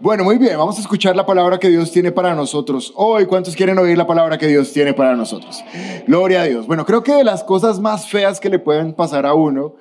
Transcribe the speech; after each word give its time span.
Bueno, 0.00 0.22
muy 0.22 0.38
bien, 0.38 0.56
vamos 0.56 0.78
a 0.78 0.80
escuchar 0.80 1.16
la 1.16 1.26
palabra 1.26 1.58
que 1.58 1.68
Dios 1.68 1.90
tiene 1.90 2.12
para 2.12 2.32
nosotros 2.32 2.92
hoy. 2.94 3.26
¿Cuántos 3.26 3.56
quieren 3.56 3.76
oír 3.80 3.98
la 3.98 4.06
palabra 4.06 4.38
que 4.38 4.46
Dios 4.46 4.72
tiene 4.72 4.94
para 4.94 5.16
nosotros? 5.16 5.64
Gloria 6.06 6.42
a 6.42 6.44
Dios. 6.44 6.68
Bueno, 6.68 6.86
creo 6.86 7.02
que 7.02 7.12
de 7.14 7.24
las 7.24 7.42
cosas 7.42 7.80
más 7.80 8.08
feas 8.08 8.38
que 8.38 8.48
le 8.48 8.60
pueden 8.60 8.94
pasar 8.94 9.26
a 9.26 9.34
uno 9.34 9.74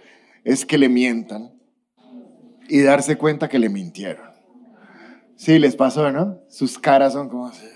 es 0.44 0.66
que 0.66 0.80
le 0.80 0.90
mientan 0.90 1.52
y 2.68 2.82
darse 2.82 3.16
cuenta 3.16 3.48
que 3.48 3.60
le 3.60 3.70
mintieron. 3.70 4.26
Sí, 5.36 5.60
les 5.60 5.76
pasó, 5.76 6.12
¿no? 6.12 6.40
Sus 6.50 6.80
caras 6.80 7.14
son 7.14 7.30
como 7.30 7.46
así. 7.46 7.68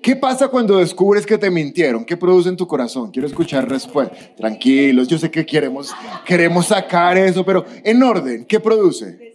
¿Qué 0.00 0.14
pasa 0.14 0.46
cuando 0.46 0.78
descubres 0.78 1.26
que 1.26 1.38
te 1.38 1.50
mintieron? 1.50 2.04
¿Qué 2.04 2.16
produce 2.16 2.48
en 2.50 2.56
tu 2.56 2.68
corazón? 2.68 3.10
Quiero 3.10 3.26
escuchar 3.26 3.68
respuesta. 3.68 4.14
Tranquilos, 4.36 5.08
yo 5.08 5.18
sé 5.18 5.28
que 5.28 5.44
queremos, 5.44 5.92
queremos 6.24 6.66
sacar 6.66 7.18
eso, 7.18 7.44
pero 7.44 7.64
en 7.82 8.00
orden, 8.00 8.44
¿qué 8.44 8.60
produce? 8.60 9.34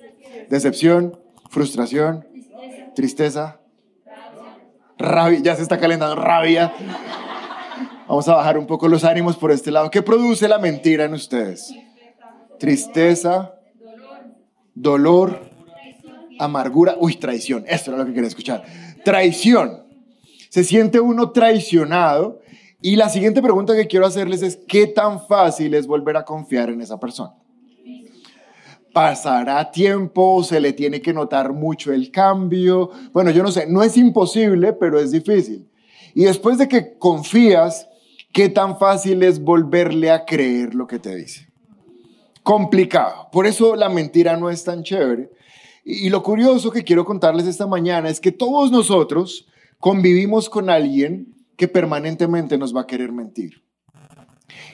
Decepción, 0.49 1.19
frustración, 1.53 2.27
tristeza, 2.95 3.59
rabia. 4.97 5.39
Ya 5.39 5.55
se 5.55 5.61
está 5.61 5.77
calentando, 5.77 6.15
rabia. 6.15 6.73
Vamos 8.07 8.27
a 8.27 8.35
bajar 8.35 8.57
un 8.57 8.65
poco 8.65 8.87
los 8.87 9.03
ánimos 9.03 9.37
por 9.37 9.51
este 9.51 9.69
lado. 9.69 9.91
¿Qué 9.91 10.01
produce 10.01 10.47
la 10.47 10.57
mentira 10.57 11.05
en 11.05 11.13
ustedes? 11.13 11.73
Tristeza, 12.59 13.53
dolor, 14.73 15.39
amargura. 16.39 16.95
Uy, 16.99 17.15
traición. 17.15 17.65
Esto 17.67 17.91
era 17.91 17.99
lo 17.99 18.05
que 18.07 18.13
quería 18.13 18.27
escuchar. 18.27 18.63
Traición 19.05 19.83
se 20.49 20.63
siente 20.63 20.99
uno 20.99 21.31
traicionado. 21.31 22.41
Y 22.81 22.95
la 22.95 23.09
siguiente 23.09 23.41
pregunta 23.41 23.75
que 23.75 23.87
quiero 23.87 24.05
hacerles 24.07 24.41
es, 24.41 24.57
¿qué 24.67 24.87
tan 24.87 25.25
fácil 25.25 25.73
es 25.75 25.87
volver 25.87 26.17
a 26.17 26.25
confiar 26.25 26.69
en 26.69 26.81
esa 26.81 26.99
persona? 26.99 27.33
¿Pasará 28.93 29.71
tiempo? 29.71 30.43
¿Se 30.43 30.59
le 30.59 30.71
tiene 30.71 31.01
que 31.01 31.13
notar 31.13 31.51
mucho 31.51 31.91
el 31.91 32.11
cambio? 32.11 32.91
Bueno, 33.11 33.31
yo 33.31 33.41
no 33.41 33.51
sé, 33.51 33.65
no 33.67 33.81
es 33.81 33.97
imposible, 33.97 34.71
pero 34.73 34.99
es 34.99 35.11
difícil. 35.11 35.67
Y 36.13 36.25
después 36.25 36.59
de 36.59 36.67
que 36.67 36.97
confías, 36.99 37.89
¿qué 38.31 38.49
tan 38.49 38.77
fácil 38.77 39.23
es 39.23 39.43
volverle 39.43 40.11
a 40.11 40.25
creer 40.25 40.75
lo 40.75 40.85
que 40.85 40.99
te 40.99 41.15
dice? 41.15 41.47
Complicado. 42.43 43.29
Por 43.31 43.47
eso 43.47 43.75
la 43.75 43.89
mentira 43.89 44.37
no 44.37 44.51
es 44.51 44.63
tan 44.63 44.83
chévere. 44.83 45.31
Y 45.83 46.09
lo 46.09 46.21
curioso 46.21 46.69
que 46.69 46.83
quiero 46.83 47.03
contarles 47.03 47.47
esta 47.47 47.65
mañana 47.65 48.09
es 48.09 48.19
que 48.19 48.31
todos 48.31 48.71
nosotros 48.71 49.47
convivimos 49.79 50.49
con 50.49 50.69
alguien 50.69 51.33
que 51.57 51.67
permanentemente 51.67 52.59
nos 52.59 52.75
va 52.75 52.81
a 52.81 52.87
querer 52.87 53.11
mentir. 53.11 53.63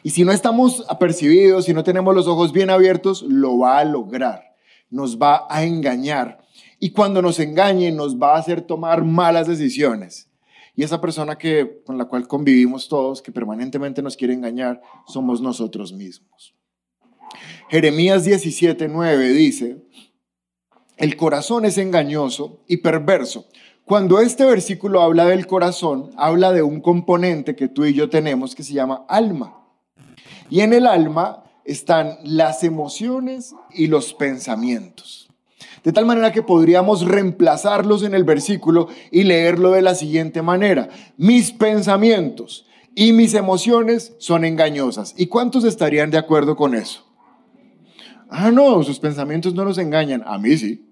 Y 0.03 0.11
si 0.11 0.23
no 0.23 0.31
estamos 0.31 0.85
apercibidos, 0.89 1.65
si 1.65 1.73
no 1.73 1.83
tenemos 1.83 2.15
los 2.15 2.27
ojos 2.27 2.51
bien 2.51 2.69
abiertos, 2.69 3.21
lo 3.23 3.57
va 3.57 3.79
a 3.79 3.85
lograr, 3.85 4.55
nos 4.89 5.17
va 5.17 5.45
a 5.49 5.63
engañar. 5.63 6.39
Y 6.79 6.91
cuando 6.91 7.21
nos 7.21 7.39
engañe, 7.39 7.91
nos 7.91 8.17
va 8.17 8.35
a 8.35 8.39
hacer 8.39 8.61
tomar 8.61 9.03
malas 9.03 9.47
decisiones. 9.47 10.29
Y 10.75 10.83
esa 10.83 11.01
persona 11.01 11.37
que, 11.37 11.81
con 11.85 11.97
la 11.97 12.05
cual 12.05 12.27
convivimos 12.27 12.87
todos, 12.87 13.21
que 13.21 13.31
permanentemente 13.31 14.01
nos 14.01 14.15
quiere 14.15 14.33
engañar, 14.33 14.81
somos 15.07 15.41
nosotros 15.41 15.91
mismos. 15.91 16.55
Jeremías 17.69 18.25
17:9 18.25 19.33
dice, 19.33 19.83
el 20.97 21.15
corazón 21.15 21.65
es 21.65 21.77
engañoso 21.77 22.63
y 22.67 22.77
perverso. 22.77 23.45
Cuando 23.85 24.19
este 24.19 24.45
versículo 24.45 25.01
habla 25.01 25.25
del 25.25 25.47
corazón, 25.47 26.11
habla 26.15 26.51
de 26.51 26.61
un 26.61 26.81
componente 26.81 27.55
que 27.55 27.67
tú 27.67 27.85
y 27.85 27.93
yo 27.93 28.09
tenemos 28.09 28.53
que 28.53 28.63
se 28.63 28.73
llama 28.73 29.05
alma. 29.07 29.58
Y 30.49 30.61
en 30.61 30.73
el 30.73 30.87
alma 30.87 31.43
están 31.65 32.17
las 32.23 32.63
emociones 32.63 33.55
y 33.71 33.87
los 33.87 34.13
pensamientos. 34.13 35.29
De 35.83 35.93
tal 35.93 36.05
manera 36.05 36.31
que 36.31 36.43
podríamos 36.43 37.05
reemplazarlos 37.05 38.03
en 38.03 38.13
el 38.13 38.23
versículo 38.23 38.87
y 39.11 39.23
leerlo 39.23 39.71
de 39.71 39.81
la 39.81 39.95
siguiente 39.95 40.41
manera. 40.41 40.89
Mis 41.17 41.51
pensamientos 41.51 42.65
y 42.95 43.13
mis 43.13 43.33
emociones 43.33 44.13
son 44.17 44.43
engañosas. 44.43 45.13
¿Y 45.17 45.27
cuántos 45.27 45.63
estarían 45.63 46.11
de 46.11 46.17
acuerdo 46.17 46.55
con 46.55 46.75
eso? 46.75 47.05
Ah, 48.29 48.51
no, 48.51 48.83
sus 48.83 48.99
pensamientos 48.99 49.53
no 49.53 49.63
nos 49.63 49.77
engañan. 49.77 50.23
A 50.25 50.37
mí 50.37 50.57
sí. 50.57 50.85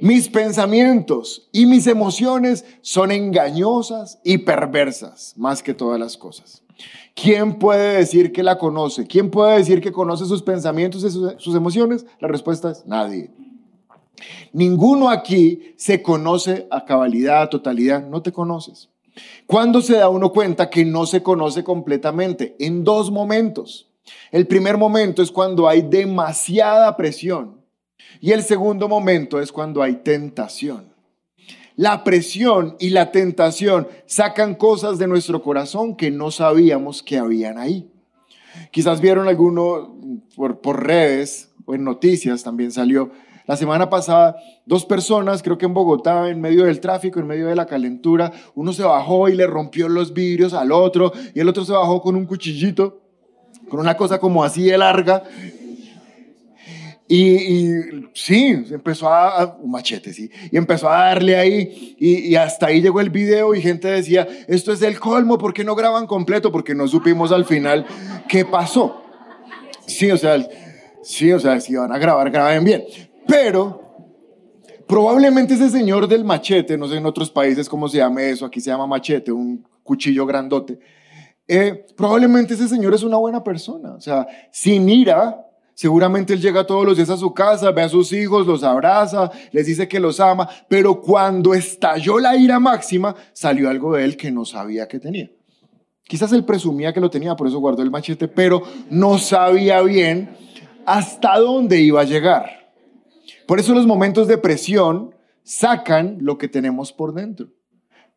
Mis 0.00 0.28
pensamientos 0.28 1.48
y 1.52 1.66
mis 1.66 1.86
emociones 1.86 2.64
son 2.80 3.12
engañosas 3.12 4.18
y 4.24 4.38
perversas 4.38 5.34
más 5.36 5.62
que 5.62 5.74
todas 5.74 6.00
las 6.00 6.16
cosas. 6.16 6.62
¿Quién 7.14 7.58
puede 7.58 7.98
decir 7.98 8.32
que 8.32 8.42
la 8.42 8.58
conoce? 8.58 9.06
¿Quién 9.06 9.30
puede 9.30 9.58
decir 9.58 9.80
que 9.80 9.92
conoce 9.92 10.24
sus 10.24 10.42
pensamientos 10.42 11.04
y 11.04 11.10
sus, 11.10 11.54
emociones? 11.54 12.06
La 12.18 12.28
respuesta 12.28 12.70
es 12.70 12.86
nadie. 12.86 13.30
Ninguno 14.52 15.10
aquí 15.10 15.74
se 15.76 16.02
conoce 16.02 16.66
a 16.70 16.84
cabalidad, 16.84 17.42
a 17.42 17.50
totalidad. 17.50 18.06
No 18.06 18.22
te 18.22 18.32
conoces. 18.32 18.88
¿Cuándo 19.46 19.82
se 19.82 19.96
da 19.96 20.08
uno 20.08 20.32
cuenta 20.32 20.70
que 20.70 20.84
no 20.84 21.06
se 21.06 21.22
conoce 21.22 21.64
completamente? 21.64 22.56
En 22.58 22.84
dos 22.84 23.10
momentos. 23.10 23.88
El 24.30 24.46
primer 24.46 24.76
momento 24.78 25.22
es 25.22 25.30
cuando 25.30 25.68
hay 25.68 25.82
demasiada 25.82 26.96
presión 26.96 27.60
y 28.20 28.32
el 28.32 28.42
segundo 28.42 28.88
momento 28.88 29.40
es 29.40 29.52
cuando 29.52 29.82
hay 29.82 29.96
tentación. 29.96 30.89
La 31.80 32.04
presión 32.04 32.76
y 32.78 32.90
la 32.90 33.10
tentación 33.10 33.88
sacan 34.04 34.54
cosas 34.54 34.98
de 34.98 35.06
nuestro 35.06 35.40
corazón 35.40 35.96
que 35.96 36.10
no 36.10 36.30
sabíamos 36.30 37.02
que 37.02 37.16
habían 37.16 37.56
ahí. 37.56 37.90
Quizás 38.70 39.00
vieron 39.00 39.28
alguno 39.28 39.96
por, 40.36 40.60
por 40.60 40.86
redes 40.86 41.48
o 41.64 41.74
en 41.74 41.84
noticias 41.84 42.42
también 42.42 42.70
salió. 42.70 43.12
La 43.46 43.56
semana 43.56 43.88
pasada, 43.88 44.36
dos 44.66 44.84
personas, 44.84 45.42
creo 45.42 45.56
que 45.56 45.64
en 45.64 45.72
Bogotá, 45.72 46.28
en 46.28 46.42
medio 46.42 46.64
del 46.64 46.80
tráfico, 46.80 47.18
en 47.18 47.26
medio 47.26 47.46
de 47.46 47.56
la 47.56 47.64
calentura, 47.64 48.30
uno 48.54 48.74
se 48.74 48.82
bajó 48.82 49.30
y 49.30 49.34
le 49.34 49.46
rompió 49.46 49.88
los 49.88 50.12
vidrios 50.12 50.52
al 50.52 50.72
otro, 50.72 51.14
y 51.34 51.40
el 51.40 51.48
otro 51.48 51.64
se 51.64 51.72
bajó 51.72 52.02
con 52.02 52.14
un 52.14 52.26
cuchillito, 52.26 53.00
con 53.70 53.80
una 53.80 53.96
cosa 53.96 54.18
como 54.18 54.44
así 54.44 54.64
de 54.64 54.76
larga, 54.76 55.22
y, 57.12 58.08
sí, 58.14 58.64
empezó 58.70 59.08
a, 59.08 59.58
un 59.60 59.72
machete, 59.72 60.12
sí, 60.12 60.30
y 60.52 60.56
empezó 60.56 60.88
a 60.88 61.06
darle 61.06 61.34
ahí, 61.34 61.96
y, 61.98 62.36
hasta 62.36 62.66
ahí 62.66 62.80
llegó 62.80 63.00
el 63.00 63.10
video 63.10 63.52
y 63.52 63.60
gente 63.60 63.88
decía, 63.88 64.28
esto 64.46 64.72
es 64.72 64.80
el 64.82 65.00
colmo, 65.00 65.36
¿por 65.36 65.52
qué 65.52 65.64
no 65.64 65.74
graban 65.74 66.06
completo? 66.06 66.52
Porque 66.52 66.72
no 66.72 66.86
supimos 66.86 67.32
al 67.32 67.44
final 67.44 67.84
qué 68.28 68.44
pasó. 68.44 69.02
Sí, 69.86 70.08
o 70.08 70.16
sea, 70.16 70.46
sí, 71.02 71.32
o 71.32 71.40
sea, 71.40 71.58
si 71.58 71.74
van 71.74 71.90
a 71.90 71.98
grabar, 71.98 72.30
graben 72.30 72.62
bien. 72.62 72.84
Pero 73.26 74.06
probablemente 74.86 75.54
ese 75.54 75.68
señor 75.68 76.06
del 76.06 76.24
machete, 76.24 76.78
no 76.78 76.86
sé 76.86 76.98
en 76.98 77.06
otros 77.06 77.28
países 77.28 77.68
cómo 77.68 77.88
se 77.88 77.96
llama 77.96 78.22
eso, 78.22 78.46
aquí 78.46 78.60
se 78.60 78.70
llama 78.70 78.86
machete, 78.86 79.32
un 79.32 79.66
cuchillo 79.82 80.26
grandote, 80.26 80.78
eh, 81.48 81.86
probablemente 81.96 82.54
ese 82.54 82.68
señor 82.68 82.94
es 82.94 83.02
una 83.02 83.16
buena 83.16 83.42
persona, 83.42 83.94
o 83.94 84.00
sea, 84.00 84.28
sin 84.52 84.88
ira, 84.88 85.44
Seguramente 85.80 86.34
él 86.34 86.42
llega 86.42 86.66
todos 86.66 86.84
los 86.84 86.94
días 86.94 87.08
a 87.08 87.16
su 87.16 87.32
casa, 87.32 87.70
ve 87.70 87.80
a 87.80 87.88
sus 87.88 88.12
hijos, 88.12 88.46
los 88.46 88.62
abraza, 88.62 89.30
les 89.50 89.64
dice 89.64 89.88
que 89.88 89.98
los 89.98 90.20
ama, 90.20 90.46
pero 90.68 91.00
cuando 91.00 91.54
estalló 91.54 92.18
la 92.18 92.36
ira 92.36 92.60
máxima, 92.60 93.16
salió 93.32 93.70
algo 93.70 93.94
de 93.94 94.04
él 94.04 94.18
que 94.18 94.30
no 94.30 94.44
sabía 94.44 94.86
que 94.86 94.98
tenía. 94.98 95.30
Quizás 96.04 96.32
él 96.32 96.44
presumía 96.44 96.92
que 96.92 97.00
lo 97.00 97.08
tenía, 97.08 97.34
por 97.34 97.46
eso 97.46 97.60
guardó 97.60 97.82
el 97.82 97.90
machete, 97.90 98.28
pero 98.28 98.62
no 98.90 99.16
sabía 99.16 99.80
bien 99.80 100.36
hasta 100.84 101.38
dónde 101.38 101.80
iba 101.80 102.02
a 102.02 102.04
llegar. 102.04 102.74
Por 103.46 103.58
eso 103.58 103.72
los 103.72 103.86
momentos 103.86 104.28
de 104.28 104.36
presión 104.36 105.14
sacan 105.44 106.18
lo 106.20 106.36
que 106.36 106.48
tenemos 106.48 106.92
por 106.92 107.14
dentro 107.14 107.48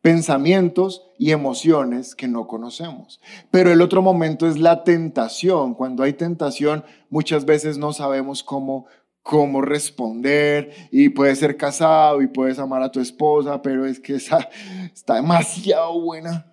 pensamientos 0.04 1.10
y 1.16 1.30
emociones 1.30 2.14
que 2.14 2.28
no 2.28 2.46
conocemos. 2.46 3.22
Pero 3.50 3.72
el 3.72 3.80
otro 3.80 4.02
momento 4.02 4.46
es 4.46 4.58
la 4.58 4.84
tentación. 4.84 5.72
Cuando 5.72 6.02
hay 6.02 6.12
tentación, 6.12 6.84
muchas 7.08 7.46
veces 7.46 7.78
no 7.78 7.94
sabemos 7.94 8.42
cómo 8.42 8.84
cómo 9.22 9.62
responder 9.62 10.74
y 10.90 11.08
puedes 11.08 11.38
ser 11.38 11.56
casado 11.56 12.20
y 12.20 12.26
puedes 12.26 12.58
amar 12.58 12.82
a 12.82 12.92
tu 12.92 13.00
esposa, 13.00 13.62
pero 13.62 13.86
es 13.86 13.98
que 13.98 14.16
esa 14.16 14.46
está 14.94 15.14
demasiado 15.14 15.98
buena. 15.98 16.52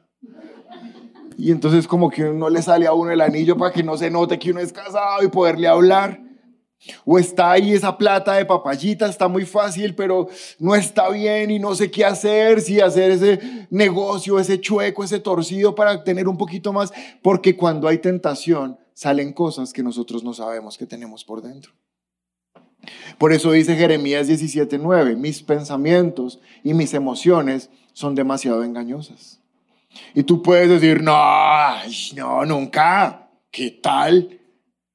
Y 1.38 1.52
entonces 1.52 1.90
como 1.90 2.10
que 2.10 2.24
no 2.24 2.50
le 2.50 2.62
sale 2.62 2.88
a 2.88 2.94
uno 2.94 3.12
el 3.12 3.20
anillo 3.20 3.58
para 3.58 3.74
que 3.74 3.84
no 3.84 3.98
se 3.98 4.10
note 4.10 4.40
que 4.40 4.52
uno 4.52 4.62
es 4.62 4.72
casado 4.72 5.22
y 5.24 5.28
poderle 5.28 5.68
hablar. 5.68 6.22
O 7.06 7.20
está 7.20 7.52
ahí 7.52 7.74
esa 7.74 7.96
plata 7.98 8.34
de 8.34 8.46
papayita, 8.46 9.08
está 9.08 9.28
muy 9.28 9.46
fácil, 9.46 9.94
pero 9.94 10.28
no 10.60 10.76
está 10.76 11.10
bien 11.10 11.52
y 11.52 11.60
no 11.60 11.76
sé 11.76 11.92
qué 11.92 12.04
hacer, 12.04 12.62
si 12.62 12.80
hacer 12.80 13.12
ese 13.12 13.68
negocio, 13.70 14.40
ese 14.40 14.60
chueco, 14.60 15.04
ese 15.04 15.20
torcido 15.20 15.76
para 15.76 16.04
tener 16.04 16.28
un 16.28 16.38
poquito 16.38 16.74
más, 16.74 16.92
porque 17.22 17.56
cuando 17.56 17.88
hay 17.88 18.00
tentación 18.00 18.80
salen 18.94 19.34
cosas 19.34 19.74
que 19.74 19.84
nosotros 19.84 20.24
no 20.24 20.34
sabemos 20.34 20.78
que 20.78 20.86
tenemos 20.86 21.24
por 21.24 21.42
dentro. 21.42 21.72
Por 23.20 23.32
eso 23.32 23.52
dice 23.52 23.76
Jeremías 23.76 24.28
17:9, 24.28 25.16
mis 25.16 25.44
pensamientos 25.44 26.40
y 26.64 26.74
mis 26.74 26.94
emociones 26.94 27.70
son 27.94 28.16
demasiado 28.16 28.64
engañosas. 28.64 29.40
Y 30.16 30.24
tú 30.24 30.42
puedes 30.42 30.70
decir, 30.70 31.04
no, 31.04 31.14
no, 32.16 32.46
nunca, 32.46 33.30
¿qué 33.52 33.72
tal? 33.72 34.41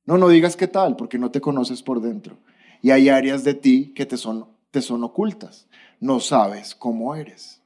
No, 0.06 0.16
no 0.18 0.28
digas 0.28 0.56
qué 0.56 0.68
tal, 0.68 0.96
porque 0.96 1.18
no 1.18 1.30
te 1.30 1.40
conoces 1.40 1.82
por 1.82 2.00
dentro. 2.00 2.38
Y 2.80 2.90
hay 2.90 3.08
áreas 3.08 3.44
de 3.44 3.54
ti 3.54 3.92
que 3.94 4.06
te 4.06 4.16
son, 4.16 4.46
te 4.70 4.80
son 4.80 5.02
ocultas. 5.04 5.66
no 6.00 6.20
sabes 6.20 6.74
cómo 6.74 7.14
eres. 7.14 7.60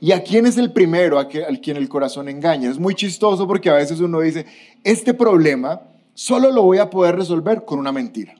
¿Y 0.00 0.12
a 0.12 0.22
quién 0.22 0.46
es 0.46 0.56
el 0.56 0.72
primero 0.72 1.18
a, 1.18 1.26
quien 1.26 1.76
el 1.76 1.88
corazón 1.88 2.28
engaña? 2.28 2.70
Es 2.70 2.78
muy 2.78 2.94
chistoso 2.94 3.46
porque 3.46 3.68
a 3.70 3.74
veces 3.74 4.00
uno 4.00 4.20
dice, 4.20 4.46
este 4.84 5.12
problema 5.12 5.82
solo 6.14 6.50
lo 6.50 6.62
voy 6.62 6.78
a 6.78 6.90
poder 6.90 7.16
resolver 7.16 7.64
con 7.64 7.78
una 7.78 7.92
mentira. 7.92 8.34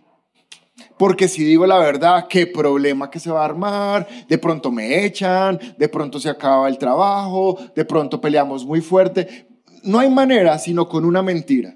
Porque 0.96 1.28
si 1.28 1.44
digo 1.44 1.66
la 1.66 1.78
verdad, 1.78 2.26
qué 2.28 2.46
problema 2.46 3.10
que 3.10 3.20
se 3.20 3.30
va 3.30 3.42
a 3.42 3.44
armar, 3.44 4.06
de 4.28 4.38
pronto 4.38 4.70
me 4.70 5.04
echan, 5.04 5.58
de 5.76 5.88
pronto 5.88 6.20
se 6.20 6.28
acaba 6.28 6.68
el 6.68 6.78
trabajo, 6.78 7.58
de 7.74 7.84
pronto 7.84 8.20
peleamos 8.20 8.64
muy 8.64 8.80
fuerte. 8.80 9.47
No 9.88 10.00
hay 10.00 10.10
manera 10.10 10.58
sino 10.58 10.86
con 10.86 11.06
una 11.06 11.22
mentira. 11.22 11.74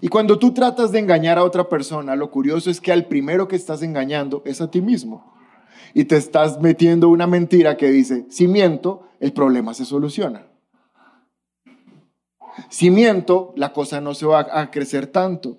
Y 0.00 0.06
cuando 0.06 0.38
tú 0.38 0.54
tratas 0.54 0.92
de 0.92 1.00
engañar 1.00 1.38
a 1.38 1.44
otra 1.44 1.68
persona, 1.68 2.14
lo 2.14 2.30
curioso 2.30 2.70
es 2.70 2.80
que 2.80 2.92
al 2.92 3.06
primero 3.06 3.48
que 3.48 3.56
estás 3.56 3.82
engañando 3.82 4.42
es 4.44 4.60
a 4.60 4.70
ti 4.70 4.80
mismo. 4.80 5.34
Y 5.92 6.04
te 6.04 6.16
estás 6.16 6.60
metiendo 6.60 7.08
una 7.08 7.26
mentira 7.26 7.76
que 7.76 7.90
dice, 7.90 8.26
si 8.30 8.46
miento, 8.46 9.08
el 9.18 9.32
problema 9.32 9.74
se 9.74 9.84
soluciona. 9.84 10.46
Si 12.68 12.90
miento, 12.90 13.52
la 13.56 13.72
cosa 13.72 14.00
no 14.00 14.14
se 14.14 14.26
va 14.26 14.46
a 14.48 14.70
crecer 14.70 15.08
tanto. 15.08 15.58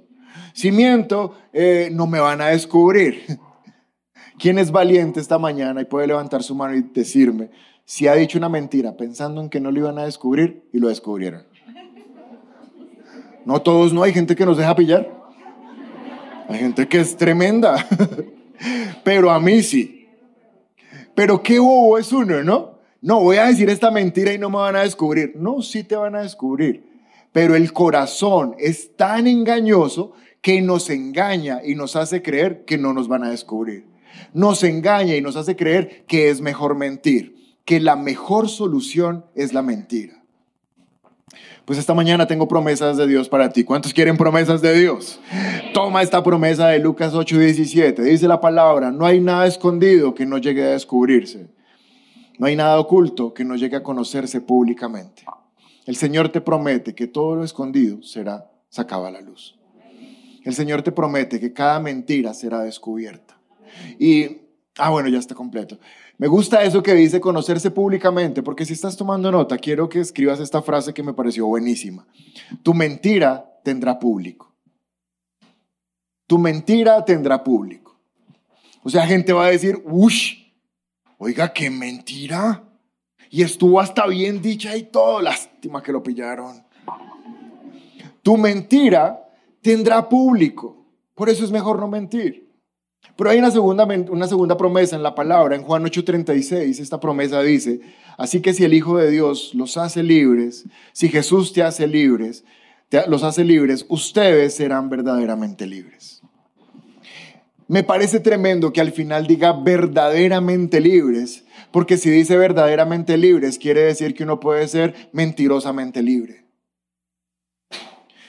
Si 0.54 0.72
miento, 0.72 1.36
eh, 1.52 1.90
no 1.92 2.08
me 2.08 2.22
van 2.22 2.40
a 2.40 2.48
descubrir. 2.48 3.25
¿Quién 4.40 4.58
es 4.58 4.72
valiente 4.72 5.20
esta 5.20 5.38
mañana 5.38 5.81
y 5.81 5.86
puede 5.86 6.08
levantar 6.08 6.44
su 6.44 6.56
mano 6.56 6.78
y 6.78 6.81
decirme 6.81 7.50
si 7.84 8.08
ha 8.08 8.13
dicho 8.13 8.38
una 8.38 8.48
mentira 8.50 8.96
pensando 8.96 9.42
en 9.42 9.50
que 9.50 9.60
no 9.60 9.72
lo 9.72 9.80
iban 9.80 9.98
a 9.98 10.06
descubrir 10.06 10.70
y 10.72 10.80
lo 10.80 10.88
descubrieron? 10.88 11.47
No 13.48 13.62
todos, 13.62 13.94
no 13.94 14.04
hay 14.04 14.12
gente 14.12 14.36
que 14.36 14.46
nos 14.46 14.58
deja 14.58 14.76
pillar. 14.76 15.10
Hay 16.50 16.60
gente 16.60 16.86
que 16.86 17.00
es 17.00 17.16
tremenda. 17.16 17.88
Pero 19.06 19.32
a 19.32 19.40
mí 19.40 19.64
sí. 19.64 20.10
Pero 21.16 21.42
qué 21.42 21.58
bobo 21.58 21.98
es 21.98 22.12
uno, 22.12 22.44
¿no? 22.44 22.78
No, 23.02 23.22
voy 23.22 23.38
a 23.38 23.46
decir 23.46 23.70
esta 23.70 23.90
mentira 23.90 24.34
y 24.34 24.38
no 24.38 24.50
me 24.50 24.58
van 24.58 24.76
a 24.76 24.82
descubrir. 24.82 25.32
No, 25.38 25.62
sí 25.62 25.86
te 25.86 25.96
van 25.96 26.18
a 26.18 26.24
descubrir. 26.24 26.84
Pero 27.32 27.56
el 27.56 27.72
corazón 27.72 28.54
es 28.60 28.98
tan 28.98 29.28
engañoso 29.28 30.12
que 30.42 30.62
nos 30.62 30.90
engaña 30.90 31.62
y 31.64 31.76
nos 31.76 31.96
hace 31.96 32.22
creer 32.22 32.66
que 32.66 32.78
no 32.78 32.92
nos 32.92 33.08
van 33.08 33.24
a 33.24 33.30
descubrir. 33.30 33.86
Nos 34.34 34.62
engaña 34.66 35.16
y 35.16 35.22
nos 35.22 35.38
hace 35.38 35.56
creer 35.56 36.04
que 36.06 36.30
es 36.30 36.42
mejor 36.42 36.76
mentir, 36.76 37.56
que 37.64 37.80
la 37.80 37.96
mejor 37.96 38.50
solución 38.50 39.24
es 39.36 39.54
la 39.54 39.62
mentira. 39.62 40.17
Pues 41.68 41.78
esta 41.78 41.94
mañana 41.94 42.25
tengo 42.28 42.48
promesas 42.48 42.96
de 42.96 43.06
Dios 43.08 43.28
para 43.28 43.50
ti. 43.50 43.66
¿Cuántos 43.66 43.94
quieren 43.94 44.16
promesas 44.16 44.62
de 44.62 44.74
Dios? 44.74 45.19
Toma 45.74 46.02
esta 46.02 46.24
promesa 46.24 46.69
de 46.69 46.80
Lucas 46.80 47.14
8:17. 47.14 48.04
Dice 48.04 48.25
la 48.30 48.40
palabra, 48.40 48.90
no 48.90 49.06
hay 49.06 49.19
nada 49.19 49.46
escondido 49.46 50.16
que 50.16 50.25
no 50.25 50.38
llegue 50.38 50.64
a 50.64 50.69
descubrirse. 50.69 51.50
No 52.40 52.48
hay 52.48 52.56
nada 52.56 52.80
oculto 52.80 53.34
que 53.34 53.44
no 53.44 53.58
llegue 53.58 53.75
a 53.75 53.84
conocerse 53.84 54.40
públicamente. 54.40 55.25
El 55.86 55.98
Señor 55.98 56.30
te 56.30 56.40
promete 56.40 56.96
que 56.96 57.08
todo 57.08 57.36
lo 57.36 57.44
escondido 57.44 58.02
será 58.02 58.50
sacado 58.70 59.06
a 59.06 59.12
la 59.12 59.20
luz. 59.20 59.60
El 60.46 60.54
Señor 60.54 60.84
te 60.84 60.94
promete 60.94 61.38
que 61.38 61.52
cada 61.52 61.81
mentira 61.81 62.34
será 62.34 62.62
descubierta. 62.62 63.38
Y, 64.00 64.38
ah, 64.78 64.90
bueno, 64.90 65.10
ya 65.10 65.20
está 65.20 65.36
completo. 65.36 65.78
Me 66.19 66.28
gusta 66.28 66.64
eso 66.64 66.81
que 66.81 66.96
dice 66.96 67.22
conocerse 67.22 67.69
públicamente, 67.69 68.42
porque 68.42 68.66
si 68.66 68.74
estás 68.74 68.98
tomando 68.98 69.31
nota, 69.31 69.58
quiero 69.58 69.88
que 69.88 70.00
escribas 70.00 70.40
esta 70.40 70.64
frase 70.64 70.94
que 70.94 71.04
me 71.04 71.14
pareció 71.14 71.46
buenísima. 71.46 72.08
Tu 72.64 72.74
mentira 72.74 73.60
tendrá 73.64 74.00
público. 74.00 74.52
Tu 76.25 76.40
mentira 76.40 77.06
tendrá 77.06 77.44
público. 77.44 78.00
O 78.84 78.90
sea, 78.90 79.06
gente 79.06 79.31
va 79.31 79.46
a 79.46 79.52
decir, 79.52 79.81
ush, 79.86 80.38
oiga, 81.19 81.54
qué 81.54 81.69
mentira. 81.69 82.63
Y 83.30 83.44
estuvo 83.44 83.80
hasta 83.80 84.08
bien 84.08 84.42
dicha 84.42 84.75
y 84.75 84.84
todo. 84.84 85.22
Lástima 85.22 85.84
que 85.84 85.92
lo 85.92 86.02
pillaron. 86.02 86.63
Tu 88.24 88.38
mentira 88.38 89.30
tendrá 89.62 90.10
público. 90.10 90.86
Por 91.13 91.30
eso 91.30 91.44
es 91.44 91.52
mejor 91.52 91.80
no 91.80 91.88
mentir. 91.88 92.47
Pero 93.18 93.31
hay 93.31 93.40
una 93.40 93.50
segunda, 93.50 93.86
una 93.86 94.28
segunda 94.28 94.58
promesa 94.58 94.96
en 94.96 95.02
la 95.02 95.16
palabra, 95.16 95.56
en 95.56 95.64
Juan 95.64 95.84
8:36, 95.84 96.80
esta 96.80 97.00
promesa 97.00 97.42
dice, 97.42 97.81
así 98.16 98.42
que 98.42 98.54
si 98.54 98.64
el 98.64 98.75
Hijo 98.75 98.98
de 98.98 99.10
Dios 99.10 99.56
los 99.56 99.75
hace 99.75 100.04
libres, 100.04 100.66
si 100.94 101.10
Jesús 101.10 101.52
te 101.52 101.64
hace 101.64 101.88
libres, 101.88 102.46
los 103.08 103.24
hace 103.24 103.44
libres, 103.44 103.86
ustedes 103.90 104.54
serán 104.54 104.90
verdaderamente 104.90 105.66
libres. 105.66 106.22
Me 107.68 107.84
parece 107.84 108.19
tremendo 108.19 108.72
que 108.72 108.81
al 108.81 108.92
final 108.92 109.25
diga 109.25 109.52
verdaderamente 109.52 110.80
libres, 110.80 111.44
porque 111.72 111.98
si 111.98 112.10
dice 112.12 112.38
verdaderamente 112.38 113.18
libres, 113.18 113.58
quiere 113.58 113.81
decir 113.81 114.13
que 114.13 114.24
uno 114.24 114.40
puede 114.40 114.68
ser 114.68 114.94
mentirosamente 115.12 116.02
libre. 116.02 116.46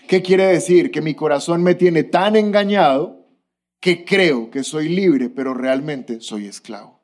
¿Qué 0.08 0.22
quiere 0.22 0.46
decir? 0.46 0.90
Que 0.90 1.02
mi 1.02 1.14
corazón 1.14 1.62
me 1.62 1.74
tiene 1.74 2.02
tan 2.02 2.34
engañado 2.34 3.17
que 3.80 4.04
creo 4.04 4.50
que 4.50 4.64
soy 4.64 4.88
libre, 4.88 5.30
pero 5.30 5.54
realmente 5.54 6.20
soy 6.20 6.46
esclavo. 6.46 6.98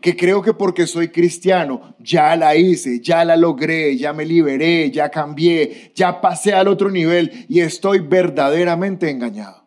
Que 0.00 0.16
creo 0.16 0.42
que 0.42 0.54
porque 0.54 0.86
soy 0.86 1.08
cristiano 1.08 1.94
ya 1.98 2.34
la 2.36 2.56
hice, 2.56 3.00
ya 3.00 3.24
la 3.24 3.36
logré, 3.36 3.96
ya 3.96 4.12
me 4.12 4.24
liberé, 4.24 4.90
ya 4.90 5.10
cambié, 5.10 5.92
ya 5.94 6.20
pasé 6.20 6.52
al 6.52 6.68
otro 6.68 6.90
nivel 6.90 7.46
y 7.48 7.60
estoy 7.60 8.00
verdaderamente 8.00 9.10
engañado. 9.10 9.66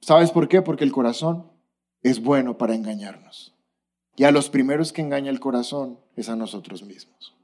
¿Sabes 0.00 0.30
por 0.30 0.48
qué? 0.48 0.62
Porque 0.62 0.84
el 0.84 0.92
corazón 0.92 1.50
es 2.02 2.20
bueno 2.20 2.58
para 2.58 2.74
engañarnos. 2.74 3.54
Y 4.16 4.24
a 4.24 4.30
los 4.30 4.48
primeros 4.48 4.92
que 4.92 5.02
engaña 5.02 5.30
el 5.30 5.40
corazón 5.40 5.98
es 6.16 6.28
a 6.28 6.36
nosotros 6.36 6.82
mismos. 6.82 7.34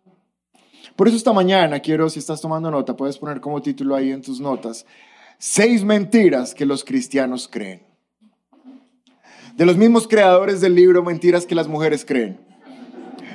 Por 0.97 1.09
eso 1.09 1.17
esta 1.17 1.33
mañana 1.33 1.81
quiero, 1.81 2.11
si 2.11 2.19
estás 2.19 2.41
tomando 2.41 2.71
nota, 2.71 2.97
puedes 2.97 3.19
poner 3.19 3.41
como 3.41 3.63
título 3.63 3.95
ahí 3.95 4.11
en 4.11 4.23
tus 4.23 4.41
notas, 4.41 4.85
seis 5.41 5.83
mentiras 5.83 6.55
que 6.55 6.67
los 6.67 6.85
cristianos 6.85 7.49
creen. 7.49 7.83
De 9.57 9.65
los 9.65 9.79
mismos 9.79 10.07
creadores 10.07 10.61
del 10.61 10.75
libro 10.75 11.03
Mentiras 11.03 11.47
que 11.47 11.55
las 11.55 11.67
mujeres 11.67 12.05
creen. 12.05 12.39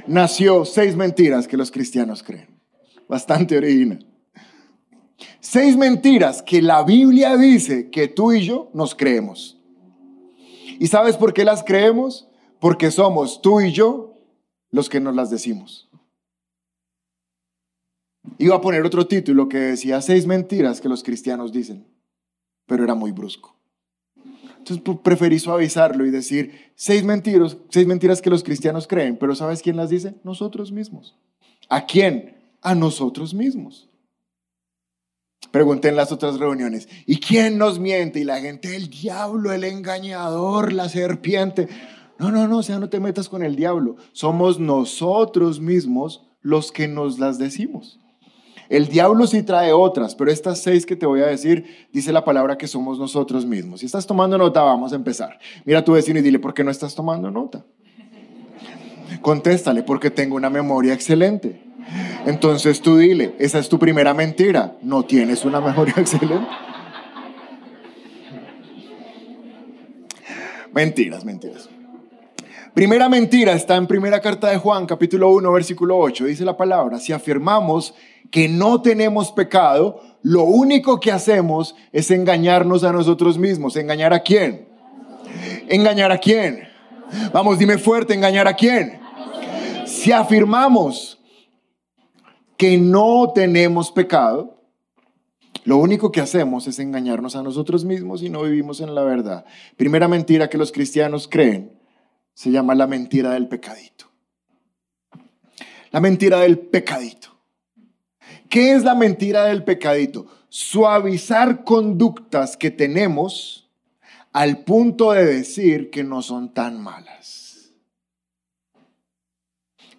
Nació 0.05 0.65
seis 0.65 0.95
mentiras 0.95 1.47
que 1.47 1.57
los 1.57 1.71
cristianos 1.71 2.21
creen. 2.21 2.47
Bastante 3.09 3.57
original. 3.57 4.05
Seis 5.39 5.75
mentiras 5.75 6.43
que 6.43 6.61
la 6.61 6.83
Biblia 6.83 7.37
dice 7.37 7.89
que 7.89 8.07
tú 8.07 8.31
y 8.33 8.45
yo 8.45 8.69
nos 8.73 8.93
creemos. 8.93 9.59
¿Y 10.79 10.85
sabes 10.87 11.17
por 11.17 11.33
qué 11.33 11.43
las 11.43 11.63
creemos? 11.63 12.27
Porque 12.59 12.91
somos 12.91 13.41
tú 13.41 13.61
y 13.61 13.71
yo 13.71 14.13
los 14.69 14.89
que 14.89 14.99
nos 14.99 15.15
las 15.15 15.31
decimos. 15.31 15.89
Iba 18.37 18.57
a 18.57 18.61
poner 18.61 18.83
otro 18.83 19.07
título 19.07 19.49
que 19.49 19.57
decía 19.57 20.01
seis 20.01 20.27
mentiras 20.27 20.81
que 20.81 20.89
los 20.89 21.03
cristianos 21.03 21.51
dicen, 21.51 21.94
pero 22.65 22.83
era 22.83 22.95
muy 22.95 23.11
brusco. 23.11 23.55
Entonces 24.57 24.83
preferí 25.03 25.37
suavizarlo 25.37 26.05
y 26.05 26.11
decir 26.11 26.71
seis 26.75 27.03
mentiras, 27.03 27.57
seis 27.69 27.85
mentiras 27.85 28.21
que 28.21 28.31
los 28.31 28.43
cristianos 28.43 28.87
creen, 28.87 29.17
pero 29.17 29.35
¿sabes 29.35 29.61
quién 29.61 29.77
las 29.77 29.91
dice? 29.91 30.15
Nosotros 30.23 30.71
mismos. 30.71 31.15
¿A 31.69 31.85
quién? 31.85 32.35
A 32.61 32.73
nosotros 32.73 33.33
mismos. 33.33 33.89
Pregunté 35.51 35.89
en 35.89 35.95
las 35.95 36.11
otras 36.11 36.39
reuniones, 36.39 36.89
¿y 37.05 37.19
quién 37.19 37.57
nos 37.57 37.79
miente? 37.79 38.19
Y 38.19 38.23
la 38.23 38.39
gente, 38.41 38.75
el 38.75 38.89
diablo, 38.89 39.51
el 39.51 39.63
engañador, 39.63 40.73
la 40.73 40.89
serpiente. 40.89 41.69
No, 42.17 42.31
no, 42.31 42.47
no, 42.47 42.57
o 42.57 42.63
sea, 42.63 42.79
no 42.79 42.89
te 42.89 42.99
metas 42.99 43.29
con 43.29 43.43
el 43.43 43.55
diablo. 43.55 43.97
Somos 44.13 44.59
nosotros 44.59 45.59
mismos 45.59 46.27
los 46.41 46.71
que 46.71 46.87
nos 46.87 47.19
las 47.19 47.37
decimos. 47.37 47.99
El 48.69 48.87
diablo 48.87 49.27
sí 49.27 49.43
trae 49.43 49.73
otras, 49.73 50.15
pero 50.15 50.31
estas 50.31 50.59
seis 50.59 50.85
que 50.85 50.95
te 50.95 51.05
voy 51.05 51.21
a 51.21 51.27
decir, 51.27 51.87
dice 51.91 52.11
la 52.11 52.23
palabra 52.23 52.57
que 52.57 52.67
somos 52.67 52.97
nosotros 52.97 53.45
mismos. 53.45 53.81
Si 53.81 53.85
estás 53.85 54.07
tomando 54.07 54.37
nota, 54.37 54.63
vamos 54.63 54.93
a 54.93 54.95
empezar. 54.95 55.39
Mira 55.65 55.79
a 55.79 55.85
tu 55.85 55.93
vecino 55.93 56.19
y 56.19 56.21
dile, 56.21 56.39
¿por 56.39 56.53
qué 56.53 56.63
no 56.63 56.71
estás 56.71 56.95
tomando 56.95 57.29
nota? 57.29 57.63
Contéstale, 59.21 59.83
porque 59.83 60.09
tengo 60.09 60.35
una 60.35 60.49
memoria 60.49 60.93
excelente. 60.93 61.61
Entonces 62.25 62.81
tú 62.81 62.97
dile, 62.97 63.35
esa 63.37 63.59
es 63.59 63.69
tu 63.69 63.77
primera 63.77 64.13
mentira, 64.13 64.75
no 64.81 65.03
tienes 65.03 65.45
una 65.45 65.61
memoria 65.61 65.93
excelente. 65.97 66.47
Mentiras, 70.73 71.23
mentiras. 71.23 71.69
Primera 72.75 73.07
mentira 73.07 73.53
está 73.53 73.77
en 73.77 73.87
primera 73.87 74.19
carta 74.19 74.49
de 74.49 74.57
Juan, 74.57 74.85
capítulo 74.85 75.31
1, 75.31 75.49
versículo 75.53 75.97
8. 75.97 76.25
Dice 76.25 76.43
la 76.43 76.57
palabra, 76.57 76.99
si 76.99 77.13
afirmamos 77.13 77.95
que 78.29 78.49
no 78.49 78.81
tenemos 78.81 79.31
pecado, 79.31 80.01
lo 80.21 80.43
único 80.43 80.99
que 80.99 81.13
hacemos 81.13 81.73
es 81.93 82.11
engañarnos 82.11 82.83
a 82.83 82.91
nosotros 82.91 83.37
mismos. 83.37 83.77
¿Engañar 83.77 84.13
a 84.13 84.19
quién? 84.19 84.67
¿Engañar 85.69 86.11
a 86.11 86.17
quién? 86.17 86.67
Vamos, 87.31 87.59
dime 87.59 87.77
fuerte, 87.77 88.13
¿engañar 88.13 88.45
a 88.45 88.55
quién? 88.57 88.99
Si 89.85 90.11
afirmamos 90.11 91.17
que 92.57 92.77
no 92.77 93.31
tenemos 93.33 93.89
pecado, 93.89 94.51
Lo 95.63 95.77
único 95.77 96.11
que 96.11 96.21
hacemos 96.21 96.67
es 96.67 96.77
engañarnos 96.77 97.35
a 97.35 97.41
nosotros 97.41 97.85
mismos 97.85 98.21
y 98.21 98.29
no 98.29 98.43
vivimos 98.43 98.81
en 98.81 98.93
la 98.93 99.03
verdad. 99.03 99.45
Primera 99.77 100.07
mentira 100.07 100.47
que 100.47 100.59
los 100.59 100.71
cristianos 100.71 101.27
creen 101.27 101.71
se 102.35 102.51
llama 102.51 102.75
la 102.75 102.85
mentira 102.85 103.31
del 103.31 103.47
pecadito. 103.47 104.11
La 105.89 106.01
mentira 106.01 106.41
del 106.41 106.59
pecadito. 106.59 107.29
¿Qué 108.49 108.73
es 108.73 108.83
la 108.83 108.93
mentira 108.93 109.45
del 109.45 109.63
pecadito? 109.63 110.27
Suavizar 110.49 111.63
conductas 111.63 112.57
que 112.57 112.71
tenemos 112.71 113.71
al 114.33 114.59
punto 114.59 115.13
de 115.13 115.25
decir 115.25 115.89
que 115.89 116.03
no 116.03 116.21
son 116.21 116.53
tan 116.53 116.81
malas. 116.81 117.71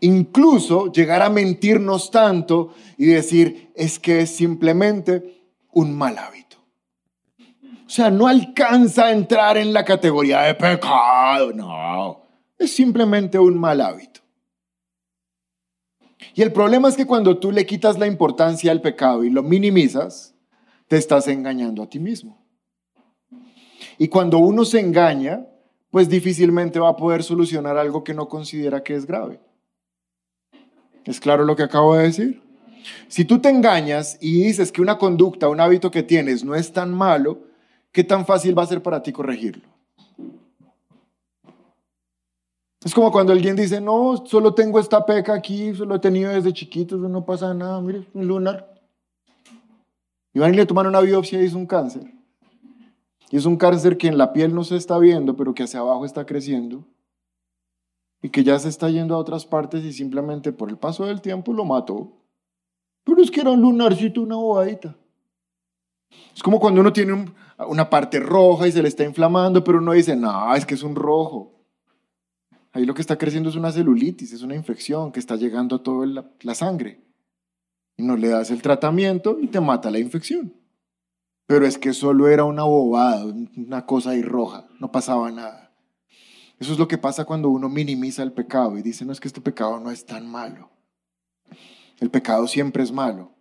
Incluso 0.01 0.93
llegar 0.93 1.23
a 1.23 1.31
mentirnos 1.31 2.11
tanto 2.11 2.75
y 2.99 3.07
decir 3.07 3.73
es 3.75 3.99
que 3.99 4.21
es 4.21 4.31
simplemente 4.31 5.43
un 5.73 5.97
mal 5.97 6.19
hábito. 6.19 6.59
O 7.87 7.89
sea, 7.91 8.11
no 8.11 8.27
alcanza 8.27 9.07
a 9.07 9.13
entrar 9.13 9.57
en 9.57 9.73
la 9.73 9.87
categoría 9.87 10.43
de 10.43 10.55
pecado, 10.55 11.53
no. 11.55 12.26
Es 12.59 12.73
simplemente 12.73 13.39
un 13.39 13.59
mal 13.59 13.81
hábito. 13.81 14.21
Y 16.35 16.43
el 16.43 16.53
problema 16.53 16.89
es 16.89 16.97
que 16.97 17.07
cuando 17.07 17.39
tú 17.39 17.53
le 17.53 17.67
quitas 17.67 17.99
la 17.99 18.07
importancia 18.07 18.71
al 18.71 18.81
pecado 18.81 19.25
y 19.25 19.31
lo 19.31 19.43
minimizas, 19.43 20.35
te 20.89 20.97
estás 20.97 21.29
engañando 21.29 21.83
a 21.83 21.89
ti 21.89 21.99
mismo. 21.99 22.45
Y 23.99 24.09
cuando 24.09 24.39
uno 24.39 24.65
se 24.65 24.81
engaña, 24.81 25.47
pues 25.91 26.09
difícilmente 26.09 26.79
va 26.79 26.91
a 26.91 26.97
poder 26.97 27.23
solucionar 27.23 27.77
algo 27.79 28.05
que 28.05 28.15
no 28.15 28.29
considera 28.29 28.83
que 28.83 28.95
es 28.95 29.07
grave. 29.07 29.41
¿Es 31.05 31.21
claro 31.21 31.45
lo 31.45 31.57
que 31.57 31.63
acabo 31.63 31.97
de 31.97 32.05
decir? 32.05 32.43
Si 33.09 33.25
tú 33.25 33.39
te 33.41 33.49
engañas 33.49 34.19
y 34.21 34.43
dices 34.43 34.73
que 34.73 34.83
una 34.83 34.99
conducta, 34.99 35.49
un 35.49 35.61
hábito 35.61 35.91
que 35.91 36.03
tienes 36.03 36.45
no 36.45 36.55
es 36.55 36.73
tan 36.73 36.93
malo, 36.93 37.41
¿qué 37.93 38.05
tan 38.05 38.27
fácil 38.27 38.57
va 38.57 38.65
a 38.65 38.67
ser 38.67 38.83
para 38.83 39.03
ti 39.03 39.13
corregirlo? 39.13 39.76
Es 42.85 42.95
como 42.95 43.11
cuando 43.11 43.33
alguien 43.33 43.57
dice, 43.57 43.81
no, 43.81 44.23
solo 44.27 44.55
tengo 44.55 44.79
esta 44.79 45.05
peca 45.05 45.35
aquí, 45.35 45.75
solo 45.75 45.97
he 45.97 45.99
tenido 45.99 46.31
desde 46.31 46.53
chiquito, 46.53 46.97
no 46.97 47.25
pasa 47.25 47.53
nada, 47.55 47.81
mire, 47.81 48.07
un 48.15 48.27
lunar. 48.27 48.75
Y 50.35 50.39
van 50.39 50.53
y 50.53 50.57
le 50.57 50.67
toman 50.67 50.87
una 50.87 51.01
biopsia 51.01 51.41
y 51.41 51.47
es 51.47 51.55
un 51.55 51.67
cáncer. 51.67 52.13
Y 53.31 53.37
es 53.37 53.47
un 53.47 53.57
cáncer 53.57 53.97
que 53.97 54.07
en 54.07 54.19
la 54.19 54.33
piel 54.33 54.55
no 54.55 54.65
se 54.65 54.77
está 54.77 54.99
viendo, 54.99 55.35
pero 55.35 55.55
que 55.55 55.63
hacia 55.63 55.81
abajo 55.81 56.05
está 56.05 56.27
creciendo. 56.27 56.85
Y 58.23 58.31
que 58.31 58.45
ya 58.45 58.59
se 58.59 58.69
está 58.69 58.91
yendo 58.91 59.15
a 59.15 59.19
otras 59.19 59.47
partes 59.47 59.83
y 59.85 59.93
simplemente 59.93 60.53
por 60.53 60.69
el 60.69 60.79
paso 60.79 61.07
del 61.07 61.21
tiempo 61.21 61.53
lo 61.53 61.65
mató. 61.65 62.13
Pero 63.05 63.23
es 63.23 63.31
que 63.31 63.41
era 63.41 63.51
un 63.51 63.63
lunarcito, 63.63 64.21
una 64.21 64.37
bobadita. 64.37 64.97
Es 66.35 66.43
como 66.43 66.61
cuando 66.61 66.83
uno 66.83 66.93
tiene 66.93 67.33
una 67.67 67.89
parte 67.89 68.21
roja 68.21 68.69
y 68.69 68.73
se 68.73 68.83
le 68.83 68.89
está 68.89 69.05
inflamando, 69.05 69.65
pero 69.65 69.79
uno 69.79 69.93
dice, 69.93 70.15
no, 70.17 70.55
es 70.55 70.67
que 70.67 70.75
es 70.75 70.83
un 70.83 70.95
rojo. 70.95 71.56
Ahí 72.77 72.85
lo 72.85 72.93
que 72.93 73.01
está 73.01 73.17
creciendo 73.17 73.49
es 73.49 73.57
una 73.57 73.73
celulitis, 73.73 74.35
es 74.35 74.43
una 74.43 74.55
infección 74.55 75.11
que 75.11 75.19
está 75.19 75.35
llegando 75.37 75.77
a 75.77 75.83
toda 75.83 76.07
la, 76.43 76.55
sangre. 76.55 77.01
Y 77.97 78.03
no 78.03 78.19
le 78.19 78.29
das 78.29 78.51
el 78.51 78.61
tratamiento 78.61 79.39
y 79.41 79.47
te 79.47 79.61
mata 79.61 79.91
la 79.91 79.99
infección. 79.99 80.53
Pero 81.47 81.67
es 81.67 81.79
que 81.79 81.95
solo 81.95 82.29
era 82.29 82.45
una 82.45 82.65
bobada, 82.65 83.25
una 83.25 83.87
cosa 83.87 84.11
ahí 84.11 84.21
roja, 84.21 84.69
no 84.79 84.93
pasaba 84.93 85.31
nada. 85.33 85.73
Eso 86.59 86.75
es 86.75 86.79
lo 86.79 86.87
que 86.87 86.99
pasa 86.99 87.25
cuando 87.25 87.49
uno 87.49 87.71
minimiza 87.71 88.23
el 88.23 88.33
pecado 88.33 88.77
y 88.77 88.83
dice, 88.83 89.07
no 89.07 89.13
es 89.13 89.21
que 89.21 89.29
este 89.29 89.41
pecado 89.41 89.81
no 89.81 89.91
es 89.91 90.05
tan 90.05 90.31
malo. 90.31 90.69
El 91.99 92.11
pecado 92.11 92.47
siempre 92.47 92.83
es 92.83 92.93
malo. 92.93 93.33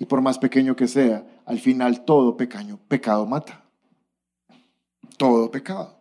Y 0.00 0.06
por 0.06 0.20
más 0.20 0.36
pequeño 0.36 0.74
que 0.74 0.88
sea, 0.88 1.24
al 1.46 1.60
final 1.60 2.04
todo 2.04 2.36
pequeño, 2.36 2.80
pecado 2.88 3.24
mata. 3.24 3.64
Todo 5.16 5.48
pecado. 5.48 5.96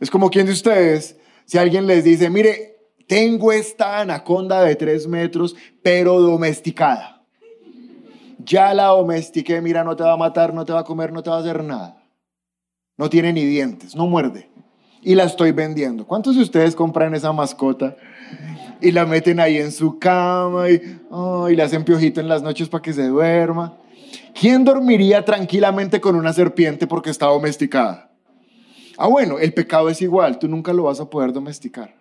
Es 0.00 0.10
como 0.10 0.28
quien 0.28 0.44
de 0.44 0.52
ustedes 0.52 1.16
si 1.50 1.58
alguien 1.58 1.88
les 1.88 2.04
dice, 2.04 2.30
mire, 2.30 2.76
tengo 3.08 3.50
esta 3.50 3.98
anaconda 3.98 4.62
de 4.62 4.76
tres 4.76 5.08
metros, 5.08 5.56
pero 5.82 6.20
domesticada. 6.20 7.24
Ya 8.38 8.72
la 8.72 8.84
domestiqué, 8.84 9.60
mira, 9.60 9.82
no 9.82 9.96
te 9.96 10.04
va 10.04 10.12
a 10.12 10.16
matar, 10.16 10.54
no 10.54 10.64
te 10.64 10.72
va 10.72 10.78
a 10.78 10.84
comer, 10.84 11.12
no 11.12 11.24
te 11.24 11.30
va 11.30 11.38
a 11.38 11.40
hacer 11.40 11.64
nada. 11.64 12.04
No 12.96 13.10
tiene 13.10 13.32
ni 13.32 13.44
dientes, 13.44 13.96
no 13.96 14.06
muerde. 14.06 14.48
Y 15.02 15.16
la 15.16 15.24
estoy 15.24 15.50
vendiendo. 15.50 16.06
¿Cuántos 16.06 16.36
de 16.36 16.42
ustedes 16.42 16.76
compran 16.76 17.16
esa 17.16 17.32
mascota 17.32 17.96
y 18.80 18.92
la 18.92 19.04
meten 19.04 19.40
ahí 19.40 19.56
en 19.56 19.72
su 19.72 19.98
cama 19.98 20.70
y, 20.70 20.74
y 20.74 21.56
le 21.56 21.62
hacen 21.64 21.82
piojito 21.82 22.20
en 22.20 22.28
las 22.28 22.44
noches 22.44 22.68
para 22.68 22.82
que 22.82 22.92
se 22.92 23.08
duerma? 23.08 23.76
¿Quién 24.40 24.64
dormiría 24.64 25.24
tranquilamente 25.24 26.00
con 26.00 26.14
una 26.14 26.32
serpiente 26.32 26.86
porque 26.86 27.10
está 27.10 27.26
domesticada? 27.26 28.09
Ah, 29.02 29.06
bueno, 29.06 29.38
el 29.38 29.54
pecado 29.54 29.88
es 29.88 30.02
igual, 30.02 30.38
tú 30.38 30.46
nunca 30.46 30.74
lo 30.74 30.82
vas 30.82 31.00
a 31.00 31.08
poder 31.08 31.32
domesticar. 31.32 31.94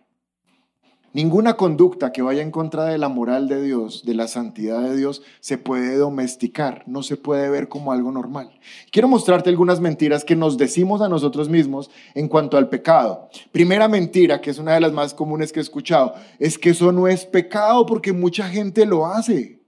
Ninguna 1.13 1.53
conducta 1.55 2.11
que 2.11 2.21
vaya 2.21 2.41
en 2.41 2.51
contra 2.51 2.83
de 2.87 2.97
la 2.97 3.07
moral 3.07 3.47
de 3.47 3.61
Dios, 3.61 4.03
de 4.05 4.15
la 4.15 4.27
santidad 4.27 4.81
de 4.81 4.97
Dios, 4.97 5.21
se 5.39 5.57
puede 5.57 5.95
domesticar, 5.95 6.83
no 6.87 7.01
se 7.01 7.15
puede 7.15 7.49
ver 7.49 7.69
como 7.69 7.93
algo 7.93 8.11
normal. 8.11 8.51
Quiero 8.91 9.07
mostrarte 9.07 9.49
algunas 9.49 9.79
mentiras 9.79 10.25
que 10.25 10.35
nos 10.35 10.57
decimos 10.57 11.01
a 11.01 11.07
nosotros 11.07 11.47
mismos 11.47 11.89
en 12.15 12.27
cuanto 12.27 12.57
al 12.57 12.67
pecado. 12.67 13.29
Primera 13.53 13.87
mentira, 13.87 14.41
que 14.41 14.49
es 14.49 14.59
una 14.59 14.73
de 14.73 14.81
las 14.81 14.91
más 14.91 15.13
comunes 15.13 15.53
que 15.53 15.61
he 15.61 15.63
escuchado, 15.63 16.15
es 16.37 16.57
que 16.57 16.71
eso 16.71 16.91
no 16.91 17.07
es 17.07 17.25
pecado 17.25 17.85
porque 17.85 18.11
mucha 18.11 18.49
gente 18.49 18.85
lo 18.85 19.05
hace. 19.05 19.58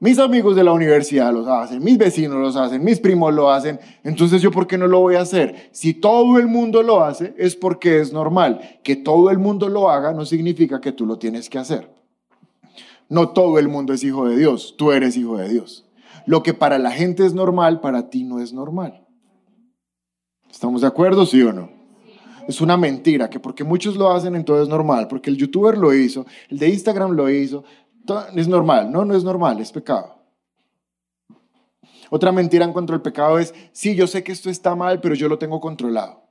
Mis 0.00 0.18
amigos 0.18 0.54
de 0.54 0.62
la 0.62 0.72
universidad 0.72 1.32
los 1.32 1.48
hacen, 1.48 1.82
mis 1.82 1.98
vecinos 1.98 2.38
los 2.38 2.54
hacen, 2.54 2.84
mis 2.84 3.00
primos 3.00 3.34
lo 3.34 3.50
hacen. 3.50 3.80
Entonces 4.04 4.40
yo, 4.40 4.52
¿por 4.52 4.66
qué 4.66 4.78
no 4.78 4.86
lo 4.86 5.00
voy 5.00 5.16
a 5.16 5.22
hacer? 5.22 5.70
Si 5.72 5.92
todo 5.94 6.38
el 6.38 6.46
mundo 6.46 6.82
lo 6.82 7.02
hace, 7.02 7.34
es 7.36 7.56
porque 7.56 8.00
es 8.00 8.12
normal. 8.12 8.60
Que 8.84 8.94
todo 8.94 9.30
el 9.30 9.38
mundo 9.38 9.68
lo 9.68 9.90
haga 9.90 10.12
no 10.12 10.24
significa 10.24 10.80
que 10.80 10.92
tú 10.92 11.04
lo 11.04 11.18
tienes 11.18 11.50
que 11.50 11.58
hacer. 11.58 11.90
No 13.08 13.30
todo 13.30 13.58
el 13.58 13.68
mundo 13.68 13.92
es 13.92 14.04
hijo 14.04 14.28
de 14.28 14.36
Dios, 14.36 14.74
tú 14.76 14.92
eres 14.92 15.16
hijo 15.16 15.36
de 15.38 15.48
Dios. 15.48 15.86
Lo 16.26 16.42
que 16.42 16.54
para 16.54 16.78
la 16.78 16.90
gente 16.90 17.24
es 17.24 17.34
normal, 17.34 17.80
para 17.80 18.10
ti 18.10 18.22
no 18.22 18.38
es 18.40 18.52
normal. 18.52 19.04
¿Estamos 20.50 20.82
de 20.82 20.86
acuerdo, 20.86 21.24
sí 21.26 21.42
o 21.42 21.52
no? 21.52 21.70
Es 22.46 22.60
una 22.60 22.76
mentira, 22.76 23.28
que 23.28 23.40
porque 23.40 23.64
muchos 23.64 23.96
lo 23.96 24.10
hacen, 24.10 24.34
entonces 24.34 24.64
es 24.64 24.68
normal, 24.68 25.06
porque 25.08 25.28
el 25.28 25.36
youtuber 25.36 25.76
lo 25.76 25.92
hizo, 25.92 26.24
el 26.48 26.58
de 26.58 26.68
Instagram 26.68 27.12
lo 27.12 27.28
hizo, 27.30 27.64
es 28.34 28.48
normal. 28.48 28.90
No, 28.90 29.04
no 29.04 29.14
es 29.14 29.24
normal, 29.24 29.60
es 29.60 29.72
pecado. 29.72 30.18
Otra 32.10 32.32
mentira 32.32 32.64
en 32.64 32.72
cuanto 32.72 32.94
al 32.94 33.02
pecado 33.02 33.38
es, 33.38 33.54
sí, 33.72 33.94
yo 33.94 34.06
sé 34.06 34.22
que 34.24 34.32
esto 34.32 34.48
está 34.50 34.74
mal, 34.74 35.00
pero 35.00 35.14
yo 35.14 35.28
lo 35.28 35.38
tengo 35.38 35.60
controlado. 35.60 36.22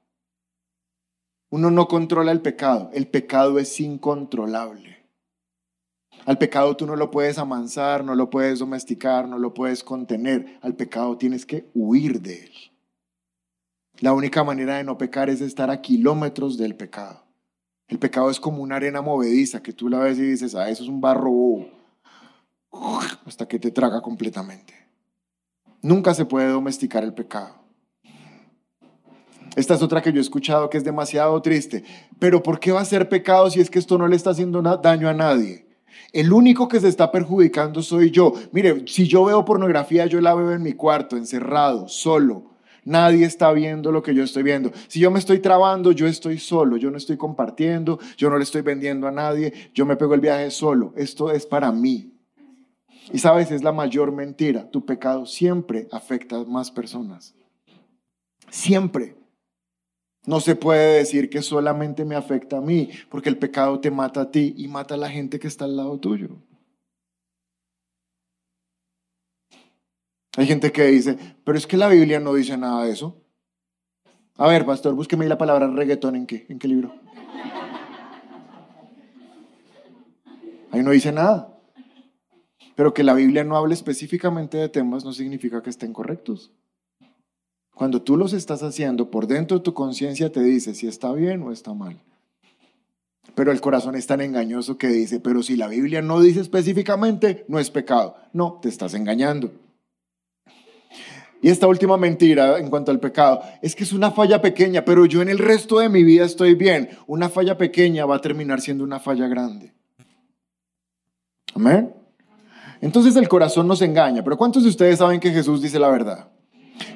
Uno 1.50 1.72
no 1.72 1.88
controla 1.88 2.32
el 2.32 2.42
pecado, 2.42 2.90
el 2.94 3.08
pecado 3.08 3.60
es 3.60 3.80
incontrolable. 3.80 4.98
Al 6.26 6.38
pecado 6.38 6.76
tú 6.76 6.86
no 6.86 6.96
lo 6.96 7.10
puedes 7.10 7.38
amansar, 7.38 8.04
no 8.04 8.16
lo 8.16 8.30
puedes 8.30 8.60
domesticar, 8.60 9.28
no 9.28 9.38
lo 9.38 9.54
puedes 9.54 9.84
contener. 9.84 10.60
Al 10.62 10.76
pecado 10.76 11.18
tienes 11.18 11.46
que 11.46 11.70
huir 11.74 12.22
de 12.22 12.44
él. 12.44 12.52
La 14.00 14.14
única 14.14 14.44
manera 14.44 14.78
de 14.78 14.84
no 14.84 14.98
pecar 14.98 15.30
es 15.30 15.40
estar 15.40 15.72
a 15.72 15.82
kilómetros 15.82 16.58
del 16.58 16.76
pecado. 16.76 17.27
El 17.88 18.00
pecado 18.00 18.30
es 18.30 18.40
como 18.40 18.62
una 18.62 18.76
arena 18.76 19.02
movediza 19.02 19.64
que 19.64 19.74
tú 19.74 19.88
la 19.88 20.00
ves 20.00 20.18
y 20.18 20.24
dices, 20.24 20.56
ah, 20.56 20.70
eso 20.70 20.84
es 20.84 20.90
un 20.90 21.00
barro 21.00 21.66
hasta 23.26 23.48
que 23.48 23.60
te 23.60 23.72
traga 23.72 24.02
completamente. 24.02 24.74
Nunca 25.82 26.14
se 26.14 26.26
puede 26.26 26.50
domesticar 26.50 27.04
el 27.04 27.14
pecado. 27.14 27.56
Esta 29.56 29.74
es 29.74 29.82
otra 29.82 30.02
que 30.02 30.12
yo 30.12 30.20
he 30.20 30.22
escuchado 30.22 30.70
que 30.70 30.78
es 30.78 30.84
demasiado 30.84 31.42
triste. 31.42 31.84
Pero 32.20 32.44
¿por 32.44 32.60
qué 32.60 32.72
va 32.72 32.82
a 32.82 32.86
ser 32.86 33.10
pecado 33.10 33.50
si 33.50 33.60
es 33.60 33.70
que 33.70 33.80
esto 33.80 33.98
no 33.98 34.08
le 34.08 34.16
está 34.16 34.32
haciendo 34.32 34.62
daño 34.62 35.10
a 35.10 35.14
nadie? 35.14 35.68
El 36.14 36.32
único 36.32 36.68
que 36.68 36.80
se 36.80 36.88
está 36.88 37.12
perjudicando 37.12 37.82
soy 37.82 38.12
yo. 38.12 38.34
Mire, 38.52 38.88
si 38.88 39.08
yo 39.08 39.26
veo 39.26 39.46
pornografía, 39.46 40.06
yo 40.06 40.22
la 40.22 40.36
veo 40.36 40.52
en 40.52 40.62
mi 40.62 40.74
cuarto, 40.74 41.18
encerrado, 41.18 41.88
solo. 41.88 42.57
Nadie 42.88 43.26
está 43.26 43.52
viendo 43.52 43.92
lo 43.92 44.02
que 44.02 44.16
yo 44.16 44.24
estoy 44.24 44.44
viendo. 44.44 44.72
Si 44.88 45.02
yo 45.02 45.12
me 45.12 45.20
estoy 45.20 45.40
trabando, 45.40 45.92
yo 45.92 46.08
estoy 46.08 46.40
solo, 46.40 46.78
yo 46.78 46.90
no 46.90 46.96
estoy 46.96 47.18
compartiendo, 47.18 48.00
yo 48.16 48.30
no 48.30 48.38
le 48.38 48.44
estoy 48.46 48.62
vendiendo 48.62 49.08
a 49.08 49.12
nadie, 49.12 49.52
yo 49.74 49.86
me 49.86 49.98
pego 49.98 50.14
el 50.14 50.22
viaje 50.22 50.50
solo. 50.52 50.94
Esto 50.96 51.30
es 51.30 51.46
para 51.46 51.70
mí. 51.74 52.14
Y 53.12 53.20
sabes, 53.20 53.52
es 53.52 53.62
la 53.62 53.74
mayor 53.74 54.14
mentira. 54.14 54.72
Tu 54.72 54.86
pecado 54.86 55.26
siempre 55.26 55.90
afecta 55.92 56.38
a 56.38 56.46
más 56.46 56.72
personas. 56.72 57.36
Siempre. 58.50 59.18
No 60.26 60.40
se 60.40 60.56
puede 60.56 61.00
decir 61.00 61.30
que 61.30 61.42
solamente 61.42 62.06
me 62.06 62.16
afecta 62.16 62.60
a 62.60 62.62
mí, 62.62 62.90
porque 63.10 63.28
el 63.28 63.38
pecado 63.38 63.82
te 63.82 63.92
mata 63.92 64.22
a 64.22 64.32
ti 64.32 64.54
y 64.56 64.70
mata 64.70 64.94
a 64.94 64.98
la 64.98 65.10
gente 65.10 65.40
que 65.40 65.50
está 65.50 65.66
al 65.66 65.76
lado 65.76 66.00
tuyo. 66.00 66.30
Hay 70.38 70.46
gente 70.46 70.72
que 70.72 70.86
dice, 70.86 71.18
pero 71.44 71.58
es 71.58 71.66
que 71.66 71.78
la 71.78 71.90
Biblia 71.90 72.20
no 72.20 72.36
dice 72.36 72.56
nada 72.58 72.86
de 72.86 72.92
eso. 72.92 73.20
A 74.36 74.48
ver, 74.48 74.68
pastor, 74.68 74.94
búsqueme 74.94 75.28
la 75.28 75.40
palabra 75.40 75.68
reggaetón 75.68 76.16
en 76.16 76.28
qué, 76.28 76.46
en 76.48 76.60
qué 76.60 76.68
libro. 76.68 76.94
Ahí 80.70 80.84
no 80.84 80.92
dice 80.92 81.12
nada. 81.12 81.60
Pero 82.76 82.94
que 82.94 83.04
la 83.04 83.16
Biblia 83.16 83.44
no 83.44 83.58
hable 83.58 83.74
específicamente 83.74 84.58
de 84.58 84.70
temas 84.70 85.04
no 85.04 85.12
significa 85.12 85.64
que 85.64 85.72
estén 85.72 85.92
correctos. 85.92 86.52
Cuando 87.74 88.04
tú 88.04 88.16
los 88.16 88.34
estás 88.34 88.62
haciendo, 88.62 89.10
por 89.10 89.26
dentro 89.26 89.58
de 89.58 89.64
tu 89.64 89.74
conciencia 89.74 90.32
te 90.32 90.42
dice 90.42 90.76
si 90.76 90.86
está 90.86 91.12
bien 91.14 91.42
o 91.42 91.52
está 91.52 91.74
mal. 91.74 92.00
Pero 93.34 93.52
el 93.52 93.60
corazón 93.60 93.96
es 93.96 94.06
tan 94.06 94.22
engañoso 94.22 94.78
que 94.78 94.90
dice, 94.90 95.20
pero 95.20 95.42
si 95.42 95.56
la 95.56 95.68
Biblia 95.68 96.04
no 96.04 96.22
dice 96.22 96.42
específicamente, 96.42 97.44
no 97.48 97.58
es 97.58 97.72
pecado. 97.72 98.18
No, 98.34 98.60
te 98.62 98.70
estás 98.70 98.94
engañando. 98.94 99.52
Y 101.42 101.50
esta 101.50 101.68
última 101.68 101.98
mentira 101.98 102.58
en 102.58 102.70
cuanto 102.70 102.92
al 102.92 103.00
pecado 103.00 103.42
es 103.62 103.76
que 103.76 103.84
es 103.84 103.94
una 103.94 104.12
falla 104.12 104.42
pequeña, 104.42 104.84
pero 104.84 105.06
yo 105.06 105.22
en 105.22 105.30
el 105.30 105.38
resto 105.38 105.80
de 105.80 105.90
mi 105.90 106.04
vida 106.04 106.26
estoy 106.26 106.56
bien. 106.56 106.90
Una 107.06 107.30
falla 107.30 107.58
pequeña 107.58 108.06
va 108.06 108.16
a 108.16 108.22
terminar 108.22 108.62
siendo 108.62 108.84
una 108.84 109.00
falla 109.00 109.28
grande. 109.28 109.74
Amén. 111.54 111.94
Entonces 112.82 113.16
el 113.16 113.28
corazón 113.28 113.68
nos 113.68 113.82
engaña, 113.82 114.24
pero 114.24 114.38
¿cuántos 114.38 114.64
de 114.64 114.70
ustedes 114.70 115.00
saben 115.00 115.20
que 115.20 115.32
Jesús 115.32 115.62
dice 115.62 115.80
la 115.80 115.90
verdad? 115.90 116.30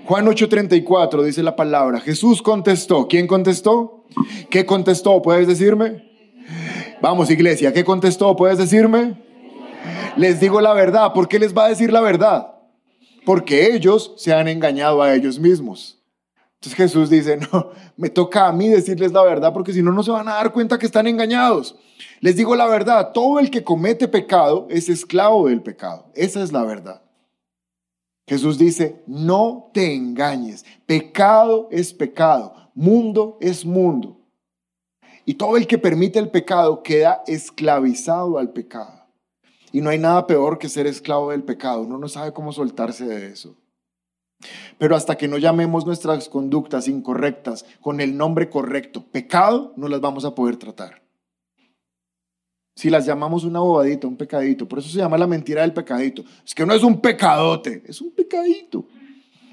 Juan 0.05 0.25
8:34 0.25 1.23
dice 1.23 1.43
la 1.43 1.55
palabra, 1.55 1.99
Jesús 1.99 2.41
contestó. 2.41 3.07
¿Quién 3.07 3.27
contestó? 3.27 4.05
¿Qué 4.49 4.65
contestó? 4.65 5.21
¿Puedes 5.21 5.47
decirme? 5.47 6.09
Vamos, 7.01 7.31
iglesia, 7.31 7.73
¿qué 7.73 7.83
contestó? 7.83 8.35
¿Puedes 8.35 8.57
decirme? 8.57 9.15
Les 10.17 10.39
digo 10.39 10.61
la 10.61 10.73
verdad. 10.73 11.13
¿Por 11.13 11.27
qué 11.27 11.39
les 11.39 11.55
va 11.55 11.65
a 11.65 11.69
decir 11.69 11.91
la 11.91 12.01
verdad? 12.01 12.60
Porque 13.25 13.73
ellos 13.73 14.13
se 14.17 14.33
han 14.33 14.47
engañado 14.47 15.01
a 15.01 15.13
ellos 15.13 15.39
mismos. 15.39 16.01
Entonces 16.55 16.77
Jesús 16.77 17.09
dice, 17.09 17.37
no, 17.51 17.71
me 17.97 18.09
toca 18.09 18.47
a 18.47 18.51
mí 18.51 18.67
decirles 18.67 19.11
la 19.11 19.23
verdad 19.23 19.51
porque 19.51 19.73
si 19.73 19.81
no, 19.81 19.91
no 19.91 20.03
se 20.03 20.11
van 20.11 20.27
a 20.27 20.33
dar 20.35 20.53
cuenta 20.53 20.77
que 20.77 20.85
están 20.85 21.07
engañados. 21.07 21.75
Les 22.19 22.35
digo 22.35 22.55
la 22.55 22.67
verdad, 22.67 23.11
todo 23.13 23.39
el 23.39 23.49
que 23.49 23.63
comete 23.63 24.07
pecado 24.07 24.67
es 24.69 24.87
esclavo 24.87 25.47
del 25.47 25.63
pecado. 25.63 26.11
Esa 26.13 26.43
es 26.43 26.51
la 26.51 26.63
verdad. 26.63 27.01
Jesús 28.27 28.59
dice, 28.59 29.01
no 29.07 29.71
te 29.73 29.93
engañes, 29.93 30.63
pecado 30.85 31.67
es 31.71 31.93
pecado, 31.93 32.53
mundo 32.75 33.37
es 33.41 33.65
mundo. 33.65 34.19
Y 35.25 35.33
todo 35.33 35.57
el 35.57 35.67
que 35.67 35.77
permite 35.77 36.19
el 36.19 36.29
pecado 36.29 36.83
queda 36.83 37.23
esclavizado 37.25 38.37
al 38.37 38.51
pecado. 38.51 39.00
Y 39.71 39.81
no 39.81 39.89
hay 39.89 39.99
nada 39.99 40.27
peor 40.27 40.57
que 40.59 40.69
ser 40.69 40.87
esclavo 40.87 41.31
del 41.31 41.43
pecado. 41.43 41.81
Uno 41.81 41.97
no 41.97 42.07
sabe 42.07 42.33
cómo 42.33 42.51
soltarse 42.51 43.05
de 43.05 43.27
eso. 43.27 43.55
Pero 44.77 44.95
hasta 44.95 45.15
que 45.15 45.27
no 45.27 45.37
llamemos 45.37 45.85
nuestras 45.85 46.27
conductas 46.27 46.87
incorrectas 46.87 47.65
con 47.79 48.01
el 48.01 48.17
nombre 48.17 48.49
correcto, 48.49 49.05
pecado, 49.11 49.73
no 49.77 49.87
las 49.87 50.01
vamos 50.01 50.25
a 50.25 50.33
poder 50.33 50.57
tratar. 50.57 51.01
Si 52.75 52.89
las 52.89 53.05
llamamos 53.05 53.43
una 53.43 53.59
bobadita, 53.59 54.07
un 54.07 54.17
pecadito, 54.17 54.67
por 54.67 54.79
eso 54.79 54.89
se 54.89 54.97
llama 54.97 55.17
la 55.17 55.27
mentira 55.27 55.61
del 55.61 55.73
pecadito. 55.73 56.23
Es 56.43 56.55
que 56.55 56.65
no 56.65 56.73
es 56.73 56.83
un 56.83 56.99
pecadote, 56.99 57.83
es 57.85 58.01
un 58.01 58.11
pecadito. 58.11 58.85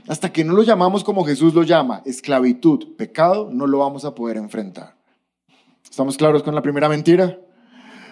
Hasta 0.07 0.33
que 0.33 0.45
no 0.45 0.55
lo 0.55 0.63
llamamos 0.63 1.05
como 1.05 1.25
Jesús 1.25 1.53
lo 1.53 1.63
llama, 1.63 2.01
esclavitud, 2.07 2.97
pecado, 2.97 3.51
no 3.53 3.67
lo 3.67 3.79
vamos 3.79 4.07
a 4.07 4.15
poder 4.15 4.39
enfrentar. 4.39 4.97
¿Estamos 5.85 6.17
claros 6.17 6.43
con 6.43 6.55
la 6.55 6.63
primera 6.63 6.89
mentira? 6.89 7.39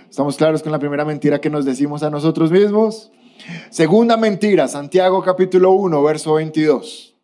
¿Estamos 0.08 0.36
claros 0.36 0.62
con 0.62 0.72
la 0.72 0.78
primera 0.78 1.04
mentira 1.04 1.40
que 1.40 1.50
nos 1.50 1.64
decimos 1.64 2.02
a 2.02 2.10
nosotros 2.10 2.50
mismos? 2.50 3.10
Segunda 3.70 4.16
mentira, 4.16 4.68
Santiago 4.68 5.22
capítulo 5.22 5.72
1, 5.72 6.02
verso 6.02 6.34
22. 6.34 7.14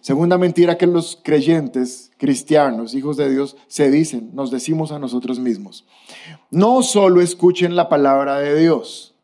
Segunda 0.00 0.36
mentira 0.36 0.76
que 0.76 0.86
los 0.86 1.18
creyentes, 1.22 2.10
cristianos, 2.18 2.94
hijos 2.94 3.16
de 3.16 3.30
Dios, 3.30 3.56
se 3.68 3.90
dicen, 3.90 4.30
nos 4.34 4.50
decimos 4.50 4.92
a 4.92 4.98
nosotros 4.98 5.38
mismos. 5.38 5.86
No 6.50 6.82
solo 6.82 7.20
escuchen 7.20 7.74
la 7.74 7.88
palabra 7.88 8.38
de 8.38 8.58
Dios, 8.58 9.14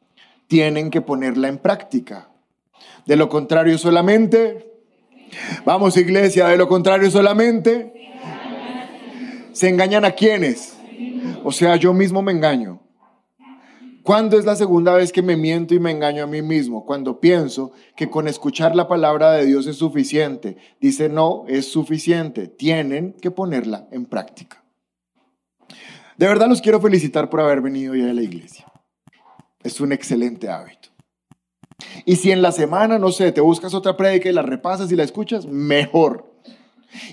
tienen 0.46 0.90
que 0.90 1.00
ponerla 1.00 1.48
en 1.48 1.58
práctica. 1.58 2.28
De 3.06 3.16
lo 3.16 3.28
contrario 3.28 3.76
solamente, 3.76 4.72
vamos 5.64 5.96
iglesia, 5.96 6.48
de 6.48 6.56
lo 6.56 6.68
contrario 6.68 7.11
solamente, 7.11 7.92
se 9.52 9.68
engañan 9.68 10.04
a 10.04 10.12
quienes. 10.12 10.77
O 11.44 11.52
sea, 11.52 11.76
yo 11.76 11.92
mismo 11.94 12.22
me 12.22 12.32
engaño. 12.32 12.80
¿Cuándo 14.02 14.38
es 14.38 14.46
la 14.46 14.56
segunda 14.56 14.94
vez 14.94 15.12
que 15.12 15.20
me 15.20 15.36
miento 15.36 15.74
y 15.74 15.80
me 15.80 15.90
engaño 15.90 16.24
a 16.24 16.26
mí 16.26 16.40
mismo? 16.40 16.86
Cuando 16.86 17.20
pienso 17.20 17.72
que 17.94 18.08
con 18.08 18.26
escuchar 18.26 18.74
la 18.74 18.88
palabra 18.88 19.32
de 19.32 19.44
Dios 19.44 19.66
es 19.66 19.76
suficiente. 19.76 20.56
Dice, 20.80 21.10
no, 21.10 21.44
es 21.46 21.70
suficiente. 21.70 22.46
Tienen 22.46 23.12
que 23.20 23.30
ponerla 23.30 23.86
en 23.90 24.06
práctica. 24.06 24.64
De 26.16 26.26
verdad 26.26 26.48
los 26.48 26.62
quiero 26.62 26.80
felicitar 26.80 27.28
por 27.28 27.40
haber 27.40 27.60
venido 27.60 27.94
ya 27.94 28.10
a 28.10 28.14
la 28.14 28.22
iglesia. 28.22 28.64
Es 29.62 29.78
un 29.78 29.92
excelente 29.92 30.48
hábito. 30.48 30.88
Y 32.04 32.16
si 32.16 32.32
en 32.32 32.42
la 32.42 32.52
semana, 32.52 32.98
no 32.98 33.12
sé, 33.12 33.30
te 33.30 33.40
buscas 33.40 33.74
otra 33.74 33.96
prédica 33.96 34.28
y 34.28 34.32
la 34.32 34.42
repasas 34.42 34.90
y 34.90 34.96
la 34.96 35.04
escuchas, 35.04 35.46
mejor. 35.46 36.27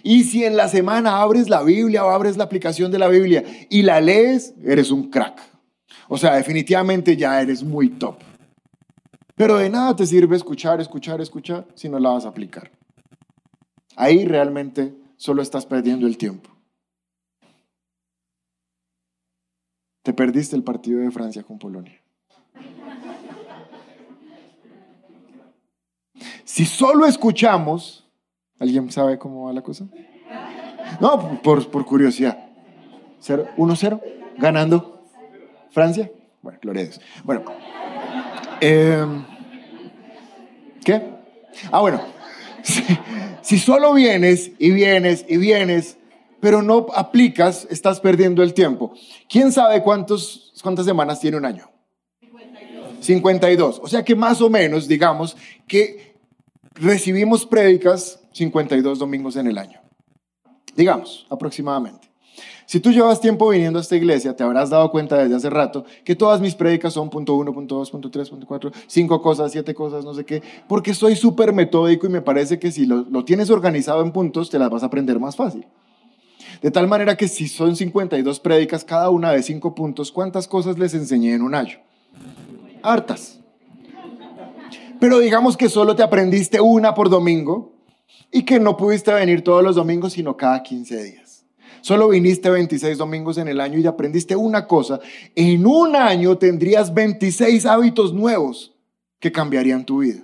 Y 0.03 0.23
si 0.23 0.43
en 0.43 0.55
la 0.55 0.67
semana 0.67 1.21
abres 1.21 1.49
la 1.49 1.63
Biblia 1.63 2.05
o 2.05 2.09
abres 2.09 2.37
la 2.37 2.45
aplicación 2.45 2.91
de 2.91 2.99
la 2.99 3.07
Biblia 3.07 3.43
y 3.69 3.81
la 3.81 3.99
lees, 4.01 4.53
eres 4.63 4.91
un 4.91 5.09
crack. 5.09 5.39
O 6.07 6.17
sea, 6.17 6.35
definitivamente 6.35 7.17
ya 7.17 7.41
eres 7.41 7.63
muy 7.63 7.89
top. 7.89 8.17
Pero 9.35 9.57
de 9.57 9.69
nada 9.69 9.95
te 9.95 10.05
sirve 10.05 10.35
escuchar, 10.35 10.79
escuchar, 10.79 11.19
escuchar 11.19 11.67
si 11.75 11.89
no 11.89 11.99
la 11.99 12.11
vas 12.11 12.25
a 12.25 12.29
aplicar. 12.29 12.71
Ahí 13.95 14.25
realmente 14.25 14.93
solo 15.17 15.41
estás 15.41 15.65
perdiendo 15.65 16.07
el 16.07 16.17
tiempo. 16.17 16.49
Te 20.03 20.13
perdiste 20.13 20.55
el 20.55 20.63
partido 20.63 20.99
de 20.99 21.11
Francia 21.11 21.43
con 21.43 21.57
Polonia. 21.57 21.99
Si 26.43 26.65
solo 26.65 27.05
escuchamos, 27.05 28.04
¿alguien 28.59 28.91
sabe 28.91 29.17
cómo 29.17 29.45
va 29.45 29.53
la 29.53 29.61
cosa? 29.61 29.85
No, 30.99 31.41
por, 31.41 31.69
por 31.69 31.85
curiosidad. 31.85 32.45
1-0, 33.21 34.01
ganando. 34.37 35.03
¿Francia? 35.71 36.11
Bueno, 36.41 36.59
gloria 36.61 36.83
a 36.83 36.85
Dios. 36.85 37.01
Bueno, 37.23 37.43
em, 38.61 39.25
¿qué? 40.83 41.01
Ah, 41.71 41.81
bueno, 41.81 42.01
si, 43.41 43.57
solo 43.59 43.93
vienes 43.93 44.51
y 44.59 44.71
vienes 44.71 45.25
y 45.27 45.37
vienes, 45.37 45.97
pero 46.39 46.61
no 46.61 46.87
aplicas, 46.93 47.67
estás 47.69 47.99
perdiendo 47.99 48.43
el 48.43 48.53
tiempo. 48.53 48.93
¿Quién 49.27 49.51
sabe 49.51 49.81
cuántos, 49.81 50.53
cuántas 50.61 50.85
semanas 50.85 51.19
tiene 51.19 51.37
un 51.37 51.45
año? 51.45 51.69
52. 52.21 53.05
52. 53.05 53.79
O 53.83 53.87
sea 53.87 54.03
que 54.03 54.15
más 54.15 54.41
o 54.41 54.49
menos, 54.49 54.87
digamos, 54.87 55.35
que 55.67 56.15
recibimos 56.75 57.45
prédicas 57.45 58.19
52 58.35 58.99
domingos 58.99 59.37
en 59.37 59.47
el 59.47 59.57
año. 59.57 59.79
Digamos, 60.75 61.25
aproximadamente. 61.29 62.09
Si 62.65 62.81
tú 62.81 62.91
llevas 62.91 63.21
tiempo 63.21 63.47
viniendo 63.47 63.79
a 63.79 63.81
esta 63.81 63.95
iglesia, 63.95 64.35
te 64.35 64.43
habrás 64.43 64.69
dado 64.71 64.91
cuenta 64.91 65.17
desde 65.17 65.35
hace 65.35 65.49
rato 65.49 65.85
que 66.03 66.15
todas 66.15 66.41
mis 66.41 66.53
prédicas 66.53 66.93
son 66.93 67.09
punto 67.09 67.35
uno, 67.35 67.53
punto 67.53 67.75
dos, 67.75 67.89
punto 67.89 68.11
tres, 68.11 68.29
punto 68.29 68.45
cuatro, 68.45 68.71
cinco 68.87 69.21
cosas, 69.21 69.53
siete 69.53 69.73
cosas, 69.73 70.03
no 70.03 70.13
sé 70.13 70.25
qué, 70.25 70.43
porque 70.67 70.93
soy 70.93 71.15
súper 71.15 71.53
metódico 71.53 72.07
y 72.07 72.09
me 72.09 72.21
parece 72.21 72.59
que 72.59 72.73
si 72.73 72.85
lo, 72.85 73.05
lo 73.09 73.23
tienes 73.23 73.49
organizado 73.49 74.01
en 74.01 74.11
puntos, 74.11 74.49
te 74.49 74.59
las 74.59 74.69
vas 74.69 74.83
a 74.83 74.87
aprender 74.87 75.17
más 75.17 75.37
fácil. 75.37 75.65
De 76.61 76.71
tal 76.71 76.89
manera 76.89 77.15
que 77.15 77.29
si 77.29 77.47
son 77.47 77.75
52 77.75 78.39
prédicas, 78.41 78.83
cada 78.83 79.09
una 79.11 79.31
de 79.31 79.43
cinco 79.43 79.75
puntos, 79.75 80.11
¿cuántas 80.11 80.47
cosas 80.47 80.77
les 80.77 80.93
enseñé 80.93 81.35
en 81.35 81.41
un 81.41 81.55
año? 81.55 81.77
Hartas. 82.83 83.39
Pero 84.99 85.19
digamos 85.19 85.55
que 85.55 85.69
solo 85.69 85.95
te 85.95 86.03
aprendiste 86.03 86.59
una 86.59 86.93
por 86.93 87.09
domingo 87.09 87.74
y 88.31 88.43
que 88.43 88.59
no 88.59 88.77
pudiste 88.77 89.13
venir 89.13 89.43
todos 89.43 89.63
los 89.63 89.75
domingos, 89.75 90.13
sino 90.13 90.35
cada 90.35 90.61
15 90.61 91.03
días. 91.03 91.45
Solo 91.81 92.09
viniste 92.09 92.49
26 92.49 92.97
domingos 92.97 93.37
en 93.37 93.47
el 93.47 93.61
año 93.61 93.77
y 93.77 93.85
aprendiste 93.85 94.35
una 94.35 94.65
cosa. 94.65 94.99
En 95.35 95.65
un 95.67 95.95
año 95.95 96.37
tendrías 96.37 96.93
26 96.93 97.65
hábitos 97.65 98.11
nuevos 98.13 98.75
que 99.19 99.31
cambiarían 99.31 99.85
tu 99.85 99.99
vida. 99.99 100.23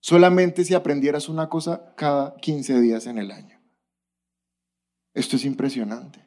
Solamente 0.00 0.64
si 0.64 0.74
aprendieras 0.74 1.28
una 1.28 1.48
cosa 1.48 1.94
cada 1.96 2.34
15 2.36 2.80
días 2.80 3.06
en 3.06 3.18
el 3.18 3.30
año. 3.30 3.60
Esto 5.14 5.36
es 5.36 5.44
impresionante. 5.44 6.26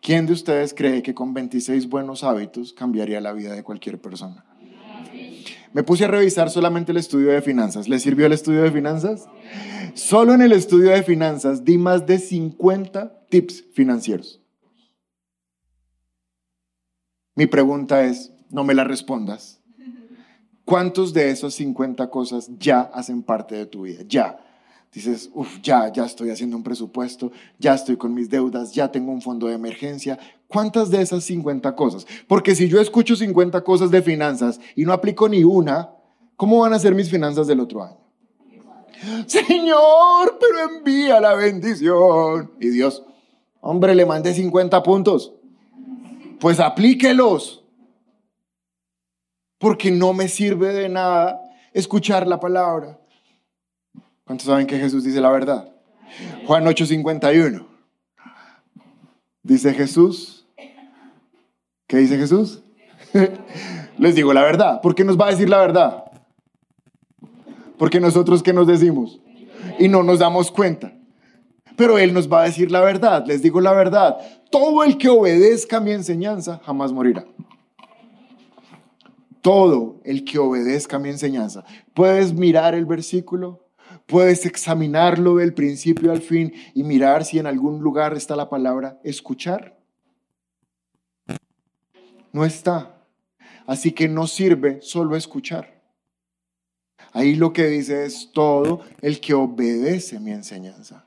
¿Quién 0.00 0.26
de 0.26 0.32
ustedes 0.32 0.74
cree 0.74 1.02
que 1.02 1.14
con 1.14 1.34
26 1.34 1.88
buenos 1.88 2.22
hábitos 2.22 2.72
cambiaría 2.72 3.20
la 3.20 3.32
vida 3.32 3.52
de 3.52 3.64
cualquier 3.64 4.00
persona? 4.00 4.47
Me 5.72 5.82
puse 5.82 6.04
a 6.04 6.08
revisar 6.08 6.50
solamente 6.50 6.92
el 6.92 6.98
estudio 6.98 7.30
de 7.30 7.42
finanzas. 7.42 7.88
¿Le 7.88 7.98
sirvió 7.98 8.26
el 8.26 8.32
estudio 8.32 8.62
de 8.62 8.70
finanzas? 8.70 9.28
Solo 9.94 10.34
en 10.34 10.42
el 10.42 10.52
estudio 10.52 10.90
de 10.90 11.02
finanzas 11.02 11.64
di 11.64 11.78
más 11.78 12.06
de 12.06 12.18
50 12.18 13.26
tips 13.28 13.64
financieros. 13.74 14.40
Mi 17.34 17.46
pregunta 17.46 18.04
es, 18.04 18.32
no 18.50 18.64
me 18.64 18.74
la 18.74 18.84
respondas. 18.84 19.62
¿Cuántos 20.64 21.14
de 21.14 21.30
esas 21.30 21.54
50 21.54 22.10
cosas 22.10 22.50
ya 22.58 22.80
hacen 22.80 23.22
parte 23.22 23.54
de 23.54 23.66
tu 23.66 23.82
vida? 23.82 24.02
Ya. 24.06 24.47
Dices, 24.92 25.30
uff, 25.34 25.60
ya, 25.62 25.92
ya 25.92 26.06
estoy 26.06 26.30
haciendo 26.30 26.56
un 26.56 26.62
presupuesto, 26.62 27.30
ya 27.58 27.74
estoy 27.74 27.96
con 27.96 28.14
mis 28.14 28.30
deudas, 28.30 28.72
ya 28.72 28.90
tengo 28.90 29.12
un 29.12 29.20
fondo 29.20 29.46
de 29.46 29.54
emergencia. 29.54 30.18
¿Cuántas 30.46 30.90
de 30.90 31.02
esas 31.02 31.24
50 31.24 31.76
cosas? 31.76 32.06
Porque 32.26 32.54
si 32.54 32.68
yo 32.68 32.80
escucho 32.80 33.14
50 33.14 33.62
cosas 33.62 33.90
de 33.90 34.00
finanzas 34.00 34.58
y 34.74 34.84
no 34.84 34.94
aplico 34.94 35.28
ni 35.28 35.44
una, 35.44 35.90
¿cómo 36.36 36.60
van 36.60 36.72
a 36.72 36.78
ser 36.78 36.94
mis 36.94 37.10
finanzas 37.10 37.46
del 37.46 37.60
otro 37.60 37.82
año? 37.82 37.98
Señor, 39.26 40.38
pero 40.40 40.76
envía 40.76 41.20
la 41.20 41.34
bendición. 41.34 42.52
Y 42.58 42.70
Dios, 42.70 43.04
hombre, 43.60 43.94
le 43.94 44.06
mandé 44.06 44.32
50 44.32 44.82
puntos. 44.82 45.34
Pues 46.40 46.60
aplíquelos. 46.60 47.64
Porque 49.58 49.90
no 49.90 50.12
me 50.12 50.28
sirve 50.28 50.72
de 50.72 50.88
nada 50.88 51.42
escuchar 51.72 52.26
la 52.26 52.40
palabra. 52.40 52.98
¿Cuántos 54.28 54.46
saben 54.46 54.66
que 54.66 54.78
Jesús 54.78 55.04
dice 55.04 55.22
la 55.22 55.30
verdad? 55.30 55.72
Juan 56.46 56.66
8:51. 56.66 57.66
Dice 59.42 59.72
Jesús. 59.72 60.46
¿Qué 61.86 61.96
dice 61.96 62.18
Jesús? 62.18 62.62
Les 63.98 64.14
digo 64.14 64.34
la 64.34 64.42
verdad. 64.42 64.82
¿Por 64.82 64.94
qué 64.94 65.02
nos 65.02 65.18
va 65.18 65.28
a 65.28 65.30
decir 65.30 65.48
la 65.48 65.56
verdad? 65.56 66.04
Porque 67.78 68.00
nosotros 68.00 68.42
qué 68.42 68.52
nos 68.52 68.66
decimos 68.66 69.18
y 69.78 69.88
no 69.88 70.02
nos 70.02 70.18
damos 70.18 70.50
cuenta. 70.50 70.92
Pero 71.74 71.96
Él 71.96 72.12
nos 72.12 72.30
va 72.30 72.42
a 72.42 72.44
decir 72.44 72.70
la 72.70 72.82
verdad. 72.82 73.24
Les 73.26 73.40
digo 73.40 73.62
la 73.62 73.72
verdad. 73.72 74.18
Todo 74.50 74.84
el 74.84 74.98
que 74.98 75.08
obedezca 75.08 75.80
mi 75.80 75.92
enseñanza 75.92 76.60
jamás 76.66 76.92
morirá. 76.92 77.24
Todo 79.40 80.02
el 80.04 80.26
que 80.26 80.38
obedezca 80.38 80.98
mi 80.98 81.08
enseñanza. 81.08 81.64
Puedes 81.94 82.34
mirar 82.34 82.74
el 82.74 82.84
versículo, 82.84 83.67
puedes 84.08 84.46
examinarlo 84.46 85.36
del 85.36 85.52
principio 85.52 86.10
al 86.10 86.22
fin 86.22 86.54
y 86.74 86.82
mirar 86.82 87.24
si 87.24 87.38
en 87.38 87.46
algún 87.46 87.80
lugar 87.80 88.16
está 88.16 88.34
la 88.34 88.48
palabra 88.48 88.98
escuchar. 89.04 89.78
No 92.32 92.44
está. 92.44 93.04
Así 93.66 93.92
que 93.92 94.08
no 94.08 94.26
sirve 94.26 94.80
solo 94.80 95.14
escuchar. 95.14 95.82
Ahí 97.12 97.34
lo 97.34 97.52
que 97.52 97.66
dice 97.66 98.06
es 98.06 98.30
todo 98.32 98.80
el 99.02 99.20
que 99.20 99.34
obedece 99.34 100.18
mi 100.18 100.32
enseñanza. 100.32 101.06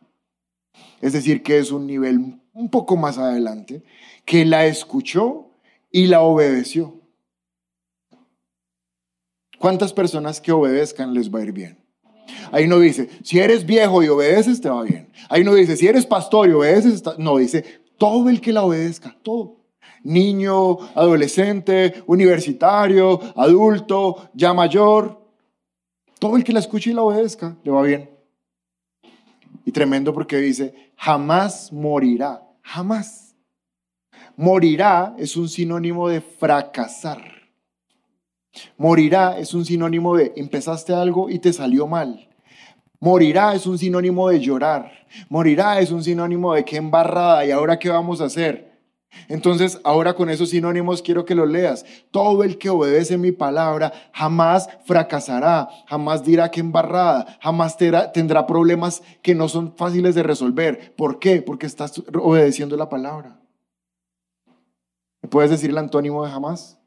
Es 1.01 1.13
decir, 1.13 1.41
que 1.41 1.57
es 1.57 1.71
un 1.71 1.87
nivel 1.87 2.39
un 2.53 2.69
poco 2.69 2.97
más 2.97 3.17
adelante, 3.17 3.83
que 4.25 4.45
la 4.45 4.67
escuchó 4.67 5.49
y 5.89 6.05
la 6.05 6.21
obedeció. 6.21 7.01
¿Cuántas 9.57 9.91
personas 9.91 10.39
que 10.39 10.51
obedezcan 10.51 11.13
les 11.13 11.33
va 11.33 11.39
a 11.39 11.43
ir 11.43 11.51
bien? 11.51 11.80
Ahí 12.51 12.67
no 12.67 12.79
dice, 12.79 13.09
si 13.23 13.39
eres 13.39 13.65
viejo 13.65 14.03
y 14.03 14.07
obedeces, 14.07 14.61
te 14.61 14.69
va 14.69 14.83
bien. 14.83 15.09
Ahí 15.29 15.43
no 15.43 15.53
dice, 15.53 15.77
si 15.77 15.87
eres 15.87 16.05
pastor 16.05 16.49
y 16.49 16.53
obedeces, 16.53 17.03
no, 17.17 17.37
dice, 17.37 17.81
todo 17.97 18.29
el 18.29 18.41
que 18.41 18.53
la 18.53 18.63
obedezca, 18.63 19.15
todo. 19.21 19.57
Niño, 20.03 20.79
adolescente, 20.95 22.03
universitario, 22.07 23.19
adulto, 23.35 24.29
ya 24.33 24.53
mayor, 24.53 25.21
todo 26.19 26.37
el 26.37 26.43
que 26.43 26.53
la 26.53 26.59
escuche 26.59 26.91
y 26.91 26.93
la 26.93 27.03
obedezca, 27.03 27.57
le 27.63 27.71
va 27.71 27.81
bien. 27.81 28.09
Y 29.65 29.71
tremendo 29.71 30.13
porque 30.13 30.37
dice, 30.37 30.91
jamás 30.95 31.71
morirá, 31.71 32.47
jamás. 32.61 33.35
Morirá 34.35 35.15
es 35.17 35.35
un 35.35 35.49
sinónimo 35.49 36.09
de 36.09 36.21
fracasar. 36.21 37.40
Morirá 38.77 39.37
es 39.37 39.53
un 39.53 39.65
sinónimo 39.65 40.15
de 40.15 40.33
empezaste 40.35 40.93
algo 40.93 41.29
y 41.29 41.39
te 41.39 41.53
salió 41.53 41.87
mal. 41.87 42.27
Morirá 42.99 43.55
es 43.55 43.65
un 43.65 43.77
sinónimo 43.77 44.29
de 44.29 44.39
llorar. 44.39 44.91
Morirá 45.29 45.79
es 45.79 45.91
un 45.91 46.03
sinónimo 46.03 46.53
de 46.53 46.65
qué 46.65 46.77
embarrada 46.77 47.45
y 47.45 47.51
ahora 47.51 47.79
qué 47.79 47.89
vamos 47.89 48.21
a 48.21 48.25
hacer. 48.25 48.71
Entonces, 49.27 49.79
ahora 49.83 50.13
con 50.13 50.29
esos 50.29 50.49
sinónimos 50.49 51.01
quiero 51.01 51.25
que 51.25 51.35
lo 51.35 51.45
leas. 51.45 51.85
Todo 52.11 52.43
el 52.43 52.57
que 52.57 52.69
obedece 52.69 53.17
mi 53.17 53.31
palabra 53.31 53.91
jamás 54.13 54.69
fracasará, 54.85 55.69
jamás 55.87 56.23
dirá 56.23 56.49
que 56.49 56.59
embarrada, 56.59 57.37
jamás 57.41 57.77
tendrá 58.13 58.47
problemas 58.47 59.01
que 59.21 59.35
no 59.35 59.49
son 59.49 59.75
fáciles 59.75 60.15
de 60.15 60.23
resolver. 60.23 60.93
¿Por 60.95 61.19
qué? 61.19 61.41
Porque 61.41 61.65
estás 61.65 62.01
obedeciendo 62.13 62.77
la 62.77 62.89
palabra. 62.89 63.39
¿Me 65.21 65.29
puedes 65.29 65.51
decir 65.51 65.69
el 65.69 65.77
antónimo 65.77 66.23
de 66.23 66.31
jamás? 66.31 66.80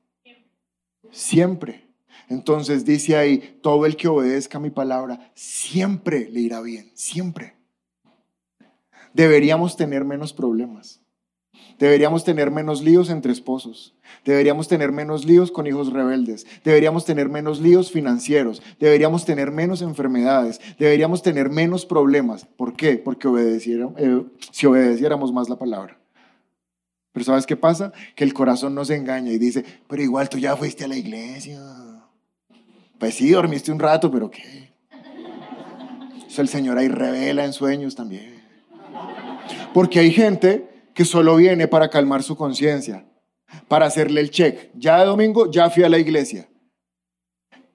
Siempre. 1.15 1.85
Entonces 2.29 2.85
dice 2.85 3.17
ahí, 3.17 3.59
todo 3.63 3.87
el 3.87 3.97
que 3.97 4.09
obedezca 4.09 4.59
mi 4.59 4.71
palabra 4.71 5.31
siempre 5.35 6.29
le 6.31 6.41
irá 6.41 6.61
bien, 6.61 6.91
siempre. 6.95 7.55
Deberíamos 9.13 9.77
tener 9.77 10.05
menos 10.05 10.33
problemas. 10.33 11.01
Deberíamos 11.79 12.25
tener 12.25 12.51
menos 12.51 12.83
líos 12.83 13.11
entre 13.11 13.33
esposos. 13.33 13.95
Deberíamos 14.25 14.67
tener 14.69 14.91
menos 14.91 15.25
líos 15.25 15.53
con 15.53 15.67
hijos 15.67 15.93
rebeldes. 15.93 16.47
Deberíamos 16.65 17.05
tener 17.05 17.29
menos 17.29 17.61
líos 17.61 17.93
financieros. 17.93 18.63
Deberíamos 18.81 19.25
tener 19.25 19.51
menos 19.51 19.83
enfermedades. 19.83 20.61
Deberíamos 20.79 21.23
tener 21.23 21.51
menos 21.51 21.87
problemas. 21.87 22.45
¿Por 22.45 22.75
qué? 22.75 22.97
Porque 22.97 23.29
eh, 23.29 24.25
si 24.51 24.67
obedeciéramos 24.67 25.33
más 25.33 25.49
la 25.49 25.59
palabra. 25.59 25.99
Pero 27.15 27.25
¿sabes 27.25 27.47
qué 27.47 27.57
pasa? 27.57 27.93
Que 28.17 28.25
el 28.25 28.35
corazón 28.35 28.75
nos 28.75 28.91
engaña 28.91 29.31
y 29.31 29.39
dice, 29.39 29.65
pero 29.89 30.03
igual 30.03 30.29
tú 30.29 30.37
ya 30.37 30.57
fuiste 30.57 30.83
a 30.83 30.89
la 30.89 30.97
iglesia. 30.97 31.61
Pues 32.99 33.15
sí, 33.15 33.31
dormiste 33.31 33.71
un 33.71 33.79
rato, 33.79 34.11
pero 34.11 34.29
¿qué? 34.29 34.73
Eso 36.27 36.43
el 36.43 36.49
Señor 36.49 36.77
ahí 36.77 36.89
revela 36.89 37.45
en 37.45 37.53
sueños 37.53 37.95
también. 37.95 38.43
Porque 39.73 40.01
hay 40.01 40.11
gente 40.11 40.89
que 40.93 41.05
solo 41.05 41.37
viene 41.37 41.69
para 41.69 41.89
calmar 41.89 42.25
su 42.25 42.37
conciencia, 42.37 43.07
para 43.69 43.87
hacerle 43.87 44.21
el 44.21 44.31
check. 44.31 44.71
Ya 44.75 44.99
de 44.99 45.07
domingo, 45.07 45.49
ya 45.53 45.71
fui 45.71 45.85
a 45.85 45.89
la 45.89 45.99
iglesia. 45.99 46.49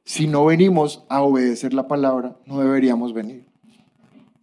Si 0.03 0.27
no 0.27 0.43
venimos 0.43 1.05
a 1.07 1.21
obedecer 1.21 1.73
la 1.73 1.87
palabra, 1.87 2.37
no 2.45 2.59
deberíamos 2.59 3.13
venir. 3.13 3.48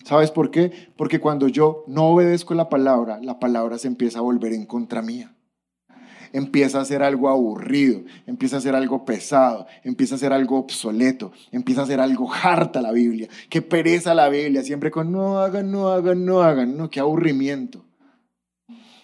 ¿Sabes 0.06 0.30
por 0.30 0.52
qué? 0.52 0.70
Porque 0.96 1.18
cuando 1.18 1.48
yo 1.48 1.82
no 1.88 2.10
obedezco 2.10 2.54
la 2.54 2.68
palabra, 2.68 3.18
la 3.20 3.40
palabra 3.40 3.76
se 3.76 3.88
empieza 3.88 4.20
a 4.20 4.22
volver 4.22 4.52
en 4.52 4.64
contra 4.64 5.02
mía. 5.02 5.34
Empieza 6.32 6.80
a 6.80 6.84
ser 6.84 7.02
algo 7.02 7.28
aburrido, 7.28 8.02
empieza 8.24 8.58
a 8.58 8.60
ser 8.60 8.76
algo 8.76 9.04
pesado, 9.04 9.66
empieza 9.82 10.14
a 10.14 10.18
ser 10.18 10.32
algo 10.32 10.58
obsoleto, 10.58 11.32
empieza 11.50 11.82
a 11.82 11.86
ser 11.86 11.98
algo 11.98 12.32
harta 12.32 12.80
la 12.80 12.92
Biblia. 12.92 13.26
Qué 13.50 13.62
pereza 13.62 14.14
la 14.14 14.28
Biblia, 14.28 14.62
siempre 14.62 14.92
con 14.92 15.10
no 15.10 15.40
hagan, 15.40 15.72
no 15.72 15.88
hagan, 15.88 16.24
no 16.24 16.40
hagan, 16.40 16.76
no, 16.76 16.88
qué 16.88 17.00
aburrimiento. 17.00 17.84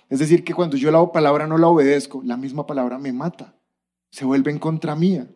Es 0.08 0.20
decir, 0.20 0.44
que 0.44 0.54
cuando 0.54 0.76
yo 0.76 0.92
la 0.92 1.04
palabra 1.10 1.48
no 1.48 1.58
la 1.58 1.66
obedezco, 1.66 2.22
la 2.22 2.36
misma 2.36 2.64
palabra 2.64 2.98
me 2.98 3.12
mata. 3.12 3.56
Se 4.12 4.24
vuelve 4.24 4.52
en 4.52 4.60
contra 4.60 4.94
mía, 4.94 5.26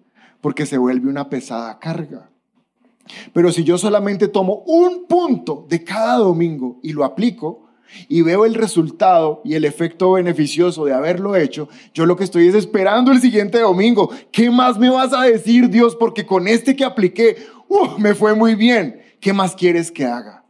porque 0.41 0.65
se 0.65 0.79
vuelve 0.79 1.11
una 1.11 1.29
pesada 1.29 1.81
carga. 1.81 2.31
Pero 3.33 3.53
si 3.53 3.65
yo 3.65 3.79
solamente 3.79 4.29
tomo 4.29 4.63
un 4.67 5.07
punto 5.07 5.67
de 5.69 5.85
cada 5.85 6.19
domingo 6.19 6.79
y 6.83 6.93
lo 6.93 7.05
aplico 7.05 7.67
y 8.09 8.23
veo 8.23 8.45
el 8.45 8.55
resultado 8.55 9.41
y 9.45 9.55
el 9.55 9.65
efecto 9.65 10.13
beneficioso 10.13 10.85
de 10.85 10.93
haberlo 10.93 11.37
hecho, 11.37 11.69
yo 11.95 12.07
lo 12.07 12.17
que 12.17 12.25
estoy 12.25 12.49
es 12.49 12.55
esperando 12.55 13.13
el 13.13 13.21
siguiente 13.21 13.61
domingo. 13.61 14.11
¿Qué 14.33 14.51
más 14.51 14.79
me 14.79 14.91
vas 14.91 15.13
a 15.13 15.23
decir, 15.23 15.71
Dios? 15.71 15.97
Porque 15.97 16.27
con 16.27 16.49
este 16.49 16.77
que 16.77 16.85
apliqué, 16.85 17.37
me 17.99 18.15
fue 18.15 18.35
muy 18.35 18.55
bien. 18.55 19.03
¿Qué 19.21 19.33
más 19.33 19.55
quieres 19.55 19.91
que 19.91 20.05
haga? 20.05 20.45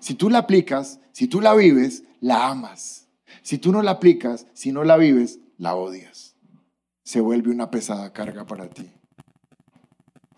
Si 0.00 0.14
tú 0.14 0.30
la 0.30 0.38
aplicas, 0.38 1.00
si 1.12 1.26
tú 1.26 1.40
la 1.40 1.54
vives, 1.54 2.04
la 2.20 2.48
amas. 2.48 3.08
Si 3.42 3.58
tú 3.58 3.72
no 3.72 3.82
la 3.82 3.92
aplicas, 3.92 4.46
si 4.52 4.72
no 4.72 4.84
la 4.84 4.96
vives, 4.96 5.40
la 5.58 5.74
odias. 5.74 6.36
Se 7.02 7.20
vuelve 7.20 7.50
una 7.50 7.70
pesada 7.70 8.12
carga 8.12 8.44
para 8.46 8.68
ti. 8.68 8.90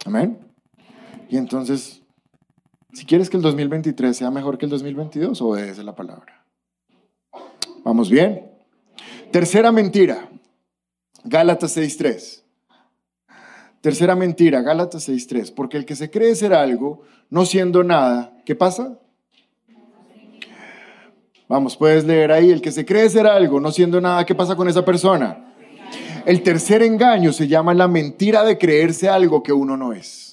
Amén. 0.04 0.47
Y 1.28 1.36
entonces, 1.36 2.02
si 2.92 3.04
quieres 3.04 3.28
que 3.28 3.36
el 3.36 3.42
2023 3.42 4.16
sea 4.16 4.30
mejor 4.30 4.58
que 4.58 4.66
el 4.66 4.70
2022, 4.70 5.40
obedece 5.42 5.82
la 5.82 5.94
palabra. 5.94 6.44
¿Vamos 7.84 8.10
bien? 8.10 8.50
Tercera 9.30 9.70
mentira, 9.72 10.28
Gálatas 11.24 11.76
6.3. 11.76 12.42
Tercera 13.80 14.16
mentira, 14.16 14.62
Gálatas 14.62 15.08
6.3. 15.08 15.52
Porque 15.54 15.76
el 15.76 15.84
que 15.84 15.96
se 15.96 16.10
cree 16.10 16.34
ser 16.34 16.54
algo, 16.54 17.02
no 17.30 17.44
siendo 17.44 17.84
nada, 17.84 18.36
¿qué 18.44 18.54
pasa? 18.54 18.98
Vamos, 21.48 21.76
puedes 21.76 22.04
leer 22.04 22.32
ahí, 22.32 22.50
el 22.50 22.60
que 22.60 22.72
se 22.72 22.84
cree 22.84 23.08
ser 23.08 23.26
algo, 23.26 23.58
no 23.60 23.70
siendo 23.70 24.00
nada, 24.00 24.26
¿qué 24.26 24.34
pasa 24.34 24.54
con 24.54 24.68
esa 24.68 24.84
persona? 24.84 25.54
El 26.26 26.42
tercer 26.42 26.82
engaño 26.82 27.32
se 27.32 27.48
llama 27.48 27.72
la 27.72 27.88
mentira 27.88 28.44
de 28.44 28.58
creerse 28.58 29.08
algo 29.08 29.42
que 29.42 29.52
uno 29.52 29.76
no 29.76 29.94
es. 29.94 30.27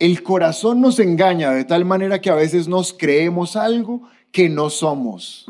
El 0.00 0.22
corazón 0.22 0.80
nos 0.80 0.98
engaña 0.98 1.50
de 1.50 1.66
tal 1.66 1.84
manera 1.84 2.22
que 2.22 2.30
a 2.30 2.34
veces 2.34 2.68
nos 2.68 2.94
creemos 2.94 3.54
algo 3.54 4.08
que 4.32 4.48
no 4.48 4.70
somos. 4.70 5.44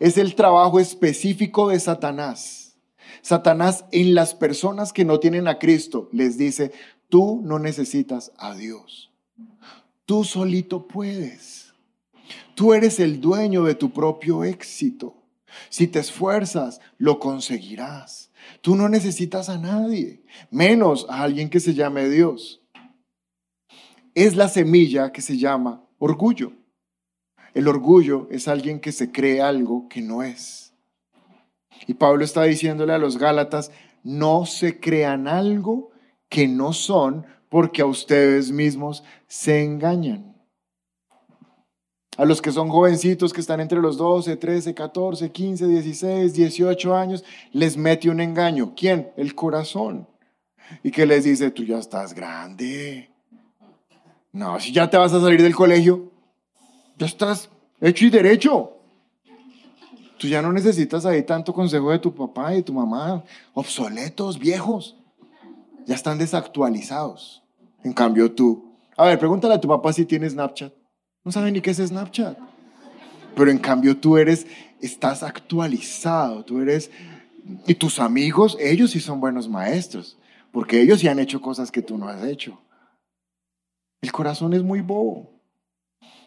Es 0.00 0.18
el 0.18 0.34
trabajo 0.34 0.80
específico 0.80 1.68
de 1.68 1.78
Satanás. 1.78 2.76
Satanás 3.22 3.84
en 3.92 4.16
las 4.16 4.34
personas 4.34 4.92
que 4.92 5.04
no 5.04 5.20
tienen 5.20 5.46
a 5.46 5.60
Cristo 5.60 6.08
les 6.10 6.36
dice, 6.36 6.72
tú 7.08 7.40
no 7.44 7.60
necesitas 7.60 8.32
a 8.38 8.56
Dios. 8.56 9.12
Tú 10.04 10.24
solito 10.24 10.88
puedes. 10.88 11.72
Tú 12.56 12.74
eres 12.74 12.98
el 12.98 13.20
dueño 13.20 13.62
de 13.62 13.76
tu 13.76 13.92
propio 13.92 14.42
éxito. 14.42 15.14
Si 15.68 15.86
te 15.86 16.00
esfuerzas, 16.00 16.80
lo 16.98 17.20
conseguirás. 17.20 18.32
Tú 18.62 18.74
no 18.74 18.88
necesitas 18.88 19.48
a 19.48 19.58
nadie, 19.58 20.24
menos 20.50 21.06
a 21.08 21.22
alguien 21.22 21.48
que 21.48 21.60
se 21.60 21.74
llame 21.74 22.08
Dios. 22.08 22.59
Es 24.14 24.36
la 24.36 24.48
semilla 24.48 25.12
que 25.12 25.22
se 25.22 25.38
llama 25.38 25.84
orgullo. 25.98 26.52
El 27.54 27.68
orgullo 27.68 28.28
es 28.30 28.48
alguien 28.48 28.80
que 28.80 28.92
se 28.92 29.10
cree 29.12 29.40
algo 29.40 29.88
que 29.88 30.02
no 30.02 30.22
es. 30.22 30.72
Y 31.86 31.94
Pablo 31.94 32.24
está 32.24 32.44
diciéndole 32.44 32.92
a 32.92 32.98
los 32.98 33.18
Gálatas, 33.18 33.70
no 34.02 34.46
se 34.46 34.80
crean 34.80 35.28
algo 35.28 35.90
que 36.28 36.48
no 36.48 36.72
son 36.72 37.26
porque 37.48 37.82
a 37.82 37.86
ustedes 37.86 38.52
mismos 38.52 39.02
se 39.26 39.62
engañan. 39.64 40.36
A 42.16 42.24
los 42.24 42.42
que 42.42 42.52
son 42.52 42.68
jovencitos 42.68 43.32
que 43.32 43.40
están 43.40 43.60
entre 43.60 43.80
los 43.80 43.96
12, 43.96 44.36
13, 44.36 44.74
14, 44.74 45.30
15, 45.30 45.66
16, 45.66 46.34
18 46.34 46.94
años, 46.94 47.24
les 47.52 47.76
mete 47.76 48.10
un 48.10 48.20
engaño. 48.20 48.74
¿Quién? 48.76 49.10
El 49.16 49.34
corazón. 49.34 50.06
Y 50.82 50.90
que 50.90 51.06
les 51.06 51.24
dice, 51.24 51.50
tú 51.50 51.64
ya 51.64 51.78
estás 51.78 52.14
grande. 52.14 53.10
No, 54.32 54.60
si 54.60 54.72
ya 54.72 54.88
te 54.88 54.96
vas 54.96 55.12
a 55.12 55.20
salir 55.20 55.42
del 55.42 55.54
colegio, 55.54 56.10
ya 56.98 57.06
estás 57.06 57.48
hecho 57.80 58.06
y 58.06 58.10
derecho. 58.10 58.76
Tú 60.18 60.28
ya 60.28 60.42
no 60.42 60.52
necesitas 60.52 61.06
ahí 61.06 61.22
tanto 61.22 61.52
consejo 61.52 61.90
de 61.90 61.98
tu 61.98 62.14
papá 62.14 62.52
y 62.52 62.56
de 62.56 62.62
tu 62.62 62.72
mamá, 62.72 63.24
obsoletos, 63.54 64.38
viejos. 64.38 64.96
Ya 65.86 65.94
están 65.94 66.18
desactualizados. 66.18 67.42
En 67.82 67.92
cambio 67.92 68.30
tú, 68.30 68.76
a 68.96 69.06
ver, 69.06 69.18
pregúntale 69.18 69.54
a 69.54 69.60
tu 69.60 69.66
papá 69.66 69.92
si 69.92 70.04
tiene 70.04 70.28
Snapchat. 70.28 70.72
No 71.24 71.32
sabe 71.32 71.50
ni 71.50 71.60
qué 71.60 71.70
es 71.70 71.78
Snapchat. 71.78 72.38
Pero 73.34 73.50
en 73.50 73.58
cambio 73.58 73.96
tú 73.96 74.18
eres, 74.18 74.46
estás 74.80 75.22
actualizado, 75.22 76.44
tú 76.44 76.60
eres, 76.60 76.90
y 77.66 77.74
tus 77.74 77.98
amigos, 77.98 78.56
ellos 78.60 78.90
sí 78.90 79.00
son 79.00 79.20
buenos 79.20 79.48
maestros, 79.48 80.18
porque 80.52 80.80
ellos 80.82 81.00
sí 81.00 81.08
han 81.08 81.18
hecho 81.18 81.40
cosas 81.40 81.70
que 81.70 81.82
tú 81.82 81.96
no 81.96 82.08
has 82.08 82.24
hecho. 82.24 82.58
El 84.00 84.12
corazón 84.12 84.54
es 84.54 84.62
muy 84.62 84.80
bobo. 84.80 85.30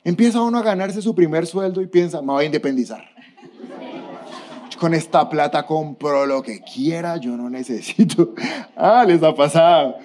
Empieza 0.04 0.42
uno 0.42 0.60
a 0.60 0.64
ganarse 0.64 1.02
su 1.02 1.16
primer 1.16 1.48
sueldo 1.48 1.82
y 1.82 1.88
piensa, 1.88 2.22
me 2.22 2.34
voy 2.34 2.44
a 2.44 2.46
independizar. 2.46 3.04
Con 4.80 4.94
esta 4.94 5.30
plata 5.30 5.66
compro 5.66 6.26
lo 6.26 6.44
que 6.44 6.60
quiera, 6.60 7.18
yo 7.18 7.38
no 7.38 7.50
necesito. 7.50 8.34
Ah, 8.76 9.06
les 9.08 9.22
ha 9.24 9.34
pasado. 9.34 9.96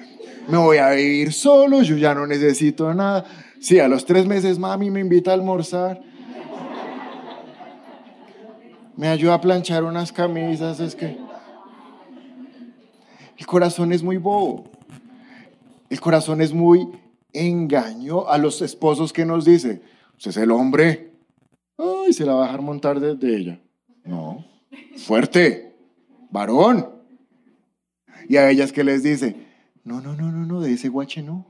Me 0.47 0.57
voy 0.59 0.77
a 0.77 0.91
vivir 0.91 1.33
solo, 1.33 1.83
yo 1.83 1.97
ya 1.97 2.15
no 2.15 2.27
necesito 2.27 2.93
nada. 2.95 3.25
Sí, 3.61 3.81
a 3.81 3.89
los 3.89 4.05
tres 4.05 4.27
meses 4.27 4.59
mami 4.59 4.91
me 4.91 5.01
invita 5.01 5.31
a 5.31 5.35
almorzar. 5.35 6.01
Me 8.95 9.09
ayuda 9.09 9.35
a 9.35 9.41
planchar 9.41 9.85
unas 9.85 10.13
camisas, 10.13 10.81
es 10.81 10.95
que... 10.95 11.19
El 13.37 13.47
corazón 13.47 13.93
es 13.93 14.03
muy 14.03 14.17
bobo. 14.17 14.65
El 15.89 16.01
corazón 16.01 16.41
es 16.41 16.53
muy 16.53 16.89
engaño 17.33 18.29
a 18.29 18.39
los 18.39 18.63
esposos 18.63 19.13
que 19.13 19.25
nos 19.25 19.45
dice, 19.45 19.83
usted 20.17 20.31
es 20.31 20.37
el 20.37 20.51
hombre, 20.51 21.13
ay, 21.77 22.13
se 22.13 22.25
la 22.25 22.35
va 22.35 22.45
a 22.45 22.47
dejar 22.47 22.63
montar 22.63 23.01
desde 23.01 23.37
ella. 23.37 23.61
No, 24.05 24.45
fuerte, 24.97 25.77
varón. 26.31 26.89
Y 28.29 28.37
a 28.37 28.51
ellas 28.51 28.73
que 28.73 28.85
les 28.85 29.03
dice, 29.03 29.37
no, 29.85 30.01
no, 30.01 30.15
no, 30.15 30.31
no, 30.31 30.45
no, 30.45 30.61
de 30.61 30.73
ese 30.73 30.89
guache 30.89 31.23
no. 31.23 31.47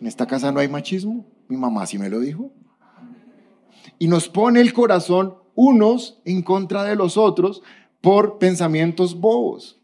En 0.00 0.06
esta 0.06 0.26
casa 0.26 0.52
no 0.52 0.60
hay 0.60 0.68
machismo. 0.68 1.26
Mi 1.48 1.56
mamá 1.56 1.86
sí 1.86 1.98
me 1.98 2.10
lo 2.10 2.20
dijo. 2.20 2.52
Y 3.98 4.08
nos 4.08 4.28
pone 4.28 4.60
el 4.60 4.72
corazón 4.72 5.36
unos 5.54 6.20
en 6.24 6.42
contra 6.42 6.84
de 6.84 6.96
los 6.96 7.16
otros 7.16 7.62
por 8.00 8.38
pensamientos 8.38 9.18
bobos. 9.18 9.80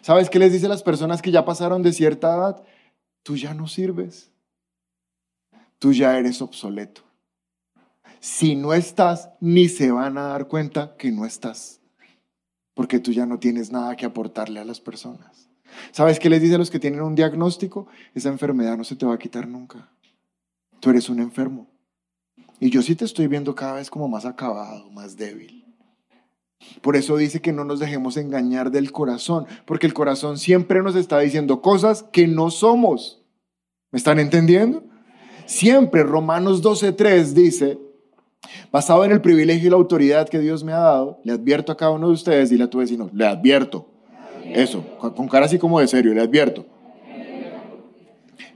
¿Sabes 0.00 0.30
qué 0.30 0.38
les 0.38 0.52
dice 0.52 0.68
las 0.68 0.82
personas 0.82 1.22
que 1.22 1.30
ya 1.30 1.44
pasaron 1.44 1.82
de 1.82 1.92
cierta 1.92 2.34
edad? 2.34 2.64
Tú 3.22 3.36
ya 3.36 3.54
no 3.54 3.68
sirves. 3.68 4.30
Tú 5.78 5.92
ya 5.92 6.16
eres 6.18 6.40
obsoleto. 6.42 7.02
Si 8.20 8.54
no 8.54 8.72
estás, 8.72 9.30
ni 9.40 9.68
se 9.68 9.90
van 9.90 10.16
a 10.16 10.28
dar 10.28 10.46
cuenta 10.46 10.96
que 10.96 11.10
no 11.10 11.26
estás, 11.26 11.80
porque 12.74 13.00
tú 13.00 13.10
ya 13.10 13.26
no 13.26 13.40
tienes 13.40 13.72
nada 13.72 13.96
que 13.96 14.06
aportarle 14.06 14.60
a 14.60 14.64
las 14.64 14.80
personas. 14.80 15.48
¿Sabes 15.90 16.20
qué 16.20 16.30
les 16.30 16.40
dice 16.40 16.54
a 16.54 16.58
los 16.58 16.70
que 16.70 16.78
tienen 16.78 17.02
un 17.02 17.16
diagnóstico? 17.16 17.88
Esa 18.14 18.28
enfermedad 18.28 18.76
no 18.76 18.84
se 18.84 18.94
te 18.94 19.06
va 19.06 19.14
a 19.14 19.18
quitar 19.18 19.48
nunca. 19.48 19.90
Tú 20.78 20.90
eres 20.90 21.08
un 21.08 21.20
enfermo. 21.20 21.68
Y 22.60 22.70
yo 22.70 22.80
sí 22.82 22.94
te 22.94 23.04
estoy 23.04 23.26
viendo 23.26 23.54
cada 23.54 23.74
vez 23.74 23.90
como 23.90 24.08
más 24.08 24.24
acabado, 24.24 24.88
más 24.90 25.16
débil. 25.16 25.61
Por 26.80 26.96
eso 26.96 27.16
dice 27.16 27.40
que 27.40 27.52
no 27.52 27.64
nos 27.64 27.78
dejemos 27.78 28.16
engañar 28.16 28.70
del 28.70 28.92
corazón, 28.92 29.46
porque 29.66 29.86
el 29.86 29.94
corazón 29.94 30.38
siempre 30.38 30.82
nos 30.82 30.96
está 30.96 31.18
diciendo 31.20 31.62
cosas 31.62 32.04
que 32.12 32.26
no 32.26 32.50
somos. 32.50 33.22
¿Me 33.90 33.98
están 33.98 34.18
entendiendo? 34.18 34.82
Siempre 35.46 36.02
Romanos 36.02 36.62
12.3 36.62 37.32
dice, 37.34 37.78
basado 38.70 39.04
en 39.04 39.12
el 39.12 39.20
privilegio 39.20 39.66
y 39.66 39.70
la 39.70 39.76
autoridad 39.76 40.28
que 40.28 40.38
Dios 40.38 40.64
me 40.64 40.72
ha 40.72 40.78
dado, 40.78 41.20
le 41.24 41.32
advierto 41.32 41.72
a 41.72 41.76
cada 41.76 41.92
uno 41.92 42.08
de 42.08 42.14
ustedes, 42.14 42.50
dile 42.50 42.64
a 42.64 42.70
tu 42.70 42.78
vecino, 42.78 43.10
le 43.12 43.26
advierto. 43.26 43.88
Eso, 44.44 44.84
con 44.98 45.28
cara 45.28 45.46
así 45.46 45.58
como 45.58 45.78
de 45.78 45.86
serio, 45.86 46.14
le 46.14 46.20
advierto. 46.20 46.66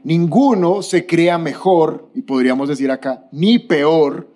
Ninguno 0.03 0.83
se 0.83 1.07
crea 1.07 1.37
mejor, 1.39 2.11
y 2.15 2.23
podríamos 2.23 2.69
decir 2.69 2.91
acá, 2.91 3.27
ni 3.33 3.59
peor 3.59 4.29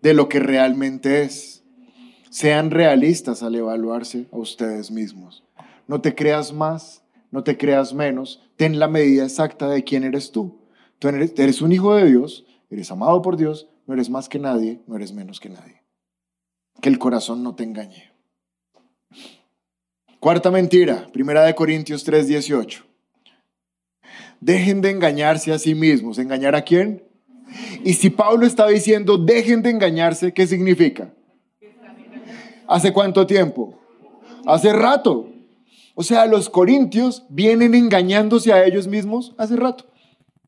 de 0.00 0.14
lo 0.14 0.28
que 0.28 0.40
realmente 0.40 1.22
es. 1.22 1.61
Sean 2.32 2.70
realistas 2.70 3.42
al 3.42 3.56
evaluarse 3.56 4.24
a 4.32 4.38
ustedes 4.38 4.90
mismos. 4.90 5.44
No 5.86 6.00
te 6.00 6.14
creas 6.14 6.50
más, 6.50 7.02
no 7.30 7.44
te 7.44 7.58
creas 7.58 7.92
menos. 7.92 8.42
Ten 8.56 8.78
la 8.78 8.88
medida 8.88 9.24
exacta 9.24 9.68
de 9.68 9.84
quién 9.84 10.02
eres 10.02 10.32
tú. 10.32 10.58
Tú 10.98 11.08
eres, 11.08 11.60
un 11.60 11.72
hijo 11.72 11.94
de 11.94 12.06
Dios, 12.06 12.46
eres 12.70 12.90
amado 12.90 13.20
por 13.20 13.36
Dios, 13.36 13.68
no 13.86 13.92
eres 13.92 14.08
más 14.08 14.30
que 14.30 14.38
nadie, 14.38 14.80
no 14.86 14.96
eres 14.96 15.12
menos 15.12 15.40
que 15.40 15.50
nadie. 15.50 15.82
Que 16.80 16.88
el 16.88 16.98
corazón 16.98 17.42
no 17.42 17.54
te 17.54 17.64
engañe. 17.64 18.14
Cuarta 20.18 20.50
mentira, 20.50 21.08
primera 21.12 21.44
de 21.44 21.54
Corintios 21.54 22.02
3:18. 22.02 22.82
Dejen 24.40 24.80
de 24.80 24.88
engañarse 24.88 25.52
a 25.52 25.58
sí 25.58 25.74
mismos. 25.74 26.18
¿Engañar 26.18 26.54
a 26.54 26.62
quién? 26.62 27.02
Y 27.84 27.92
si 27.92 28.08
Pablo 28.08 28.46
está 28.46 28.68
diciendo, 28.68 29.18
dejen 29.18 29.60
de 29.60 29.68
engañarse, 29.68 30.32
¿qué 30.32 30.46
significa? 30.46 31.12
¿Hace 32.72 32.90
cuánto 32.90 33.26
tiempo? 33.26 33.74
Hace 34.46 34.72
rato. 34.72 35.28
O 35.94 36.02
sea, 36.02 36.24
los 36.24 36.48
corintios 36.48 37.22
vienen 37.28 37.74
engañándose 37.74 38.50
a 38.50 38.64
ellos 38.64 38.86
mismos 38.86 39.34
hace 39.36 39.56
rato. 39.56 39.84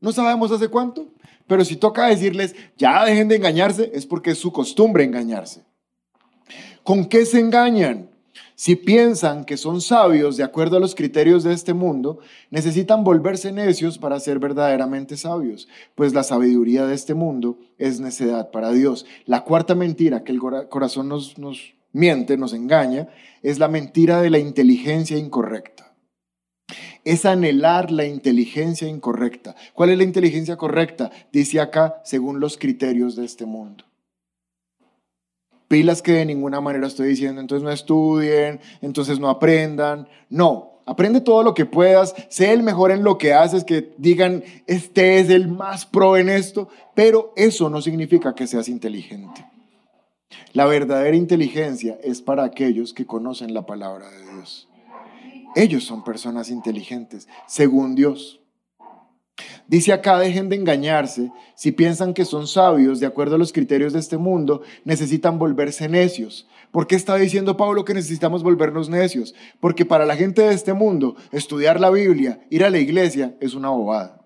No 0.00 0.10
sabemos 0.10 0.50
hace 0.50 0.68
cuánto, 0.68 1.08
pero 1.46 1.66
si 1.66 1.76
toca 1.76 2.06
decirles, 2.06 2.56
ya 2.78 3.04
dejen 3.04 3.28
de 3.28 3.37
engañarse, 3.37 3.90
es 3.92 4.06
porque 4.06 4.30
es 4.30 4.38
su 4.38 4.52
costumbre 4.52 5.04
engañarse. 5.04 5.64
¿Con 6.82 7.04
qué 7.04 7.26
se 7.26 7.40
engañan? 7.40 8.08
Si 8.54 8.74
piensan 8.74 9.44
que 9.44 9.58
son 9.58 9.82
sabios 9.82 10.38
de 10.38 10.44
acuerdo 10.44 10.78
a 10.78 10.80
los 10.80 10.94
criterios 10.94 11.44
de 11.44 11.52
este 11.52 11.74
mundo, 11.74 12.20
necesitan 12.50 13.04
volverse 13.04 13.52
necios 13.52 13.98
para 13.98 14.18
ser 14.18 14.38
verdaderamente 14.38 15.18
sabios, 15.18 15.68
pues 15.94 16.14
la 16.14 16.22
sabiduría 16.22 16.87
de 16.87 16.94
este 16.94 17.12
mundo 17.12 17.58
es 17.76 18.00
necedad 18.00 18.50
para 18.50 18.70
Dios. 18.70 19.04
La 19.26 19.44
cuarta 19.44 19.74
mentira 19.74 20.24
que 20.24 20.32
el 20.32 20.40
corazón 20.40 21.08
nos, 21.08 21.37
nos 21.37 21.74
miente, 21.94 22.37
nos 22.37 22.52
engaña, 22.52 23.09
es 23.42 23.59
la 23.59 23.68
mentira 23.68 24.20
de 24.20 24.28
la 24.28 24.38
inteligencia 24.38 25.16
incorrecta. 25.16 25.94
Es 27.04 27.24
anhelar 27.24 27.90
la 27.90 28.04
inteligencia 28.04 28.88
incorrecta. 28.88 29.54
¿Cuál 29.72 29.90
es 29.90 29.98
la 29.98 30.04
inteligencia 30.04 30.57
correcta? 30.57 31.11
Dice 31.33 31.61
acá, 31.61 32.02
según 32.04 32.40
los 32.40 32.59
criterios 32.59 33.16
de 33.16 33.24
este 33.24 33.46
mundo. 33.46 33.85
Pilas 35.68 36.02
que 36.02 36.12
de 36.12 36.26
ninguna 36.26 36.61
manera 36.61 36.87
estoy 36.87 37.09
diciendo, 37.09 37.40
entonces 37.40 37.64
no 37.64 37.70
estudien, 37.70 38.61
entonces 38.80 39.18
no 39.18 39.28
aprendan. 39.28 40.09
No, 40.28 40.80
aprende 40.87 41.20
todo 41.20 41.42
lo 41.42 41.54
que 41.54 41.66
puedas, 41.66 42.14
sé 42.28 42.52
el 42.52 42.62
mejor 42.62 42.90
en 42.90 43.02
lo 43.02 43.18
que 43.18 43.33
haces, 43.35 43.64
que 43.64 43.92
digan, 43.98 44.42
este 44.66 45.20
es 45.20 45.30
el 45.30 45.48
más 45.48 45.87
pro 45.87 46.16
en 46.16 46.28
esto, 46.28 46.68
pero 46.94 47.33
eso 47.37 47.70
no 47.70 47.80
significa 47.80 48.35
que 48.35 48.46
seas 48.46 48.68
inteligente. 48.68 49.54
La 50.53 50.66
verdadera 50.66 51.16
inteligencia 51.16 51.99
es 52.03 52.23
para 52.23 52.44
aquellos 52.44 52.94
que 52.94 53.07
conocen 53.07 53.55
la 53.55 53.66
palabra 53.66 54.11
de 54.11 54.23
Dios. 54.23 54.68
Ellos 55.57 55.85
son 55.85 56.03
personas 56.05 56.51
inteligentes, 56.51 57.29
según 57.47 57.94
Dios. 57.94 58.40
Dice 59.66 59.92
acá, 59.92 60.18
dejen 60.18 60.49
de 60.49 60.57
engañarse. 60.57 61.33
Si 61.57 61.73
piensan 61.73 62.12
que 62.14 62.25
son 62.25 62.47
sabios, 62.47 63.01
de 63.01 63.07
acuerdo 63.07 63.37
a 63.37 63.38
los 63.38 63.53
criterios 63.53 63.92
de 63.92 63.99
este 63.99 64.16
mundo, 64.16 64.62
necesitan 64.85 65.38
volverse 65.38 65.88
necios. 65.88 66.47
¿Por 66.70 66.87
qué 66.87 66.97
está 66.97 67.16
diciendo 67.16 67.57
Pablo 67.57 67.85
que 67.85 67.94
necesitamos 67.94 68.42
volvernos 68.42 68.88
necios? 68.88 69.35
Porque 69.61 69.85
para 69.85 70.05
la 70.05 70.16
gente 70.16 70.42
de 70.42 70.55
este 70.55 70.75
mundo, 70.75 71.16
estudiar 71.33 71.81
la 71.81 71.90
Biblia, 71.90 72.40
ir 72.51 72.64
a 72.64 72.70
la 72.70 72.79
iglesia, 72.79 73.37
es 73.40 73.55
una 73.55 73.70
bobada. 73.70 74.23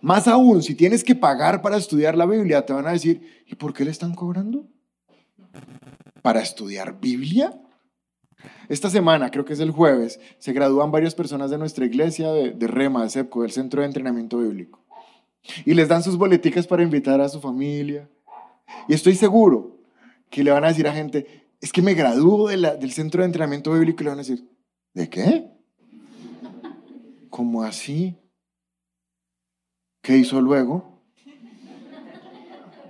Más 0.00 0.28
aún, 0.28 0.62
si 0.62 0.74
tienes 0.74 1.02
que 1.02 1.14
pagar 1.14 1.62
para 1.62 1.76
estudiar 1.76 2.16
la 2.16 2.26
Biblia, 2.26 2.64
te 2.64 2.72
van 2.72 2.86
a 2.86 2.92
decir, 2.92 3.44
¿y 3.46 3.54
por 3.54 3.72
qué 3.72 3.84
le 3.84 3.90
están 3.90 4.14
cobrando? 4.14 4.66
¿Para 6.22 6.40
estudiar 6.40 7.00
Biblia? 7.00 7.52
Esta 8.68 8.90
semana, 8.90 9.30
creo 9.30 9.44
que 9.44 9.54
es 9.54 9.60
el 9.60 9.70
jueves, 9.70 10.20
se 10.38 10.52
gradúan 10.52 10.90
varias 10.90 11.14
personas 11.14 11.50
de 11.50 11.58
nuestra 11.58 11.84
iglesia 11.84 12.30
de, 12.32 12.66
REMA, 12.66 13.02
de 13.02 13.10
CEPCO, 13.10 13.42
del 13.42 13.50
Centro 13.50 13.80
de 13.80 13.86
Entrenamiento 13.86 14.38
Bíblico. 14.38 14.84
Y 15.64 15.74
les 15.74 15.88
dan 15.88 16.02
sus 16.02 16.16
boleticas 16.16 16.66
para 16.66 16.82
invitar 16.82 17.20
a 17.20 17.28
su 17.28 17.40
familia. 17.40 18.08
Y 18.88 18.94
estoy 18.94 19.14
seguro 19.14 19.78
que 20.30 20.42
le 20.42 20.50
van 20.50 20.64
a 20.64 20.68
decir 20.68 20.86
a 20.88 20.92
gente, 20.92 21.48
es 21.60 21.72
que 21.72 21.82
me 21.82 21.94
gradúo 21.94 22.48
del 22.48 22.92
Centro 22.92 23.22
de 23.22 23.26
Entrenamiento 23.26 23.72
Bíblico 23.72 24.02
y 24.02 24.04
le 24.04 24.10
van 24.10 24.18
a 24.18 24.22
decir, 24.22 24.48
¿de 24.94 25.08
qué? 25.08 25.50
¿Cómo 27.28 27.62
así? 27.62 28.16
¿Qué 30.04 30.18
hizo 30.18 30.38
luego? 30.42 31.00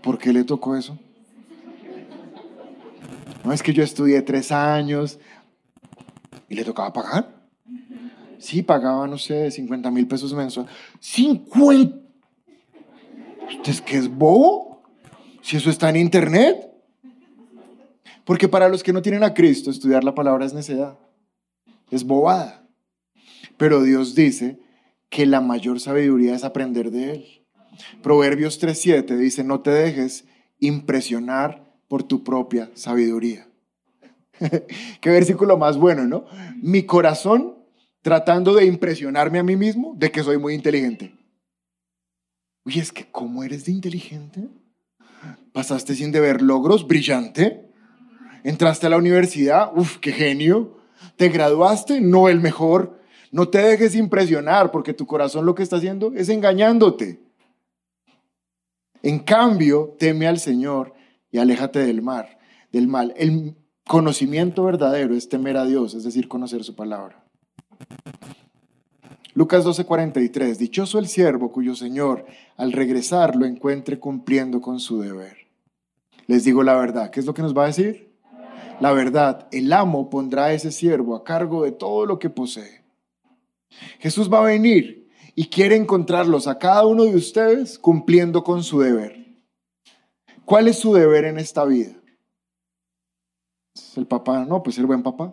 ¿Por 0.02 0.18
qué 0.18 0.32
le 0.32 0.42
tocó 0.42 0.76
eso? 0.76 0.98
No 3.44 3.52
es 3.52 3.62
que 3.62 3.72
yo 3.72 3.84
estudié 3.84 4.20
tres 4.22 4.50
años 4.50 5.20
y 6.48 6.56
le 6.56 6.64
tocaba 6.64 6.92
pagar. 6.92 7.46
Sí, 8.38 8.64
pagaba, 8.64 9.06
no 9.06 9.16
sé, 9.16 9.48
50 9.48 9.92
mil 9.92 10.08
pesos 10.08 10.34
mensuales. 10.34 10.72
¡50! 11.00 12.02
¿Usted 13.58 13.72
es 13.72 13.80
que 13.80 13.96
es 13.96 14.08
bobo? 14.08 14.82
Si 15.40 15.56
eso 15.56 15.70
está 15.70 15.90
en 15.90 15.96
internet. 15.96 16.68
Porque 18.24 18.48
para 18.48 18.68
los 18.68 18.82
que 18.82 18.92
no 18.92 19.02
tienen 19.02 19.22
a 19.22 19.34
Cristo, 19.34 19.70
estudiar 19.70 20.02
la 20.02 20.16
palabra 20.16 20.44
es 20.44 20.52
necedad. 20.52 20.98
Es 21.92 22.02
bobada. 22.02 22.66
Pero 23.56 23.84
Dios 23.84 24.16
dice 24.16 24.63
que 25.14 25.26
la 25.26 25.40
mayor 25.40 25.78
sabiduría 25.78 26.34
es 26.34 26.42
aprender 26.42 26.90
de 26.90 27.12
Él. 27.12 27.46
Proverbios 28.02 28.60
3.7 28.60 29.16
dice, 29.16 29.44
no 29.44 29.60
te 29.60 29.70
dejes 29.70 30.24
impresionar 30.58 31.72
por 31.86 32.02
tu 32.02 32.24
propia 32.24 32.72
sabiduría. 32.74 33.46
Qué 35.00 35.10
versículo 35.10 35.56
más 35.56 35.76
bueno, 35.76 36.04
¿no? 36.08 36.24
Mi 36.60 36.82
corazón 36.82 37.54
tratando 38.02 38.54
de 38.54 38.64
impresionarme 38.64 39.38
a 39.38 39.44
mí 39.44 39.54
mismo 39.54 39.94
de 39.96 40.10
que 40.10 40.24
soy 40.24 40.36
muy 40.36 40.52
inteligente. 40.52 41.14
Oye, 42.64 42.80
es 42.80 42.90
que 42.90 43.08
¿cómo 43.08 43.44
eres 43.44 43.66
de 43.66 43.70
inteligente? 43.72 44.48
Pasaste 45.52 45.94
sin 45.94 46.10
deber 46.10 46.42
logros, 46.42 46.88
brillante. 46.88 47.70
Entraste 48.42 48.88
a 48.88 48.90
la 48.90 48.96
universidad, 48.96 49.70
uf, 49.76 49.98
qué 49.98 50.10
genio. 50.10 50.76
Te 51.14 51.28
graduaste, 51.28 52.00
no 52.00 52.28
el 52.28 52.40
mejor. 52.40 53.03
No 53.34 53.48
te 53.48 53.58
dejes 53.58 53.96
impresionar 53.96 54.70
porque 54.70 54.94
tu 54.94 55.06
corazón 55.06 55.44
lo 55.44 55.56
que 55.56 55.64
está 55.64 55.78
haciendo 55.78 56.12
es 56.14 56.28
engañándote. 56.28 57.20
En 59.02 59.18
cambio, 59.18 59.96
teme 59.98 60.28
al 60.28 60.38
Señor 60.38 60.94
y 61.32 61.38
aléjate 61.38 61.80
del 61.80 62.00
mar, 62.00 62.38
del 62.70 62.86
mal. 62.86 63.12
El 63.16 63.56
conocimiento 63.88 64.62
verdadero 64.62 65.16
es 65.16 65.28
temer 65.28 65.56
a 65.56 65.64
Dios, 65.64 65.94
es 65.94 66.04
decir, 66.04 66.28
conocer 66.28 66.62
su 66.62 66.76
palabra. 66.76 67.24
Lucas 69.34 69.64
12:43, 69.64 70.56
dichoso 70.56 71.00
el 71.00 71.08
siervo 71.08 71.50
cuyo 71.50 71.74
Señor 71.74 72.26
al 72.56 72.70
regresar 72.70 73.34
lo 73.34 73.46
encuentre 73.46 73.98
cumpliendo 73.98 74.60
con 74.60 74.78
su 74.78 75.00
deber. 75.00 75.38
Les 76.28 76.44
digo 76.44 76.62
la 76.62 76.76
verdad, 76.76 77.10
¿qué 77.10 77.18
es 77.18 77.26
lo 77.26 77.34
que 77.34 77.42
nos 77.42 77.52
va 77.52 77.64
a 77.64 77.66
decir? 77.66 78.14
La 78.78 78.92
verdad, 78.92 79.48
el 79.50 79.72
amo 79.72 80.08
pondrá 80.08 80.44
a 80.44 80.52
ese 80.52 80.70
siervo 80.70 81.16
a 81.16 81.24
cargo 81.24 81.64
de 81.64 81.72
todo 81.72 82.06
lo 82.06 82.20
que 82.20 82.30
posee. 82.30 82.83
Jesús 83.98 84.32
va 84.32 84.40
a 84.40 84.44
venir 84.44 85.08
y 85.34 85.46
quiere 85.46 85.76
encontrarlos 85.76 86.46
a 86.46 86.58
cada 86.58 86.86
uno 86.86 87.04
de 87.04 87.16
ustedes 87.16 87.78
cumpliendo 87.78 88.44
con 88.44 88.62
su 88.62 88.80
deber. 88.80 89.24
¿Cuál 90.44 90.68
es 90.68 90.78
su 90.78 90.92
deber 90.92 91.24
en 91.24 91.38
esta 91.38 91.64
vida? 91.64 91.94
El 93.96 94.06
papá, 94.06 94.44
no, 94.44 94.62
pues 94.62 94.76
ser 94.76 94.86
buen 94.86 95.02
papá 95.02 95.32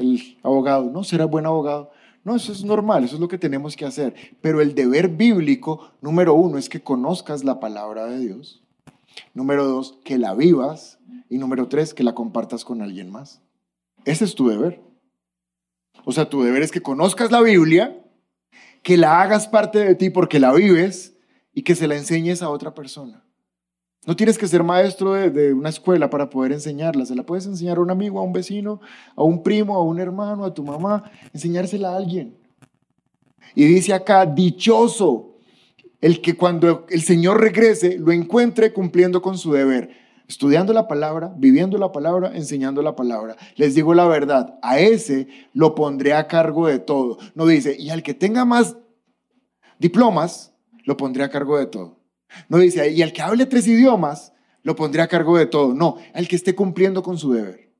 el 0.00 0.38
abogado, 0.42 0.90
no, 0.90 1.04
será 1.04 1.26
buen 1.26 1.46
abogado. 1.46 1.90
No, 2.24 2.36
eso 2.36 2.52
es 2.52 2.64
normal, 2.64 3.04
eso 3.04 3.14
es 3.14 3.20
lo 3.20 3.28
que 3.28 3.38
tenemos 3.38 3.76
que 3.76 3.86
hacer. 3.86 4.14
Pero 4.40 4.60
el 4.60 4.74
deber 4.74 5.08
bíblico, 5.08 5.92
número 6.00 6.34
uno, 6.34 6.58
es 6.58 6.68
que 6.68 6.82
conozcas 6.82 7.44
la 7.44 7.60
palabra 7.60 8.06
de 8.06 8.18
Dios. 8.18 8.62
Número 9.32 9.66
dos, 9.66 9.98
que 10.04 10.18
la 10.18 10.34
vivas. 10.34 10.98
Y 11.28 11.38
número 11.38 11.68
tres, 11.68 11.94
que 11.94 12.04
la 12.04 12.14
compartas 12.14 12.64
con 12.64 12.82
alguien 12.82 13.10
más. 13.10 13.40
Ese 14.04 14.24
es 14.24 14.34
tu 14.34 14.48
deber. 14.48 14.82
O 16.04 16.12
sea, 16.12 16.28
tu 16.28 16.42
deber 16.42 16.62
es 16.62 16.70
que 16.70 16.82
conozcas 16.82 17.30
la 17.30 17.40
Biblia, 17.40 18.00
que 18.82 18.96
la 18.96 19.20
hagas 19.20 19.48
parte 19.48 19.78
de 19.78 19.94
ti 19.94 20.10
porque 20.10 20.40
la 20.40 20.52
vives 20.52 21.16
y 21.52 21.62
que 21.62 21.74
se 21.74 21.86
la 21.86 21.96
enseñes 21.96 22.42
a 22.42 22.50
otra 22.50 22.74
persona. 22.74 23.24
No 24.06 24.16
tienes 24.16 24.38
que 24.38 24.48
ser 24.48 24.62
maestro 24.62 25.12
de, 25.12 25.52
una 25.52 25.68
escuela 25.68 26.08
para 26.08 26.30
poder 26.30 26.52
enseñarla. 26.52 27.04
Se 27.04 27.14
la 27.14 27.22
puedes 27.22 27.44
enseñar 27.44 27.76
a 27.76 27.80
un 27.80 27.90
amigo, 27.90 28.18
a 28.18 28.22
un 28.22 28.32
vecino, 28.32 28.80
a 29.14 29.22
un 29.22 29.42
primo, 29.42 29.74
a 29.76 29.82
un 29.82 30.00
hermano, 30.00 30.44
a 30.44 30.54
tu 30.54 30.64
mamá. 30.64 31.10
Enseñársela 31.34 31.90
a 31.90 31.96
alguien. 31.96 32.38
Y 33.54 33.66
dice 33.66 33.92
acá, 33.92 34.24
dichoso 34.24 35.36
el 36.00 36.22
que 36.22 36.34
cuando 36.34 36.86
el 36.88 37.02
Señor 37.02 37.40
regrese 37.40 37.98
lo 37.98 38.10
encuentre 38.10 38.72
cumpliendo 38.72 39.20
con 39.20 39.36
su 39.36 39.52
deber. 39.52 39.90
Estudiando 40.30 40.72
la 40.72 40.86
palabra, 40.86 41.34
viviendo 41.36 41.76
la 41.76 41.90
palabra, 41.90 42.30
enseñando 42.32 42.82
la 42.82 42.94
palabra. 42.94 43.36
Les 43.56 43.74
digo 43.74 43.94
la 43.94 44.06
verdad, 44.06 44.60
a 44.62 44.78
ese 44.78 45.26
lo 45.54 45.74
pondré 45.74 46.14
a 46.14 46.28
cargo 46.28 46.68
de 46.68 46.78
todo. 46.78 47.18
No 47.34 47.46
dice, 47.46 47.74
y 47.76 47.90
al 47.90 48.04
que 48.04 48.14
tenga 48.14 48.44
más 48.44 48.76
diplomas, 49.80 50.54
lo 50.84 50.96
pondré 50.96 51.24
a 51.24 51.30
cargo 51.30 51.58
de 51.58 51.66
todo. 51.66 51.98
No 52.48 52.58
dice, 52.58 52.92
y 52.92 53.02
el 53.02 53.12
que 53.12 53.22
hable 53.22 53.44
tres 53.46 53.66
idiomas, 53.66 54.32
lo 54.62 54.76
pondré 54.76 55.02
a 55.02 55.08
cargo 55.08 55.36
de 55.36 55.46
todo. 55.46 55.74
No, 55.74 55.96
el 56.14 56.28
que 56.28 56.36
esté 56.36 56.54
cumpliendo 56.54 57.02
con 57.02 57.18
su 57.18 57.32
deber. 57.32 57.72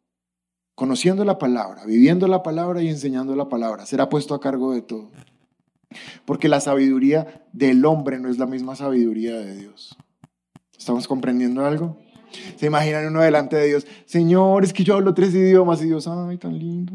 Conociendo 0.74 1.24
la 1.24 1.38
palabra, 1.38 1.84
viviendo 1.86 2.26
la 2.26 2.42
palabra 2.42 2.82
y 2.82 2.88
enseñando 2.88 3.36
la 3.36 3.48
palabra, 3.48 3.86
será 3.86 4.08
puesto 4.08 4.34
a 4.34 4.40
cargo 4.40 4.72
de 4.72 4.82
todo. 4.82 5.12
Porque 6.24 6.48
la 6.48 6.58
sabiduría 6.58 7.46
del 7.52 7.84
hombre 7.84 8.18
no 8.18 8.28
es 8.28 8.38
la 8.38 8.46
misma 8.46 8.74
sabiduría 8.74 9.36
de 9.36 9.54
Dios. 9.54 9.96
¿Estamos 10.76 11.06
comprendiendo 11.06 11.64
algo? 11.64 12.09
Se 12.56 12.66
imaginan 12.66 13.06
uno 13.06 13.20
delante 13.20 13.56
de 13.56 13.66
Dios, 13.66 13.86
Señor, 14.04 14.64
es 14.64 14.72
que 14.72 14.84
yo 14.84 14.94
hablo 14.94 15.14
tres 15.14 15.34
idiomas 15.34 15.82
y 15.82 15.86
Dios, 15.86 16.06
ay, 16.06 16.36
tan 16.38 16.58
lindo. 16.58 16.92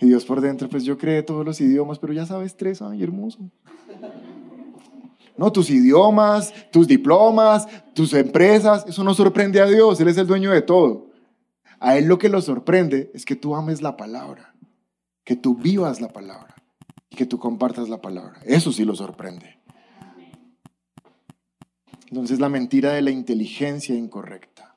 Y 0.00 0.06
Dios 0.06 0.24
por 0.24 0.40
dentro, 0.40 0.68
pues 0.68 0.82
yo 0.84 0.98
creé 0.98 1.22
todos 1.22 1.46
los 1.46 1.60
idiomas, 1.60 1.98
pero 1.98 2.12
ya 2.12 2.26
sabes 2.26 2.56
tres, 2.56 2.82
ay, 2.82 3.02
hermoso. 3.02 3.38
No, 5.36 5.52
tus 5.52 5.70
idiomas, 5.70 6.52
tus 6.70 6.86
diplomas, 6.86 7.66
tus 7.94 8.12
empresas, 8.12 8.84
eso 8.86 9.04
no 9.04 9.14
sorprende 9.14 9.60
a 9.60 9.66
Dios, 9.66 10.00
Él 10.00 10.08
es 10.08 10.18
el 10.18 10.26
dueño 10.26 10.50
de 10.50 10.62
todo. 10.62 11.10
A 11.78 11.96
Él 11.96 12.06
lo 12.06 12.18
que 12.18 12.28
lo 12.28 12.40
sorprende 12.40 13.10
es 13.14 13.24
que 13.24 13.36
tú 13.36 13.54
ames 13.54 13.80
la 13.80 13.96
palabra, 13.96 14.54
que 15.24 15.36
tú 15.36 15.56
vivas 15.56 16.00
la 16.00 16.08
palabra 16.08 16.54
y 17.08 17.16
que 17.16 17.26
tú 17.26 17.38
compartas 17.38 17.88
la 17.88 18.00
palabra. 18.00 18.40
Eso 18.44 18.72
sí 18.72 18.84
lo 18.84 18.94
sorprende. 18.94 19.61
Entonces 22.12 22.40
la 22.40 22.50
mentira 22.50 22.92
de 22.92 23.00
la 23.00 23.10
inteligencia 23.10 23.94
incorrecta. 23.94 24.76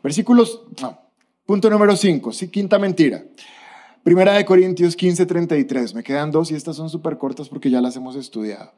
Versículos, 0.00 0.62
punto 1.44 1.68
número 1.68 1.96
5, 1.96 2.32
sí, 2.32 2.50
quinta 2.50 2.78
mentira. 2.78 3.24
Primera 4.04 4.34
de 4.34 4.44
Corintios 4.44 4.94
15, 4.94 5.26
33. 5.26 5.92
Me 5.92 6.04
quedan 6.04 6.30
dos 6.30 6.52
y 6.52 6.54
estas 6.54 6.76
son 6.76 6.88
súper 6.88 7.18
cortas 7.18 7.48
porque 7.48 7.68
ya 7.68 7.80
las 7.80 7.96
hemos 7.96 8.14
estudiado. 8.14 8.74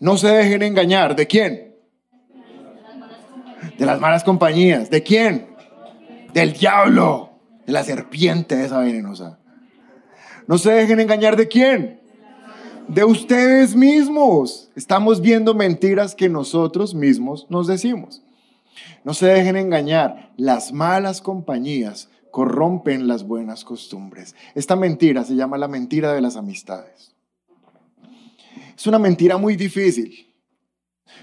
No 0.00 0.16
se 0.16 0.26
dejen 0.26 0.62
engañar. 0.62 1.14
¿De 1.14 1.28
quién? 1.28 1.76
De 3.78 3.86
las 3.86 4.00
malas 4.00 4.24
compañías. 4.24 4.90
¿De 4.90 5.04
quién? 5.04 5.54
Del 6.34 6.52
diablo. 6.54 7.30
De 7.64 7.72
la 7.72 7.84
serpiente 7.84 8.64
esa 8.64 8.80
venenosa. 8.80 9.38
No 10.48 10.58
se 10.58 10.72
dejen 10.72 10.98
engañar. 10.98 11.36
¿De 11.36 11.46
quién? 11.46 11.99
De 12.90 13.04
ustedes 13.04 13.76
mismos. 13.76 14.68
Estamos 14.74 15.20
viendo 15.20 15.54
mentiras 15.54 16.16
que 16.16 16.28
nosotros 16.28 16.92
mismos 16.92 17.46
nos 17.48 17.68
decimos. 17.68 18.20
No 19.04 19.14
se 19.14 19.26
dejen 19.26 19.56
engañar. 19.56 20.32
Las 20.36 20.72
malas 20.72 21.20
compañías 21.20 22.10
corrompen 22.32 23.06
las 23.06 23.22
buenas 23.22 23.64
costumbres. 23.64 24.34
Esta 24.56 24.74
mentira 24.74 25.22
se 25.22 25.36
llama 25.36 25.56
la 25.56 25.68
mentira 25.68 26.12
de 26.12 26.20
las 26.20 26.34
amistades. 26.34 27.14
Es 28.76 28.88
una 28.88 28.98
mentira 28.98 29.36
muy 29.36 29.54
difícil, 29.54 30.34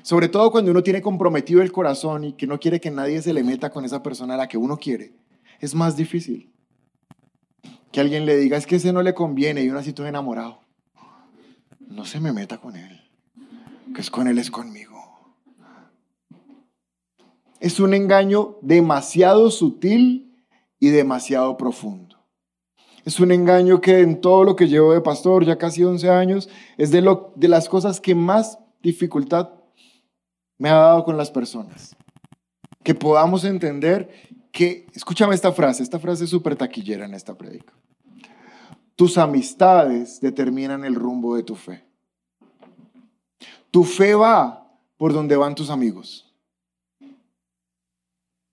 sobre 0.03 0.29
todo 0.29 0.51
cuando 0.51 0.71
uno 0.71 0.83
tiene 0.83 1.01
comprometido 1.01 1.61
el 1.61 1.73
corazón 1.73 2.23
y 2.23 2.33
que 2.33 2.47
no 2.47 2.61
quiere 2.61 2.79
que 2.79 2.91
nadie 2.91 3.21
se 3.21 3.33
le 3.33 3.43
meta 3.43 3.71
con 3.71 3.83
esa 3.83 4.01
persona 4.01 4.35
a 4.35 4.37
la 4.37 4.47
que 4.47 4.57
uno 4.57 4.77
quiere. 4.77 5.15
Es 5.59 5.75
más 5.75 5.97
difícil 5.97 6.53
que 7.91 7.99
alguien 7.99 8.25
le 8.25 8.37
diga, 8.37 8.55
es 8.55 8.65
que 8.65 8.77
ese 8.77 8.93
no 8.93 9.01
le 9.01 9.13
conviene 9.13 9.63
y 9.63 9.69
uno 9.69 9.79
así 9.79 9.91
todo 9.91 10.07
enamorado. 10.07 10.66
No 11.89 12.05
se 12.05 12.19
me 12.19 12.33
meta 12.33 12.57
con 12.57 12.75
él, 12.75 13.01
que 13.93 14.01
es 14.01 14.11
con 14.11 14.27
él, 14.27 14.37
es 14.37 14.51
conmigo. 14.51 14.97
Es 17.59 17.79
un 17.79 17.93
engaño 17.93 18.57
demasiado 18.61 19.49
sutil 19.49 20.45
y 20.79 20.89
demasiado 20.89 21.57
profundo. 21.57 22.17
Es 23.03 23.19
un 23.19 23.31
engaño 23.31 23.79
que 23.79 24.01
en 24.01 24.19
todo 24.19 24.43
lo 24.43 24.55
que 24.55 24.67
llevo 24.67 24.93
de 24.93 25.01
pastor, 25.01 25.45
ya 25.45 25.57
casi 25.57 25.83
11 25.83 26.09
años, 26.09 26.49
es 26.77 26.91
de, 26.91 27.01
lo, 27.01 27.31
de 27.35 27.47
las 27.47 27.69
cosas 27.69 28.01
que 28.01 28.13
más 28.13 28.59
dificultad 28.83 29.49
me 30.57 30.69
ha 30.69 30.75
dado 30.75 31.05
con 31.05 31.17
las 31.17 31.31
personas. 31.31 31.95
Que 32.83 32.93
podamos 32.93 33.45
entender 33.45 34.09
que, 34.51 34.87
escúchame 34.93 35.35
esta 35.35 35.53
frase, 35.53 35.83
esta 35.83 35.99
frase 35.99 36.25
es 36.25 36.29
súper 36.29 36.55
taquillera 36.55 37.05
en 37.05 37.13
esta 37.13 37.35
predica. 37.35 37.73
Tus 38.97 39.19
amistades 39.19 40.19
determinan 40.19 40.83
el 40.83 40.95
rumbo 40.95 41.35
de 41.35 41.43
tu 41.43 41.55
fe. 41.55 41.85
Tu 43.69 43.83
fe 43.83 44.15
va 44.15 44.67
por 44.97 45.13
donde 45.13 45.37
van 45.37 45.53
tus 45.53 45.69
amigos. 45.69 46.33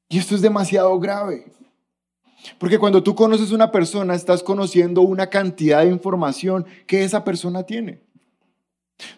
Y 0.06 0.18
esto 0.18 0.34
es 0.34 0.42
demasiado 0.42 1.00
grave. 1.00 1.50
Porque 2.58 2.78
cuando 2.78 3.02
tú 3.02 3.14
conoces 3.14 3.52
una 3.52 3.72
persona, 3.72 4.14
estás 4.14 4.42
conociendo 4.42 5.00
una 5.00 5.30
cantidad 5.30 5.80
de 5.80 5.90
información 5.90 6.66
que 6.86 7.04
esa 7.04 7.24
persona 7.24 7.62
tiene. 7.62 8.02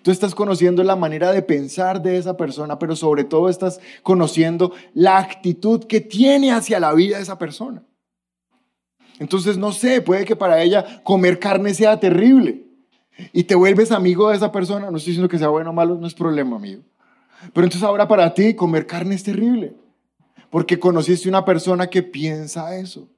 Tú 0.03 0.13
estás 0.13 0.33
conociendo 0.33 0.85
la 0.85 0.95
manera 0.95 1.33
de 1.33 1.43
pensar 1.43 2.01
de 2.01 2.19
esa 2.19 2.37
persona, 2.37 2.79
pero 2.79 2.95
sobre 2.95 3.25
todo 3.25 3.49
estás 3.49 3.81
conociendo 4.05 4.73
la 4.95 5.19
actitud 5.19 5.85
que 5.87 6.01
tiene 6.01 6.53
hacia 6.53 6.79
la 6.79 6.95
vida 6.95 7.17
de 7.17 7.25
esa 7.25 7.37
persona. 7.37 7.83
Entonces, 9.19 9.57
no 9.57 9.73
sé, 9.73 10.01
puede 10.03 10.25
que 10.25 10.37
para 10.37 10.63
ella 10.63 11.03
comer 11.03 11.39
carne 11.39 11.73
sea 11.75 11.99
terrible 11.99 12.67
y 13.33 13.45
te 13.45 13.55
vuelves 13.55 13.93
amigo 13.93 14.29
de 14.29 14.37
esa 14.37 14.53
persona. 14.53 14.91
No 14.91 14.97
estoy 14.97 15.13
diciendo 15.13 15.29
que 15.29 15.39
sea 15.39 15.49
bueno 15.49 15.71
o 15.71 15.73
malo, 15.73 15.97
no 15.97 16.07
es 16.07 16.15
problema, 16.15 16.57
amigo. 16.57 16.83
Pero 17.53 17.67
entonces 17.67 17.83
ahora 17.83 18.09
para 18.09 18.33
ti 18.35 18.55
comer 18.55 18.87
carne 18.87 19.15
es 19.15 19.23
terrible, 19.23 19.75
porque 20.51 20.79
conociste 20.79 21.29
una 21.29 21.45
persona 21.45 21.87
que 21.87 22.03
piensa 22.03 22.77
eso. 22.77 23.09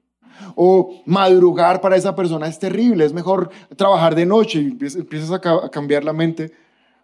O 0.54 1.02
madrugar 1.04 1.80
para 1.80 1.96
esa 1.96 2.14
persona 2.14 2.46
es 2.46 2.58
terrible, 2.58 3.04
es 3.04 3.12
mejor 3.12 3.50
trabajar 3.76 4.14
de 4.14 4.24
noche 4.24 4.60
y 4.60 4.66
empiezas 4.66 5.32
a, 5.32 5.68
cambiar 5.70 6.04
la 6.04 6.12
mente. 6.12 6.52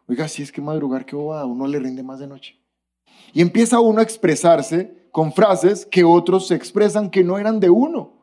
Oiga, 0.07 0.29
si 0.29 0.43
es 0.43 0.53
que 0.53 0.61
madrugar, 0.61 1.05
qué 1.05 1.17
bobada, 1.17 1.45
uno 1.45 1.67
le 1.67 1.81
rinde 1.81 2.03
más 2.03 2.21
de 2.21 2.29
noche. 2.29 2.59
Y 3.33 3.41
empieza 3.41 3.81
uno 3.81 3.99
a 3.99 4.03
expresarse 4.03 5.09
con 5.11 5.33
frases 5.33 5.85
que 5.87 6.05
otros 6.05 6.47
se 6.47 6.55
expresan 6.55 7.11
que 7.11 7.25
no 7.25 7.39
eran 7.39 7.59
de 7.59 7.71
uno. 7.71 8.14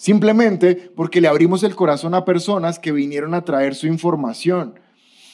Simplemente 0.00 0.90
porque 0.96 1.20
le 1.20 1.28
abrimos 1.28 1.62
el 1.62 1.76
corazón 1.76 2.14
a 2.14 2.24
personas 2.24 2.78
que 2.78 2.90
vinieron 2.90 3.34
a 3.34 3.44
traer 3.44 3.74
su 3.74 3.86
información. 3.86 4.80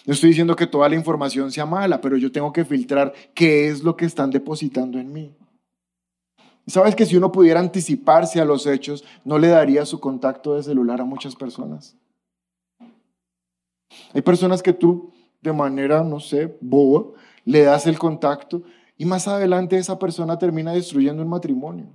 No 0.04 0.12
estoy 0.12 0.30
diciendo 0.30 0.56
que 0.56 0.66
toda 0.66 0.88
la 0.88 0.96
información 0.96 1.52
sea 1.52 1.64
mala, 1.64 2.00
pero 2.00 2.16
yo 2.16 2.32
tengo 2.32 2.52
que 2.52 2.64
filtrar 2.64 3.12
qué 3.32 3.68
es 3.68 3.84
lo 3.84 3.96
que 3.96 4.06
están 4.06 4.30
depositando 4.30 4.98
en 4.98 5.12
mí. 5.12 5.36
¿Sabes 6.66 6.96
que 6.96 7.06
si 7.06 7.16
uno 7.16 7.30
pudiera 7.30 7.60
anticiparse 7.60 8.40
a 8.40 8.44
los 8.44 8.66
hechos, 8.66 9.04
no 9.24 9.38
le 9.38 9.46
daría 9.46 9.86
su 9.86 10.00
contacto 10.00 10.56
de 10.56 10.64
celular 10.64 11.00
a 11.00 11.04
muchas 11.04 11.36
personas? 11.36 11.96
Hay 14.14 14.22
personas 14.22 14.64
que 14.64 14.72
tú, 14.72 15.12
de 15.42 15.52
manera, 15.52 16.02
no 16.02 16.18
sé, 16.18 16.58
boba, 16.60 17.12
le 17.44 17.62
das 17.62 17.86
el 17.86 18.00
contacto 18.00 18.64
y 18.98 19.04
más 19.04 19.28
adelante 19.28 19.78
esa 19.78 19.96
persona 19.96 20.36
termina 20.36 20.72
destruyendo 20.72 21.22
un 21.22 21.28
matrimonio. 21.28 21.86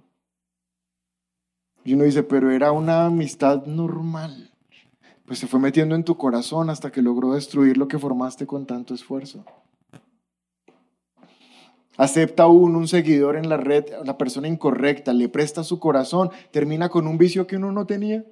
Y 1.84 1.93
uno 1.93 2.03
dice, 2.03 2.23
pero 2.23 2.51
era 2.51 2.71
una 2.71 3.05
amistad 3.05 3.65
normal. 3.65 4.51
Pues 5.25 5.39
se 5.39 5.47
fue 5.47 5.59
metiendo 5.59 5.95
en 5.95 6.03
tu 6.03 6.17
corazón 6.17 6.69
hasta 6.69 6.91
que 6.91 7.01
logró 7.01 7.34
destruir 7.34 7.77
lo 7.77 7.88
que 7.88 7.97
formaste 7.97 8.45
con 8.45 8.65
tanto 8.65 8.93
esfuerzo. 8.93 9.45
Acepta 11.97 12.47
uno 12.47 12.79
un 12.79 12.88
seguidor 12.88 13.36
en 13.36 13.49
la 13.49 13.57
red, 13.57 13.86
la 14.03 14.17
persona 14.17 14.47
incorrecta, 14.47 15.13
le 15.13 15.29
presta 15.29 15.63
su 15.63 15.79
corazón, 15.79 16.32
termina 16.51 16.89
con 16.89 17.07
un 17.07 17.17
vicio 17.17 17.47
que 17.47 17.57
uno 17.57 17.71
no 17.71 17.86
tenía. 17.86 18.25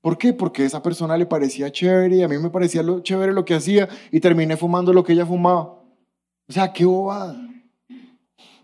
¿Por 0.00 0.18
qué? 0.18 0.32
Porque 0.32 0.64
esa 0.64 0.82
persona 0.82 1.16
le 1.16 1.26
parecía 1.26 1.72
chévere 1.72 2.16
y 2.16 2.22
a 2.22 2.28
mí 2.28 2.38
me 2.38 2.50
parecía 2.50 2.82
lo, 2.82 3.00
chévere 3.00 3.32
lo 3.32 3.44
que 3.44 3.54
hacía 3.54 3.88
y 4.12 4.20
terminé 4.20 4.56
fumando 4.56 4.92
lo 4.92 5.02
que 5.02 5.14
ella 5.14 5.26
fumaba. 5.26 5.82
O 6.48 6.52
sea, 6.52 6.72
qué 6.72 6.84
bobada. 6.84 7.45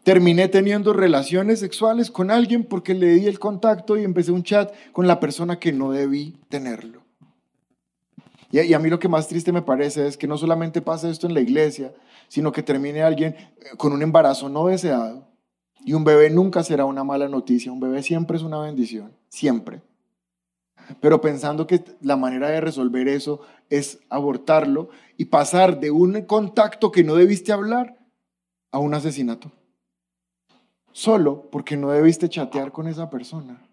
Terminé 0.03 0.49
teniendo 0.49 0.93
relaciones 0.93 1.61
sexuales 1.61 2.11
con 2.11 2.31
alguien 2.33 2.65
porque 2.65 2.93
le 2.95 3.09
di 3.15 3.27
el 3.27 3.39
contacto 3.39 3.97
y 3.97 4.03
empecé 4.03 4.33
un 4.33 4.43
chat 4.43 4.73
con 4.93 5.07
la 5.07 5.21
persona 5.21 5.61
que 5.61 5.73
no 5.73 5.93
debí 5.93 6.41
tenerlo. 6.49 7.03
Y, 8.51 8.75
a 8.75 8.79
mí 8.79 8.91
lo 8.91 8.99
que 8.99 9.09
más 9.09 9.29
triste 9.29 9.53
me 9.53 9.63
parece 9.63 10.07
es 10.07 10.19
que 10.19 10.27
no 10.27 10.37
solamente 10.37 10.83
pasa 10.83 11.09
esto 11.09 11.27
en 11.27 11.35
la 11.35 11.41
iglesia, 11.41 11.95
sino 12.29 12.53
que 12.53 12.63
termine 12.63 13.03
alguien 13.03 13.35
eh, 13.35 13.49
con 13.79 13.93
un 13.93 14.03
embarazo 14.03 14.49
no 14.49 14.67
deseado. 14.67 15.27
Y 15.85 15.95
un 15.95 16.05
bebé 16.05 16.29
nunca 16.29 16.63
será 16.63 16.85
una 16.85 17.03
mala 17.03 17.29
noticia, 17.29 17.73
un 17.73 17.81
bebé 17.81 18.03
siempre 18.03 18.37
es 18.37 18.43
una 18.43 18.61
bendición, 18.61 19.13
siempre. 19.29 19.81
Pero 21.01 21.21
pensando 21.21 21.67
que 21.67 21.83
la 22.03 22.17
manera 22.17 22.51
de 22.51 22.61
resolver 22.61 23.09
eso 23.09 23.41
es 23.71 24.01
abortarlo 24.11 24.91
y 25.17 25.27
pasar 25.27 25.81
de 25.81 25.91
un 25.91 26.21
contacto 26.23 26.93
que 26.93 27.05
no 27.05 27.15
debiste 27.15 27.53
hablar 27.53 27.97
a 28.71 28.79
un 28.79 28.93
asesinato. 28.95 29.51
Solo 30.93 31.49
porque 31.51 31.77
no 31.77 31.91
debiste 31.91 32.29
chatear 32.29 32.73
con 32.73 32.87
esa 32.87 33.11
persona. 33.11 33.67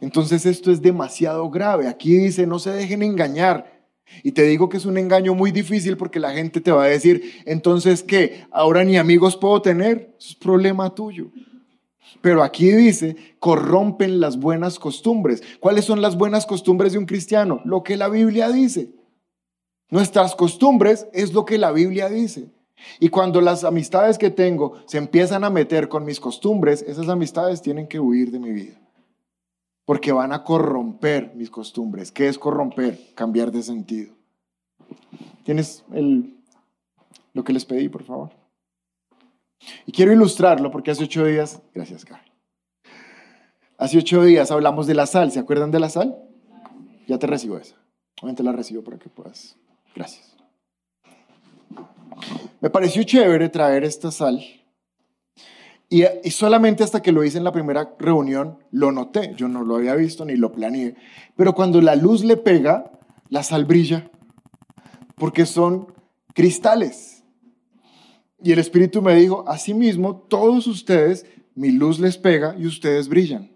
Entonces 0.00 0.46
esto 0.46 0.70
es 0.70 0.80
demasiado 0.80 1.48
grave. 1.50 1.88
Aquí 1.88 2.16
dice, 2.16 2.46
no 2.46 2.58
se 2.58 2.70
dejen 2.70 3.02
engañar. 3.02 3.78
Y 4.22 4.32
te 4.32 4.42
digo 4.42 4.68
que 4.68 4.78
es 4.78 4.86
un 4.86 4.96
engaño 4.96 5.34
muy 5.34 5.50
difícil 5.50 5.96
porque 5.96 6.20
la 6.20 6.32
gente 6.32 6.60
te 6.60 6.72
va 6.72 6.84
a 6.84 6.88
decir, 6.88 7.42
entonces 7.44 8.02
¿qué? 8.02 8.46
¿Ahora 8.50 8.84
ni 8.84 8.96
amigos 8.96 9.36
puedo 9.36 9.60
tener? 9.60 10.14
Eso 10.18 10.30
es 10.30 10.34
problema 10.34 10.94
tuyo. 10.94 11.30
Pero 12.20 12.42
aquí 12.42 12.70
dice, 12.70 13.16
corrompen 13.38 14.18
las 14.18 14.38
buenas 14.38 14.78
costumbres. 14.78 15.42
¿Cuáles 15.60 15.84
son 15.84 16.00
las 16.00 16.16
buenas 16.16 16.46
costumbres 16.46 16.92
de 16.92 16.98
un 16.98 17.06
cristiano? 17.06 17.60
Lo 17.64 17.82
que 17.82 17.96
la 17.96 18.08
Biblia 18.08 18.50
dice. 18.50 18.90
Nuestras 19.90 20.34
costumbres 20.34 21.06
es 21.12 21.32
lo 21.32 21.44
que 21.44 21.58
la 21.58 21.70
Biblia 21.70 22.08
dice. 22.08 22.50
Y 23.00 23.08
cuando 23.08 23.40
las 23.40 23.64
amistades 23.64 24.18
que 24.18 24.30
tengo 24.30 24.74
se 24.86 24.98
empiezan 24.98 25.44
a 25.44 25.50
meter 25.50 25.88
con 25.88 26.04
mis 26.04 26.20
costumbres, 26.20 26.82
esas 26.82 27.08
amistades 27.08 27.62
tienen 27.62 27.88
que 27.88 28.00
huir 28.00 28.30
de 28.30 28.38
mi 28.38 28.50
vida 28.50 28.80
porque 29.88 30.12
van 30.12 30.34
a 30.34 30.44
corromper 30.44 31.34
mis 31.34 31.48
costumbres. 31.48 32.12
¿Qué 32.12 32.28
es 32.28 32.38
corromper? 32.38 33.00
Cambiar 33.14 33.50
de 33.50 33.62
sentido. 33.62 34.14
¿Tienes 35.44 35.82
el, 35.94 36.36
lo 37.32 37.42
que 37.42 37.54
les 37.54 37.64
pedí, 37.64 37.88
por 37.88 38.04
favor? 38.04 38.28
Y 39.86 39.92
quiero 39.92 40.12
ilustrarlo 40.12 40.70
porque 40.70 40.90
hace 40.90 41.04
ocho 41.04 41.24
días, 41.24 41.62
gracias, 41.74 42.04
Gaby. 42.04 42.20
Hace 43.78 43.96
ocho 43.96 44.22
días 44.24 44.50
hablamos 44.50 44.86
de 44.86 44.94
la 44.94 45.06
sal. 45.06 45.32
¿Se 45.32 45.38
acuerdan 45.38 45.70
de 45.70 45.80
la 45.80 45.88
sal? 45.88 46.22
Ya 47.06 47.18
te 47.18 47.26
recibo 47.26 47.56
esa. 47.56 47.76
Obviamente 48.20 48.42
la 48.42 48.52
recibo 48.52 48.84
para 48.84 48.98
que 48.98 49.08
puedas. 49.08 49.56
Gracias. 49.94 50.36
Me 52.60 52.70
pareció 52.70 53.02
chévere 53.02 53.48
traer 53.48 53.84
esta 53.84 54.10
sal 54.10 54.42
y, 55.90 56.04
solamente 56.30 56.84
hasta 56.84 57.00
que 57.00 57.12
lo 57.12 57.24
hice 57.24 57.38
en 57.38 57.44
la 57.44 57.52
primera 57.52 57.94
reunión 57.98 58.58
lo 58.70 58.92
noté. 58.92 59.34
Yo 59.36 59.48
no 59.48 59.64
lo 59.64 59.76
había 59.76 59.94
visto 59.94 60.24
ni 60.24 60.36
lo 60.36 60.52
planeé. 60.52 60.96
Pero 61.34 61.54
cuando 61.54 61.80
la 61.80 61.96
luz 61.96 62.24
le 62.24 62.36
pega, 62.36 62.92
la 63.30 63.42
sal 63.42 63.64
brilla. 63.64 64.10
Porque 65.14 65.46
son 65.46 65.94
cristales. 66.34 67.24
Y 68.42 68.52
el 68.52 68.58
Espíritu 68.58 69.00
me 69.00 69.14
dijo, 69.14 69.44
asimismo, 69.48 70.16
todos 70.28 70.66
ustedes, 70.66 71.26
mi 71.54 71.70
luz 71.70 71.98
les 71.98 72.18
pega 72.18 72.54
y 72.56 72.66
ustedes 72.66 73.08
brillan. 73.08 73.50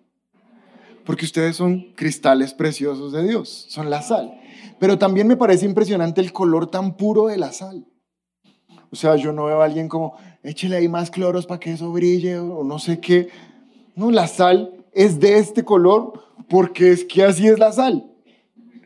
Porque 1.05 1.27
ustedes 1.27 1.57
son 1.57 1.93
cristales 1.95 2.55
preciosos 2.55 3.13
de 3.13 3.25
Dios, 3.25 3.67
son 3.69 3.91
la 3.91 4.03
sal. 4.03 4.41
Pero 4.81 4.99
también 4.99 5.27
me 5.27 5.37
parece 5.37 5.67
impresionante 5.67 6.21
el 6.21 6.33
color 6.33 6.71
tan 6.71 6.97
puro 6.97 7.27
de 7.27 7.37
la 7.37 7.53
sal. 7.53 7.87
O 8.93 8.97
sea, 8.97 9.17
yo 9.17 9.33
no 9.33 9.47
veo 9.47 9.63
a 9.63 9.65
alguien 9.65 9.89
como, 9.89 10.17
échele 10.43 10.77
ahí 10.77 10.87
más 10.87 11.11
cloros 11.11 11.47
para 11.47 11.59
que 11.59 11.73
eso 11.73 11.91
brille 11.91 12.39
o 12.39 12.63
no 12.63 12.79
sé 12.79 13.01
qué. 13.01 13.29
No, 13.97 14.11
la 14.11 14.27
sal 14.27 14.71
es 14.93 15.19
de 15.19 15.39
este 15.39 15.65
color 15.65 16.13
porque 16.49 16.93
es 16.93 17.05
que 17.05 17.25
así 17.25 17.49
es 17.49 17.59
la 17.59 17.73
sal. 17.73 18.07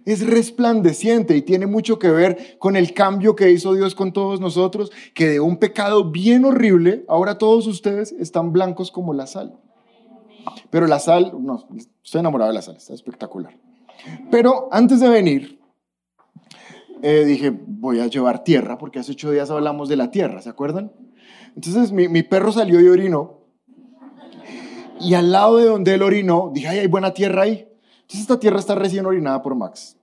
Es 0.04 0.24
resplandeciente 0.24 1.36
y 1.36 1.42
tiene 1.42 1.66
mucho 1.66 1.98
que 1.98 2.10
ver 2.10 2.56
con 2.60 2.76
el 2.76 2.94
cambio 2.94 3.34
que 3.34 3.50
hizo 3.50 3.74
Dios 3.74 3.96
con 3.96 4.12
todos 4.12 4.40
nosotros, 4.40 4.92
que 5.12 5.26
de 5.28 5.40
un 5.40 5.56
pecado 5.56 6.08
bien 6.08 6.44
horrible, 6.44 7.04
ahora 7.08 7.38
todos 7.38 7.66
ustedes 7.66 8.12
están 8.12 8.52
blancos 8.52 8.92
como 8.92 9.12
la 9.12 9.26
sal. 9.26 9.58
Pero 10.70 10.86
la 10.86 11.00
sal, 11.00 11.32
no, 11.40 11.66
estoy 12.04 12.20
enamorado 12.20 12.52
de 12.52 12.54
la 12.54 12.62
sal, 12.62 12.76
está 12.76 12.94
espectacular. 12.94 13.56
Pero 14.30 14.68
antes 14.70 15.00
de 15.00 15.08
venir, 15.08 15.55
eh, 17.02 17.24
dije, 17.24 17.50
voy 17.50 18.00
a 18.00 18.06
llevar 18.06 18.44
tierra, 18.44 18.78
porque 18.78 18.98
hace 18.98 19.12
ocho 19.12 19.30
días 19.30 19.50
hablamos 19.50 19.88
de 19.88 19.96
la 19.96 20.10
tierra, 20.10 20.40
¿se 20.40 20.48
acuerdan? 20.48 20.92
Entonces 21.54 21.92
mi, 21.92 22.22
perro 22.22 22.52
salió 22.52 22.80
y 22.80 22.88
orinó. 22.88 23.40
Y 25.00 25.14
al 25.14 25.32
lado 25.32 25.58
de 25.58 25.66
donde 25.66 25.94
él 25.94 26.02
orinó, 26.02 26.50
dije, 26.54 26.68
ay, 26.68 26.78
hay 26.80 26.86
buena 26.86 27.12
tierra 27.12 27.42
ahí. 27.42 27.68
Entonces 28.02 28.20
esta 28.20 28.38
tierra 28.38 28.58
está 28.58 28.74
recién 28.74 29.04
orinada 29.06 29.42
por 29.42 29.54
Max. 29.54 29.96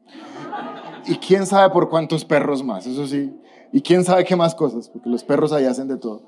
Y 1.05 1.15
quién 1.15 1.45
sabe 1.45 1.71
por 1.71 1.89
cuántos 1.89 2.25
perros 2.25 2.63
más, 2.63 2.85
eso 2.85 3.07
sí. 3.07 3.33
Y 3.71 3.81
quién 3.81 4.03
sabe 4.03 4.23
qué 4.23 4.35
más 4.35 4.53
cosas, 4.55 4.89
porque 4.89 5.09
los 5.09 5.23
perros 5.23 5.51
ahí 5.51 5.65
hacen 5.65 5.87
de 5.87 5.97
todo. 5.97 6.23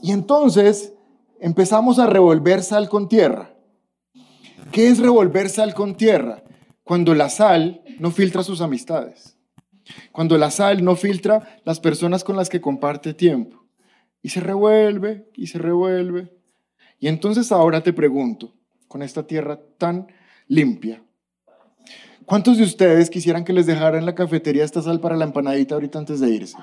Y 0.00 0.12
entonces 0.12 0.94
empezamos 1.40 1.98
a 1.98 2.06
revolver 2.06 2.62
sal 2.62 2.88
con 2.88 3.08
tierra. 3.08 3.50
¿Qué 4.72 4.88
es 4.88 4.98
revolver 4.98 5.48
sal 5.48 5.74
con 5.74 5.96
tierra? 5.96 6.42
Cuando 6.84 7.14
la 7.14 7.28
sal 7.28 7.82
no 7.98 8.10
filtra 8.10 8.42
sus 8.42 8.60
amistades. 8.60 9.35
Cuando 10.12 10.38
la 10.38 10.50
sal 10.50 10.84
no 10.84 10.96
filtra 10.96 11.60
las 11.64 11.80
personas 11.80 12.24
con 12.24 12.36
las 12.36 12.48
que 12.48 12.60
comparte 12.60 13.14
tiempo. 13.14 13.64
Y 14.22 14.30
se 14.30 14.40
revuelve 14.40 15.30
y 15.34 15.46
se 15.46 15.58
revuelve. 15.58 16.32
Y 16.98 17.08
entonces 17.08 17.52
ahora 17.52 17.82
te 17.82 17.92
pregunto, 17.92 18.54
con 18.88 19.02
esta 19.02 19.26
tierra 19.26 19.60
tan 19.78 20.08
limpia, 20.48 21.02
¿cuántos 22.24 22.58
de 22.58 22.64
ustedes 22.64 23.10
quisieran 23.10 23.44
que 23.44 23.52
les 23.52 23.66
dejara 23.66 23.98
en 23.98 24.06
la 24.06 24.14
cafetería 24.14 24.64
esta 24.64 24.82
sal 24.82 25.00
para 25.00 25.16
la 25.16 25.24
empanadita 25.24 25.74
ahorita 25.74 25.98
antes 25.98 26.20
de 26.20 26.30
irse? 26.30 26.56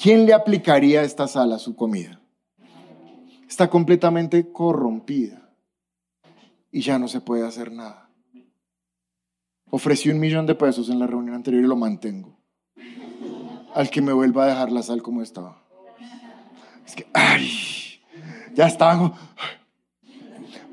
¿Quién 0.00 0.26
le 0.26 0.32
aplicaría 0.32 1.02
esta 1.02 1.28
sal 1.28 1.52
a 1.52 1.58
su 1.58 1.76
comida? 1.76 2.20
Está 3.48 3.68
completamente 3.68 4.50
corrompida 4.52 5.50
y 6.70 6.80
ya 6.82 6.98
no 6.98 7.08
se 7.08 7.20
puede 7.20 7.46
hacer 7.46 7.72
nada. 7.72 8.09
Ofrecí 9.70 10.10
un 10.10 10.18
millón 10.18 10.46
de 10.46 10.54
pesos 10.54 10.88
en 10.90 10.98
la 10.98 11.06
reunión 11.06 11.36
anterior 11.36 11.64
y 11.64 11.66
lo 11.66 11.76
mantengo. 11.76 12.36
Al 13.74 13.88
que 13.88 14.02
me 14.02 14.12
vuelva 14.12 14.44
a 14.44 14.48
dejar 14.48 14.72
la 14.72 14.82
sal 14.82 15.02
como 15.02 15.22
estaba. 15.22 15.62
Es 16.86 16.96
que, 16.96 17.06
ay, 17.12 17.48
ya 18.54 18.66
estaba. 18.66 19.14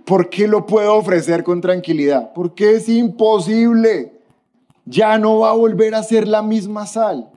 ¿Por 0.04 0.30
qué 0.30 0.48
lo 0.48 0.66
puedo 0.66 0.96
ofrecer 0.96 1.44
con 1.44 1.62
tranquilidad? 1.62 2.32
Porque 2.34 2.76
es 2.76 2.90
imposible. 2.90 4.14
Ya 4.86 5.18
no 5.18 5.40
va 5.40 5.52
a 5.52 5.54
volver 5.54 5.94
a 5.94 6.02
ser 6.02 6.28
la 6.28 6.42
misma 6.42 6.88
sal. 6.88 7.30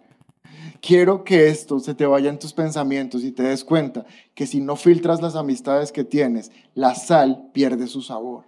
Quiero 0.80 1.24
que 1.24 1.48
esto 1.48 1.78
se 1.78 1.94
te 1.94 2.06
vaya 2.06 2.30
en 2.30 2.38
tus 2.38 2.54
pensamientos 2.54 3.22
y 3.22 3.32
te 3.32 3.42
des 3.42 3.64
cuenta 3.64 4.06
que 4.34 4.46
si 4.46 4.60
no 4.60 4.76
filtras 4.76 5.20
las 5.20 5.34
amistades 5.34 5.92
que 5.92 6.04
tienes, 6.04 6.52
la 6.74 6.94
sal 6.94 7.50
pierde 7.52 7.86
su 7.86 8.00
sabor. 8.00 8.44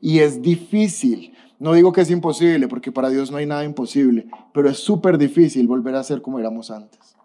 Y 0.00 0.20
es 0.20 0.40
difícil. 0.40 1.34
No 1.58 1.72
digo 1.72 1.92
que 1.92 2.02
es 2.02 2.10
imposible, 2.10 2.68
porque 2.68 2.92
para 2.92 3.10
Dios 3.10 3.30
no 3.30 3.36
hay 3.36 3.46
nada 3.46 3.64
imposible, 3.64 4.26
pero 4.52 4.70
es 4.70 4.78
súper 4.78 5.18
difícil 5.18 5.66
volver 5.66 5.96
a 5.96 6.04
ser 6.04 6.22
como 6.22 6.38
éramos 6.38 6.70
antes. 6.70 7.16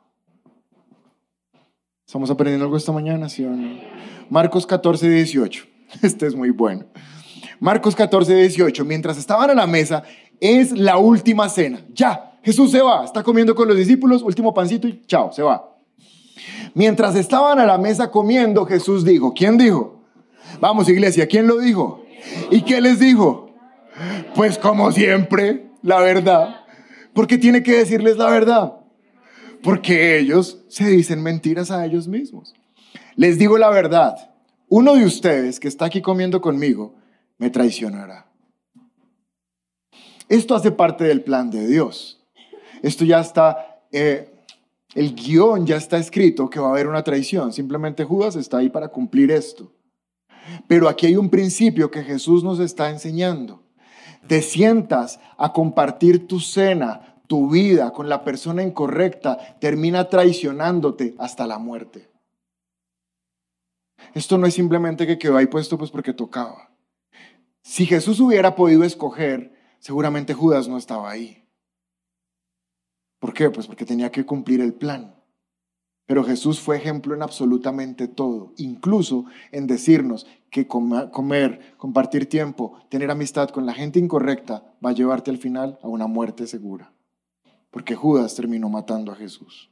¿Estamos 2.05 2.29
aprendiendo 2.29 2.65
algo 2.65 2.77
esta 2.77 2.91
mañana, 2.91 3.29
sí 3.29 3.43
o 3.43 3.51
no? 3.51 3.79
Marcos 4.29 4.65
14, 4.65 5.09
18. 5.09 5.65
Este 6.01 6.25
es 6.25 6.35
muy 6.35 6.49
bueno. 6.49 6.85
Marcos 7.59 7.95
14, 7.95 8.35
18. 8.35 8.85
Mientras 8.85 9.17
estaban 9.17 9.49
a 9.51 9.53
la 9.53 9.67
mesa, 9.67 10.03
es 10.39 10.71
la 10.71 10.97
última 10.97 11.47
cena. 11.49 11.85
Ya, 11.93 12.37
Jesús 12.43 12.71
se 12.71 12.81
va, 12.81 13.05
está 13.05 13.23
comiendo 13.23 13.55
con 13.55 13.67
los 13.67 13.77
discípulos, 13.77 14.21
último 14.21 14.53
pancito 14.53 14.87
y 14.87 15.01
chao, 15.05 15.31
se 15.31 15.43
va. 15.43 15.77
Mientras 16.73 17.15
estaban 17.15 17.59
a 17.59 17.65
la 17.65 17.77
mesa 17.77 18.09
comiendo, 18.09 18.65
Jesús 18.65 19.05
dijo, 19.05 19.33
¿quién 19.33 19.57
dijo? 19.57 20.03
Vamos 20.59 20.89
iglesia, 20.89 21.27
¿quién 21.27 21.47
lo 21.47 21.59
dijo? 21.59 22.03
¿Y 22.51 22.61
qué 22.63 22.81
les 22.81 22.99
dijo? 22.99 23.52
Pues 24.35 24.57
como 24.57 24.91
siempre, 24.91 25.69
la 25.83 25.99
verdad. 26.01 26.65
¿Por 27.13 27.27
qué 27.27 27.37
tiene 27.37 27.61
que 27.61 27.73
decirles 27.73 28.17
la 28.17 28.29
verdad? 28.29 28.73
Porque 29.61 30.17
ellos 30.17 30.63
se 30.69 30.87
dicen 30.87 31.21
mentiras 31.21 31.69
a 31.69 31.85
ellos 31.85 32.07
mismos. 32.07 32.53
Les 33.15 33.37
digo 33.37 33.59
la 33.59 33.69
verdad, 33.69 34.33
uno 34.69 34.95
de 34.95 35.05
ustedes 35.05 35.59
que 35.59 35.67
está 35.67 35.85
aquí 35.85 36.01
comiendo 36.01 36.41
conmigo 36.41 36.95
me 37.37 37.51
traicionará. 37.51 38.27
Esto 40.29 40.55
hace 40.55 40.71
parte 40.71 41.03
del 41.03 41.21
plan 41.21 41.51
de 41.51 41.67
Dios. 41.67 42.25
Esto 42.81 43.05
ya 43.05 43.19
está, 43.19 43.83
eh, 43.91 44.33
el 44.95 45.13
guion 45.13 45.67
ya 45.67 45.77
está 45.77 45.97
escrito 45.97 46.49
que 46.49 46.59
va 46.59 46.69
a 46.69 46.71
haber 46.71 46.87
una 46.87 47.03
traición. 47.03 47.53
Simplemente 47.53 48.03
Judas 48.03 48.35
está 48.35 48.57
ahí 48.57 48.69
para 48.69 48.87
cumplir 48.87 49.29
esto. 49.29 49.71
Pero 50.67 50.89
aquí 50.89 51.05
hay 51.05 51.17
un 51.17 51.29
principio 51.29 51.91
que 51.91 52.01
Jesús 52.01 52.43
nos 52.43 52.59
está 52.59 52.89
enseñando. 52.89 53.62
Te 54.27 54.41
sientas 54.41 55.19
a 55.37 55.53
compartir 55.53 56.27
tu 56.27 56.39
cena, 56.39 57.21
tu 57.27 57.49
vida 57.49 57.91
con 57.91 58.09
la 58.09 58.23
persona 58.23 58.63
incorrecta, 58.63 59.57
termina 59.59 60.09
traicionándote 60.09 61.15
hasta 61.17 61.47
la 61.47 61.57
muerte. 61.57 62.09
Esto 64.13 64.37
no 64.37 64.47
es 64.47 64.53
simplemente 64.53 65.07
que 65.07 65.17
quedó 65.17 65.37
ahí 65.37 65.47
puesto 65.47 65.77
pues 65.77 65.91
porque 65.91 66.13
tocaba. 66.13 66.71
Si 67.61 67.85
Jesús 67.85 68.19
hubiera 68.19 68.55
podido 68.55 68.83
escoger, 68.83 69.53
seguramente 69.79 70.33
Judas 70.33 70.67
no 70.67 70.77
estaba 70.77 71.09
ahí. 71.09 71.47
¿Por 73.19 73.33
qué? 73.33 73.49
Pues 73.49 73.67
porque 73.67 73.85
tenía 73.85 74.11
que 74.11 74.25
cumplir 74.25 74.59
el 74.59 74.73
plan. 74.73 75.15
Pero 76.05 76.23
Jesús 76.23 76.59
fue 76.59 76.77
ejemplo 76.77 77.15
en 77.15 77.21
absolutamente 77.21 78.07
todo, 78.07 78.53
incluso 78.57 79.25
en 79.51 79.67
decirnos 79.67 80.27
que 80.49 80.67
comer, 80.67 81.75
compartir 81.77 82.27
tiempo, 82.27 82.77
tener 82.89 83.09
amistad 83.09 83.49
con 83.49 83.65
la 83.65 83.73
gente 83.73 83.99
incorrecta 83.99 84.63
va 84.85 84.91
a 84.91 84.93
llevarte 84.93 85.31
al 85.31 85.37
final 85.37 85.79
a 85.81 85.87
una 85.87 86.07
muerte 86.07 86.45
segura. 86.45 86.91
Porque 87.71 87.95
Judas 87.95 88.35
terminó 88.35 88.69
matando 88.69 89.11
a 89.11 89.15
Jesús. 89.15 89.71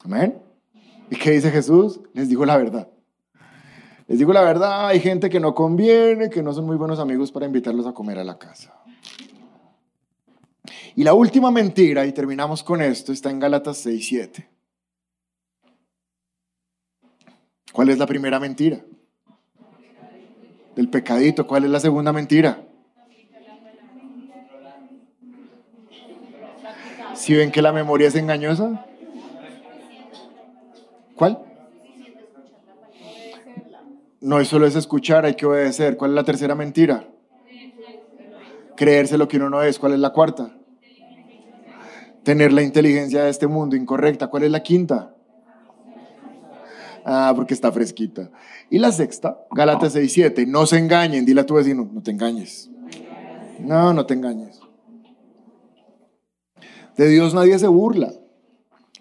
Amén. 0.00 0.38
¿Y 1.10 1.16
qué 1.16 1.30
dice 1.30 1.50
Jesús? 1.50 2.00
Les 2.12 2.28
digo 2.28 2.44
la 2.44 2.56
verdad. 2.56 2.90
Les 4.08 4.18
digo 4.18 4.32
la 4.32 4.42
verdad, 4.42 4.88
hay 4.88 5.00
gente 5.00 5.30
que 5.30 5.40
no 5.40 5.54
conviene, 5.54 6.28
que 6.28 6.42
no 6.42 6.52
son 6.52 6.66
muy 6.66 6.76
buenos 6.76 6.98
amigos 6.98 7.32
para 7.32 7.46
invitarlos 7.46 7.86
a 7.86 7.92
comer 7.92 8.18
a 8.18 8.24
la 8.24 8.38
casa. 8.38 8.74
Y 10.94 11.04
la 11.04 11.14
última 11.14 11.50
mentira, 11.50 12.06
y 12.06 12.12
terminamos 12.12 12.62
con 12.62 12.82
esto, 12.82 13.12
está 13.12 13.30
en 13.30 13.38
Gálatas 13.38 13.78
6, 13.78 14.06
7. 14.06 14.55
¿Cuál 17.76 17.90
es 17.90 17.98
la 17.98 18.06
primera 18.06 18.40
mentira? 18.40 18.80
Del 20.74 20.88
pecadito. 20.88 21.46
¿Cuál 21.46 21.64
es 21.64 21.70
la 21.70 21.78
segunda 21.78 22.10
mentira? 22.10 22.66
Si 27.14 27.34
ven 27.34 27.52
que 27.52 27.60
la 27.60 27.74
memoria 27.74 28.08
es 28.08 28.14
engañosa. 28.14 28.86
¿Cuál? 31.16 31.38
No 34.22 34.40
es 34.40 34.48
solo 34.48 34.66
es 34.66 34.74
escuchar, 34.74 35.26
hay 35.26 35.34
que 35.34 35.44
obedecer. 35.44 35.98
¿Cuál 35.98 36.12
es 36.12 36.14
la 36.14 36.24
tercera 36.24 36.54
mentira? 36.54 37.06
Creerse 38.74 39.18
lo 39.18 39.28
que 39.28 39.36
uno 39.36 39.50
no 39.50 39.62
es. 39.62 39.78
¿Cuál 39.78 39.92
es 39.92 39.98
la 39.98 40.14
cuarta? 40.14 40.50
tener 42.22 42.52
la 42.52 42.62
inteligencia 42.62 43.22
de 43.22 43.30
este 43.30 43.46
mundo 43.46 43.76
incorrecta. 43.76 44.26
¿Cuál 44.26 44.42
es 44.44 44.50
la 44.50 44.62
quinta? 44.62 45.15
Ah, 47.08 47.32
porque 47.36 47.54
está 47.54 47.70
fresquita. 47.70 48.32
Y 48.68 48.80
la 48.80 48.90
sexta, 48.90 49.38
Gálatas 49.52 49.92
6, 49.92 50.12
7. 50.12 50.44
No 50.44 50.66
se 50.66 50.76
engañen, 50.76 51.24
dile 51.24 51.42
a 51.42 51.46
tu 51.46 51.54
vecino, 51.54 51.88
no 51.92 52.02
te 52.02 52.10
engañes. 52.10 52.68
No, 53.60 53.94
no 53.94 54.04
te 54.06 54.14
engañes. 54.14 54.58
De 56.96 57.08
Dios 57.08 57.32
nadie 57.32 57.56
se 57.60 57.68
burla. 57.68 58.12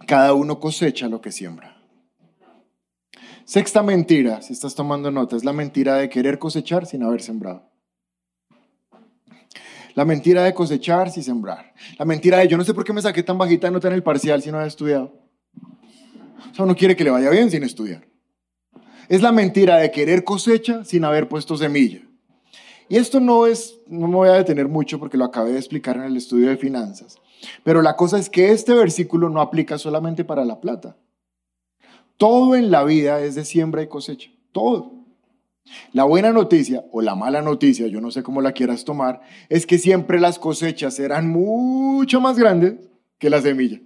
Cada 0.06 0.36
uno 0.36 0.60
cosecha 0.60 1.08
lo 1.08 1.20
que 1.20 1.32
siembra. 1.32 1.82
Sexta 3.43 3.82
mentira, 3.82 4.43
si 4.43 4.53
estás 4.53 4.76
tomando 4.76 5.10
nota, 5.10 5.36
es 5.36 5.43
la 5.43 5.53
mentira 5.53 5.95
de 5.95 6.08
querer 6.08 6.38
cosechar 6.38 6.86
sin 6.86 7.01
haber 7.01 7.24
sembrado. 7.24 7.72
La 9.95 10.06
mentira 10.06 10.43
de 10.43 10.53
cosechar 10.53 11.10
sin 11.10 11.24
sembrar. 11.24 11.74
La 11.97 12.06
mentira 12.06 12.38
de 12.38 12.47
yo 12.47 12.56
no 12.56 12.64
sé 12.64 12.76
por 12.76 12.84
qué 12.84 12.93
me 12.93 13.01
saqué 13.01 13.24
tan 13.24 13.39
bajita 13.39 13.72
nota 13.72 13.88
en 13.88 13.95
el 13.95 14.03
parcial 14.03 14.43
si 14.43 14.51
no 14.51 14.62
he 14.62 14.68
estudiado. 14.68 15.24
O 16.56 16.58
sea, 16.58 16.64
uno 16.64 16.76
quiere 16.78 16.95
que 16.95 17.03
le 17.03 17.10
vaya 17.10 17.30
bien 17.32 17.51
sin 17.51 17.64
estudiar. 17.64 18.08
Es 19.10 19.22
la 19.22 19.34
mentira 19.34 19.76
de 19.76 19.91
querer 19.91 20.24
cosecha 20.24 20.86
sin 20.86 21.03
haber 21.03 21.28
puesto 21.28 21.58
semilla. 21.58 21.99
Y 22.88 22.95
esto 22.95 23.20
no 23.20 23.45
es, 23.45 23.78
no 23.88 24.08
me 24.08 24.16
voy 24.16 24.30
a 24.30 24.36
detener 24.36 24.70
mucho 24.70 24.97
porque 24.97 25.18
lo 25.18 25.26
acabé 25.26 25.51
de 25.51 25.60
explicar 25.60 25.97
en 25.97 26.03
el 26.03 26.16
estudio 26.16 26.47
de 26.47 26.56
finanzas. 26.56 27.18
Pero 27.66 27.82
la 27.82 27.97
cosa 27.97 28.18
es 28.18 28.30
que 28.30 28.53
este 28.53 28.74
versículo 28.74 29.28
no 29.28 29.41
aplica 29.41 29.78
solamente 29.78 30.24
para 30.24 30.45
la 30.45 30.62
plata. 30.62 30.95
Todo 32.16 32.56
en 32.56 32.72
la 32.72 32.86
vida 32.86 33.20
es 33.20 33.36
de 33.36 33.43
siembra 33.43 33.84
y 33.84 33.88
cosecha. 33.88 34.30
Todo. 34.53 34.93
La 35.91 36.06
buena 36.06 36.32
noticia 36.32 36.86
o 36.89 37.01
la 37.01 37.16
mala 37.16 37.41
noticia, 37.41 37.88
yo 37.88 37.99
no 37.99 38.12
sé 38.12 38.24
cómo 38.24 38.39
la 38.39 38.53
quieras 38.53 38.86
tomar, 38.86 39.20
es 39.49 39.66
que 39.66 39.78
siempre 39.78 40.22
las 40.22 40.39
cosechas 40.39 40.93
serán 40.93 41.28
mucho 41.28 42.22
más 42.22 42.39
grandes 42.39 42.76
que 43.20 43.30
la 43.30 43.41
semilla. 43.41 43.82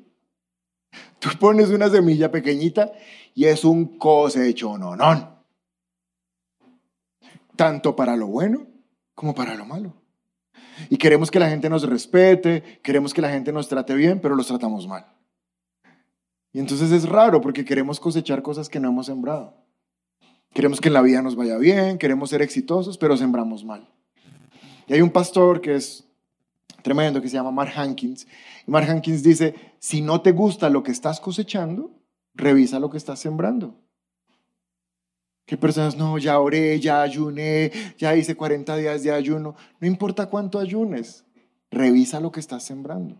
Tú 1.19 1.29
pones 1.39 1.69
una 1.69 1.89
semilla 1.89 2.31
pequeñita 2.31 2.91
y 3.35 3.45
es 3.45 3.65
un 3.65 3.97
cosecho, 3.97 4.77
no, 4.77 4.95
no. 4.95 5.43
Tanto 7.55 7.95
para 7.95 8.15
lo 8.15 8.27
bueno 8.27 8.67
como 9.15 9.35
para 9.35 9.55
lo 9.55 9.65
malo. 9.65 9.93
Y 10.89 10.97
queremos 10.97 11.29
que 11.29 11.39
la 11.39 11.49
gente 11.49 11.69
nos 11.69 11.83
respete, 11.83 12.79
queremos 12.81 13.13
que 13.13 13.21
la 13.21 13.29
gente 13.29 13.51
nos 13.51 13.67
trate 13.67 13.93
bien, 13.95 14.21
pero 14.21 14.35
los 14.35 14.47
tratamos 14.47 14.87
mal. 14.87 15.05
Y 16.53 16.59
entonces 16.59 16.91
es 16.91 17.07
raro 17.07 17.41
porque 17.41 17.65
queremos 17.65 17.99
cosechar 17.99 18.41
cosas 18.41 18.69
que 18.69 18.79
no 18.79 18.89
hemos 18.89 19.07
sembrado. 19.07 19.55
Queremos 20.53 20.81
que 20.81 20.87
en 20.87 20.93
la 20.93 21.01
vida 21.01 21.21
nos 21.21 21.35
vaya 21.35 21.57
bien, 21.57 21.97
queremos 21.97 22.29
ser 22.29 22.41
exitosos, 22.41 22.97
pero 22.97 23.17
sembramos 23.17 23.63
mal. 23.63 23.87
Y 24.87 24.93
hay 24.93 25.01
un 25.01 25.11
pastor 25.11 25.61
que 25.61 25.75
es 25.75 26.03
tremendo, 26.81 27.21
que 27.21 27.27
se 27.27 27.35
llama 27.35 27.51
Mark 27.51 27.71
Hankins. 27.75 28.25
Mark 28.69 28.89
Hankins 28.89 29.23
dice, 29.23 29.55
si 29.79 30.01
no 30.01 30.21
te 30.21 30.31
gusta 30.31 30.69
lo 30.69 30.83
que 30.83 30.91
estás 30.91 31.19
cosechando, 31.19 31.91
revisa 32.35 32.79
lo 32.79 32.89
que 32.89 32.97
estás 32.97 33.19
sembrando. 33.19 33.75
¿Qué 35.45 35.57
personas, 35.57 35.97
no, 35.97 36.17
ya 36.19 36.39
oré, 36.39 36.79
ya 36.79 37.01
ayuné, 37.01 37.71
ya 37.97 38.15
hice 38.15 38.35
40 38.35 38.77
días 38.77 39.01
de 39.01 39.11
ayuno? 39.11 39.55
No 39.79 39.87
importa 39.87 40.27
cuánto 40.27 40.59
ayunes, 40.59 41.25
revisa 41.71 42.19
lo 42.19 42.31
que 42.31 42.39
estás 42.39 42.63
sembrando. 42.63 43.15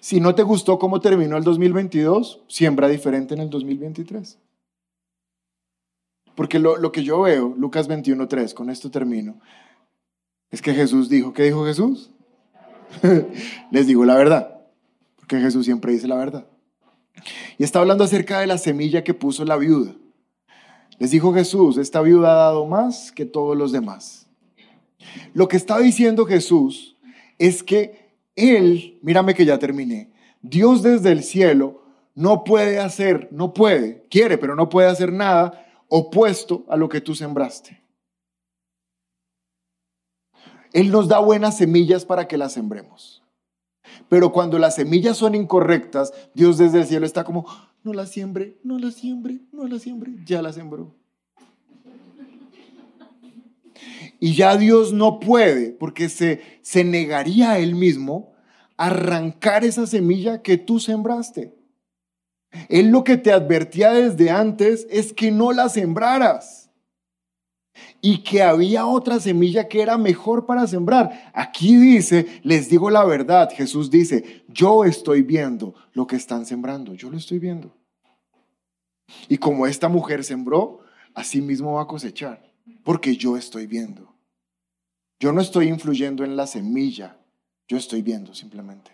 Si 0.00 0.20
no 0.20 0.34
te 0.34 0.42
gustó 0.42 0.78
cómo 0.78 1.00
terminó 1.00 1.36
el 1.38 1.44
2022, 1.44 2.42
siembra 2.46 2.88
diferente 2.88 3.34
en 3.34 3.40
el 3.40 3.50
2023. 3.50 4.38
Porque 6.34 6.58
lo, 6.58 6.76
lo 6.76 6.92
que 6.92 7.02
yo 7.02 7.22
veo, 7.22 7.54
Lucas 7.56 7.88
21.3, 7.88 8.52
con 8.52 8.68
esto 8.68 8.90
termino, 8.90 9.40
es 10.50 10.60
que 10.60 10.74
Jesús 10.74 11.08
dijo, 11.08 11.32
¿qué 11.32 11.44
dijo 11.44 11.64
Jesús? 11.64 12.13
Les 13.70 13.86
digo 13.86 14.04
la 14.04 14.14
verdad, 14.14 14.60
porque 15.16 15.40
Jesús 15.40 15.64
siempre 15.64 15.92
dice 15.92 16.08
la 16.08 16.16
verdad. 16.16 16.46
Y 17.58 17.64
está 17.64 17.80
hablando 17.80 18.04
acerca 18.04 18.40
de 18.40 18.46
la 18.46 18.58
semilla 18.58 19.04
que 19.04 19.14
puso 19.14 19.44
la 19.44 19.56
viuda. 19.56 19.94
Les 20.98 21.10
dijo 21.10 21.34
Jesús, 21.34 21.76
esta 21.76 22.00
viuda 22.02 22.32
ha 22.32 22.44
dado 22.46 22.66
más 22.66 23.12
que 23.12 23.24
todos 23.24 23.56
los 23.56 23.72
demás. 23.72 24.28
Lo 25.32 25.48
que 25.48 25.56
está 25.56 25.78
diciendo 25.78 26.24
Jesús 26.24 26.96
es 27.38 27.62
que 27.62 28.14
Él, 28.36 28.98
mírame 29.02 29.34
que 29.34 29.44
ya 29.44 29.58
terminé, 29.58 30.12
Dios 30.42 30.82
desde 30.82 31.10
el 31.10 31.22
cielo 31.22 31.82
no 32.14 32.44
puede 32.44 32.78
hacer, 32.78 33.28
no 33.32 33.52
puede, 33.52 34.06
quiere, 34.08 34.38
pero 34.38 34.54
no 34.54 34.68
puede 34.68 34.88
hacer 34.88 35.12
nada 35.12 35.66
opuesto 35.88 36.64
a 36.68 36.76
lo 36.76 36.88
que 36.88 37.00
tú 37.00 37.14
sembraste. 37.14 37.83
Él 40.74 40.90
nos 40.90 41.06
da 41.06 41.20
buenas 41.20 41.56
semillas 41.56 42.04
para 42.04 42.26
que 42.26 42.36
las 42.36 42.52
sembremos. 42.52 43.22
Pero 44.08 44.32
cuando 44.32 44.58
las 44.58 44.74
semillas 44.74 45.16
son 45.16 45.36
incorrectas, 45.36 46.12
Dios 46.34 46.58
desde 46.58 46.80
el 46.80 46.86
cielo 46.86 47.06
está 47.06 47.22
como, 47.22 47.46
no 47.84 47.92
la 47.92 48.06
siembre, 48.06 48.58
no 48.64 48.78
la 48.80 48.90
siembre, 48.90 49.38
no 49.52 49.68
la 49.68 49.78
siembre, 49.78 50.12
ya 50.26 50.42
la 50.42 50.52
sembró. 50.52 50.92
Y 54.18 54.34
ya 54.34 54.56
Dios 54.56 54.92
no 54.92 55.20
puede, 55.20 55.70
porque 55.70 56.08
se, 56.08 56.42
se 56.62 56.82
negaría 56.82 57.52
a 57.52 57.58
Él 57.60 57.76
mismo, 57.76 58.32
arrancar 58.76 59.64
esa 59.64 59.86
semilla 59.86 60.42
que 60.42 60.58
tú 60.58 60.80
sembraste. 60.80 61.54
Él 62.68 62.88
lo 62.88 63.04
que 63.04 63.16
te 63.16 63.30
advertía 63.30 63.92
desde 63.92 64.30
antes 64.30 64.88
es 64.90 65.12
que 65.12 65.30
no 65.30 65.52
la 65.52 65.68
sembraras 65.68 66.63
y 68.00 68.18
que 68.18 68.42
había 68.42 68.86
otra 68.86 69.18
semilla 69.20 69.68
que 69.68 69.82
era 69.82 69.98
mejor 69.98 70.46
para 70.46 70.66
sembrar. 70.66 71.30
Aquí 71.34 71.76
dice, 71.76 72.40
les 72.42 72.68
digo 72.68 72.90
la 72.90 73.04
verdad, 73.04 73.50
Jesús 73.54 73.90
dice, 73.90 74.44
yo 74.48 74.84
estoy 74.84 75.22
viendo 75.22 75.74
lo 75.92 76.06
que 76.06 76.16
están 76.16 76.46
sembrando, 76.46 76.94
yo 76.94 77.10
lo 77.10 77.16
estoy 77.16 77.38
viendo. 77.38 77.74
Y 79.28 79.38
como 79.38 79.66
esta 79.66 79.88
mujer 79.88 80.24
sembró, 80.24 80.80
así 81.14 81.40
mismo 81.40 81.74
va 81.74 81.82
a 81.82 81.86
cosechar, 81.86 82.52
porque 82.82 83.16
yo 83.16 83.36
estoy 83.36 83.66
viendo. 83.66 84.14
Yo 85.18 85.32
no 85.32 85.40
estoy 85.40 85.68
influyendo 85.68 86.24
en 86.24 86.36
la 86.36 86.46
semilla, 86.46 87.18
yo 87.68 87.76
estoy 87.76 88.02
viendo 88.02 88.34
simplemente. 88.34 88.90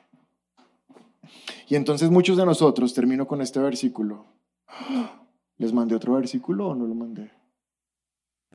Y 1.69 1.77
entonces 1.77 2.11
muchos 2.11 2.37
de 2.37 2.47
nosotros, 2.47 2.95
termino 2.95 3.27
con 3.27 3.41
este 3.41 3.61
versículo, 3.61 4.27
¿les 5.59 5.73
mandé 5.73 5.95
otro 5.95 6.15
versículo 6.15 6.69
o 6.69 6.75
no 6.75 6.87
lo 6.87 6.95
mandé? 6.95 7.40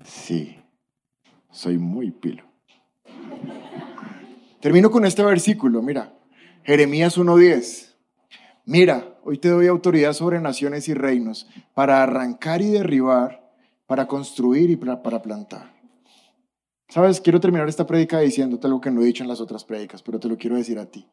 Sí, 0.04 0.58
soy 1.52 1.78
muy 1.78 2.12
pilo. 2.12 2.44
Termino 4.60 4.90
con 4.90 5.06
este 5.06 5.24
versículo, 5.24 5.82
mira, 5.82 6.14
Jeremías 6.64 7.18
1.10. 7.18 7.94
Mira, 8.66 9.20
hoy 9.24 9.38
te 9.38 9.50
doy 9.50 9.68
autoridad 9.68 10.14
sobre 10.14 10.42
naciones 10.42 10.88
y 10.88 10.96
reinos 10.96 11.48
para 11.76 12.02
arrancar 12.02 12.64
y 12.64 12.72
derribar, 12.72 13.54
para 13.86 14.08
construir 14.08 14.72
y 14.72 14.76
para, 14.76 15.22
plantar. 15.22 15.72
Sabes, 16.90 17.22
quiero 17.22 17.40
terminar 17.40 17.70
esta 17.70 17.86
prédica 17.86 18.20
diciéndote 18.20 18.66
algo 18.66 18.82
que 18.82 18.90
no 18.90 19.02
he 19.02 19.06
dicho 19.06 19.24
en 19.24 19.30
las 19.30 19.40
otras 19.40 19.64
prédicas, 19.64 20.02
pero 20.02 20.20
te 20.20 20.28
lo 20.28 20.38
quiero 20.38 20.56
decir 20.56 20.80
a 20.80 20.88
ti. 20.88 21.08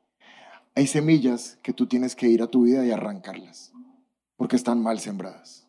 Hay 0.74 0.86
semillas 0.86 1.58
que 1.62 1.74
tú 1.74 1.86
tienes 1.86 2.16
que 2.16 2.28
ir 2.28 2.42
a 2.42 2.46
tu 2.46 2.62
vida 2.62 2.86
y 2.86 2.90
arrancarlas, 2.90 3.72
porque 4.36 4.56
están 4.56 4.82
mal 4.82 4.98
sembradas. 5.00 5.68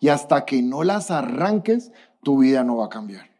Y 0.00 0.08
hasta 0.08 0.44
que 0.44 0.60
no 0.60 0.84
las 0.84 1.10
arranques, 1.10 1.92
tu 2.22 2.38
vida 2.38 2.64
no 2.64 2.76
va 2.76 2.86
a 2.86 2.90
cambiar. 2.90 3.30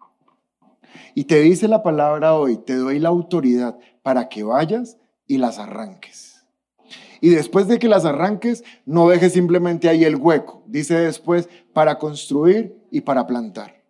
Y 1.15 1.25
te 1.25 1.41
dice 1.41 1.69
la 1.69 1.83
palabra 1.83 2.35
hoy, 2.35 2.57
te 2.57 2.75
doy 2.75 2.99
la 2.99 3.09
autoridad 3.09 3.79
para 4.03 4.29
que 4.29 4.43
vayas 4.43 4.99
y 5.27 5.39
las 5.39 5.59
arranques. 5.59 6.45
Y 7.21 7.31
después 7.31 7.69
de 7.69 7.79
que 7.79 7.89
las 7.89 8.05
arranques, 8.05 8.65
no 8.85 9.09
dejes 9.09 9.33
simplemente 9.33 9.89
ahí 9.89 10.05
el 10.05 10.17
hueco. 10.17 10.65
Dice 10.67 10.99
después, 10.99 11.49
para 11.73 11.99
construir 11.99 12.77
y 12.91 13.03
para 13.03 13.27
plantar. 13.27 13.83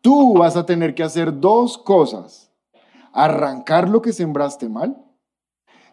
Tú 0.00 0.34
vas 0.34 0.56
a 0.56 0.64
tener 0.64 0.94
que 0.94 1.02
hacer 1.02 1.40
dos 1.40 1.76
cosas. 1.76 2.52
Arrancar 3.12 3.88
lo 3.88 4.00
que 4.00 4.12
sembraste 4.12 4.68
mal 4.68 4.96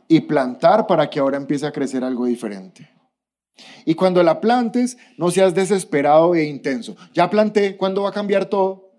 y 0.07 0.21
plantar 0.21 0.85
para 0.85 1.09
que 1.09 1.19
ahora 1.19 1.37
empiece 1.37 1.65
a 1.65 1.71
crecer 1.71 2.03
algo 2.03 2.25
diferente. 2.25 2.94
Y 3.85 3.95
cuando 3.95 4.21
la 4.23 4.41
plantes, 4.41 4.97
no 5.17 5.31
seas 5.31 5.53
desesperado 5.53 6.35
e 6.35 6.45
intenso. 6.45 6.95
Ya 7.13 7.29
planté, 7.29 7.77
¿cuándo 7.77 8.03
va 8.03 8.09
a 8.09 8.13
cambiar 8.13 8.45
todo? 8.45 8.91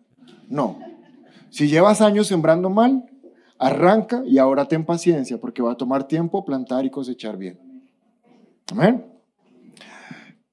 No. 0.49 0.79
Si 1.51 1.69
llevas 1.69 2.01
años 2.01 2.27
sembrando 2.27 2.71
mal, 2.71 3.05
arranca 3.59 4.23
y 4.27 4.39
ahora 4.39 4.69
ten 4.69 4.85
paciencia 4.85 5.39
porque 5.39 5.63
va 5.63 5.73
a 5.73 5.77
tomar 5.77 6.07
tiempo 6.07 6.45
plantar 6.45 6.85
y 6.85 6.91
cosechar 6.91 7.37
bien. 7.37 7.59
Amén. 8.71 9.07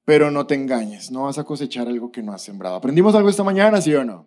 Pero 0.04 0.30
no 0.30 0.46
te 0.46 0.54
engañes, 0.54 1.10
no 1.10 1.24
vas 1.24 1.38
a 1.38 1.44
cosechar 1.44 1.88
algo 1.88 2.12
que 2.12 2.22
no 2.22 2.32
has 2.32 2.42
sembrado. 2.42 2.76
¿Aprendimos 2.76 3.14
algo 3.14 3.28
esta 3.28 3.44
mañana, 3.44 3.80
sí 3.80 3.94
o 3.94 4.04
no? 4.04 4.26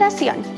Liberación. 0.00 0.50